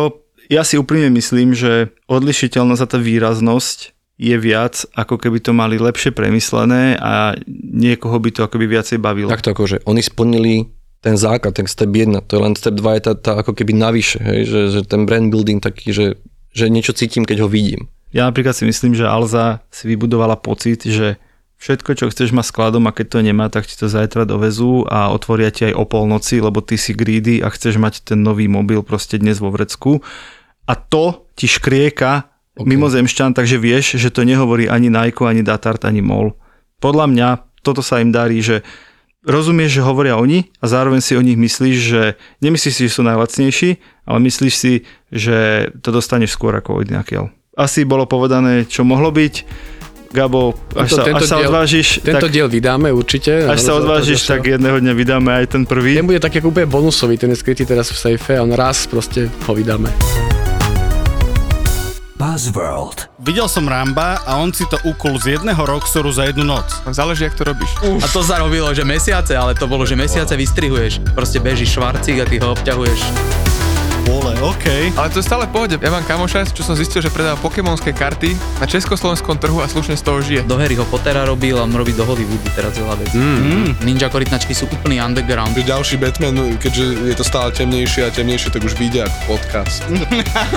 ja 0.49 0.61
si 0.61 0.77
úprimne 0.77 1.09
myslím, 1.15 1.53
že 1.57 1.93
odlišiteľnosť 2.09 2.81
a 2.83 2.91
tá 2.91 2.99
výraznosť 3.01 3.95
je 4.15 4.35
viac, 4.39 4.87
ako 4.95 5.19
keby 5.19 5.43
to 5.43 5.51
mali 5.51 5.75
lepšie 5.75 6.15
premyslené 6.15 6.95
a 6.95 7.35
niekoho 7.51 8.15
by 8.15 8.31
to 8.31 8.47
akoby 8.47 8.71
viacej 8.71 9.03
bavilo. 9.03 9.27
Takto 9.27 9.51
akože 9.51 9.83
oni 9.83 9.99
splnili 9.99 10.71
ten 11.03 11.19
základ, 11.19 11.53
ten 11.53 11.67
step 11.67 11.91
1, 11.91 12.25
to 12.25 12.39
je 12.39 12.41
len 12.41 12.55
step 12.55 12.79
2 12.79 12.97
je 12.97 13.01
tá, 13.11 13.13
tá 13.13 13.31
ako 13.43 13.53
keby 13.53 13.75
navyše, 13.75 14.23
hej, 14.23 14.49
že, 14.49 14.61
že 14.71 14.79
ten 14.87 15.05
brand 15.05 15.29
building 15.29 15.61
taký, 15.61 15.93
že, 15.93 16.17
že 16.55 16.71
niečo 16.71 16.95
cítim, 16.95 17.27
keď 17.27 17.45
ho 17.45 17.49
vidím. 17.51 17.91
Ja 18.15 18.25
napríklad 18.31 18.55
si 18.55 18.63
myslím, 18.63 18.95
že 18.95 19.05
Alza 19.05 19.61
si 19.69 19.91
vybudovala 19.91 20.39
pocit, 20.39 20.87
že 20.87 21.19
všetko, 21.65 21.97
čo 21.97 22.05
chceš 22.13 22.29
mať 22.29 22.45
skladom 22.53 22.85
a 22.85 22.93
keď 22.93 23.07
to 23.09 23.19
nemá, 23.25 23.49
tak 23.49 23.65
ti 23.65 23.73
to 23.73 23.89
zajtra 23.89 24.29
dovezú 24.29 24.85
a 24.85 25.09
otvoria 25.09 25.49
ti 25.49 25.65
aj 25.65 25.73
o 25.73 25.83
polnoci, 25.89 26.37
lebo 26.37 26.61
ty 26.61 26.77
si 26.77 26.93
greedy 26.93 27.41
a 27.41 27.49
chceš 27.49 27.81
mať 27.81 28.13
ten 28.13 28.21
nový 28.21 28.45
mobil 28.45 28.85
proste 28.85 29.17
dnes 29.17 29.41
vo 29.41 29.49
vrecku. 29.49 30.05
A 30.69 30.77
to 30.77 31.25
ti 31.33 31.49
škrieka 31.49 32.29
okay. 32.53 32.69
mimozemšťan, 32.69 33.33
takže 33.33 33.57
vieš, 33.57 33.97
že 33.97 34.13
to 34.13 34.21
nehovorí 34.21 34.69
ani 34.69 34.93
Nike, 34.93 35.25
ani 35.25 35.41
Datart, 35.41 35.89
ani 35.89 36.05
MOL. 36.05 36.37
Podľa 36.77 37.09
mňa 37.09 37.27
toto 37.65 37.81
sa 37.81 37.97
im 37.97 38.13
darí, 38.13 38.45
že 38.45 38.61
rozumieš, 39.25 39.81
že 39.81 39.87
hovoria 39.89 40.21
oni 40.21 40.53
a 40.61 40.69
zároveň 40.69 41.01
si 41.01 41.17
o 41.17 41.25
nich 41.25 41.33
myslíš, 41.33 41.77
že 41.81 42.01
nemyslíš 42.45 42.73
si, 42.77 42.85
že 42.85 42.93
sú 42.93 43.01
najlacnejší, 43.01 43.69
ale 44.05 44.19
myslíš 44.21 44.53
si, 44.53 44.85
že 45.09 45.69
to 45.81 45.89
dostaneš 45.89 46.37
skôr 46.37 46.53
ako 46.53 46.85
od 46.85 46.93
nejakého 46.93 47.33
asi 47.55 47.87
bolo 47.87 48.03
povedané, 48.03 48.67
čo 48.67 48.83
mohlo 48.83 49.09
byť. 49.09 49.33
Gabo, 50.15 50.55
až, 50.71 50.95
sa, 50.95 51.03
až 51.03 51.27
sa 51.27 51.37
diel, 51.43 51.51
odvážiš... 51.51 51.87
Tento 51.99 52.31
tak, 52.31 52.31
diel 52.31 52.47
vydáme 52.47 52.87
určite. 52.95 53.43
Až 53.43 53.59
sa 53.59 53.75
odvážiš, 53.75 54.23
tak 54.23 54.47
jedného 54.47 54.79
dňa 54.79 54.93
vydáme 54.95 55.43
aj 55.43 55.45
ten 55.51 55.63
prvý. 55.67 55.99
Ten 55.99 56.07
bude 56.07 56.23
tak 56.23 56.39
úplne 56.39 56.71
bonusový, 56.71 57.19
ten 57.19 57.35
je 57.35 57.37
skrytý 57.37 57.67
teraz 57.67 57.91
v 57.91 57.99
sejfe 57.99 58.39
a 58.39 58.41
on 58.47 58.55
raz 58.55 58.87
proste 58.87 59.27
ho 59.27 59.51
vydáme. 59.51 59.91
Buzzworld. 62.15 63.11
Videl 63.19 63.51
som 63.51 63.67
Ramba 63.67 64.23
a 64.23 64.39
on 64.39 64.55
si 64.55 64.63
to 64.71 64.79
ukul 64.87 65.19
z 65.19 65.35
jedného 65.35 65.59
Roxoru 65.59 66.07
za 66.15 66.31
jednu 66.31 66.47
noc. 66.47 66.71
Záleží, 66.87 67.27
jak 67.27 67.35
to 67.35 67.43
robíš. 67.43 67.71
Uf. 67.83 67.99
A 67.99 68.07
to 68.07 68.23
zarobilo, 68.23 68.71
že 68.71 68.87
mesiace, 68.87 69.35
ale 69.35 69.51
to 69.51 69.67
bolo, 69.67 69.83
že 69.83 69.99
mesiace 69.99 70.31
vystrihuješ. 70.31 71.03
Proste 71.11 71.43
bežíš 71.43 71.75
švarcík 71.75 72.23
a 72.23 72.25
ty 72.25 72.39
ho 72.39 72.55
obťahuješ 72.55 73.54
vole, 74.05 74.33
OK. 74.41 74.93
Ale 74.95 75.09
to 75.09 75.19
je 75.19 75.25
stále 75.25 75.49
pohode. 75.49 75.75
Ja 75.81 75.89
mám 75.89 76.05
kamoša, 76.05 76.47
čo 76.53 76.61
som 76.61 76.77
zistil, 76.77 77.01
že 77.01 77.09
predáva 77.09 77.35
pokémonské 77.41 77.91
karty 77.91 78.37
na 78.61 78.65
československom 78.69 79.37
trhu 79.41 79.59
a 79.59 79.67
slušne 79.67 79.97
z 79.97 80.03
toho 80.05 80.19
žije. 80.21 80.41
Do 80.45 80.55
Harryho 80.61 80.85
Pottera 80.87 81.25
robil 81.25 81.57
a 81.57 81.65
on 81.65 81.73
robí 81.73 81.91
do 81.97 82.05
Hollywoodu 82.05 82.49
teraz 82.53 82.77
veľa 82.77 82.95
vecí. 83.01 83.17
Mm. 83.17 83.39
Mm. 83.41 83.69
Ninja 83.81 84.07
korytnačky 84.13 84.53
sú 84.53 84.69
úplný 84.69 85.01
underground. 85.01 85.57
Ďalší 85.57 85.97
Batman, 85.97 86.59
keďže 86.61 86.85
je 87.09 87.15
to 87.17 87.25
stále 87.25 87.49
temnejšie 87.49 88.05
a 88.05 88.09
temnejšie, 88.13 88.53
tak 88.53 88.61
už 88.61 88.77
vyjde 88.77 89.09
ako 89.09 89.17
podcast. 89.35 89.81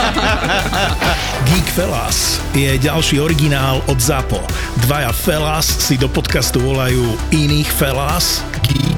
Geek 1.48 1.68
Fellas 1.72 2.42
je 2.52 2.76
ďalší 2.76 3.22
originál 3.22 3.80
od 3.88 3.96
ZAPO. 3.96 4.42
Dvaja 4.84 5.14
Fellas 5.14 5.64
si 5.64 5.96
do 5.96 6.10
podcastu 6.10 6.60
volajú 6.60 7.16
iných 7.32 7.70
Fellas, 7.72 8.44
Geeks 8.68 8.97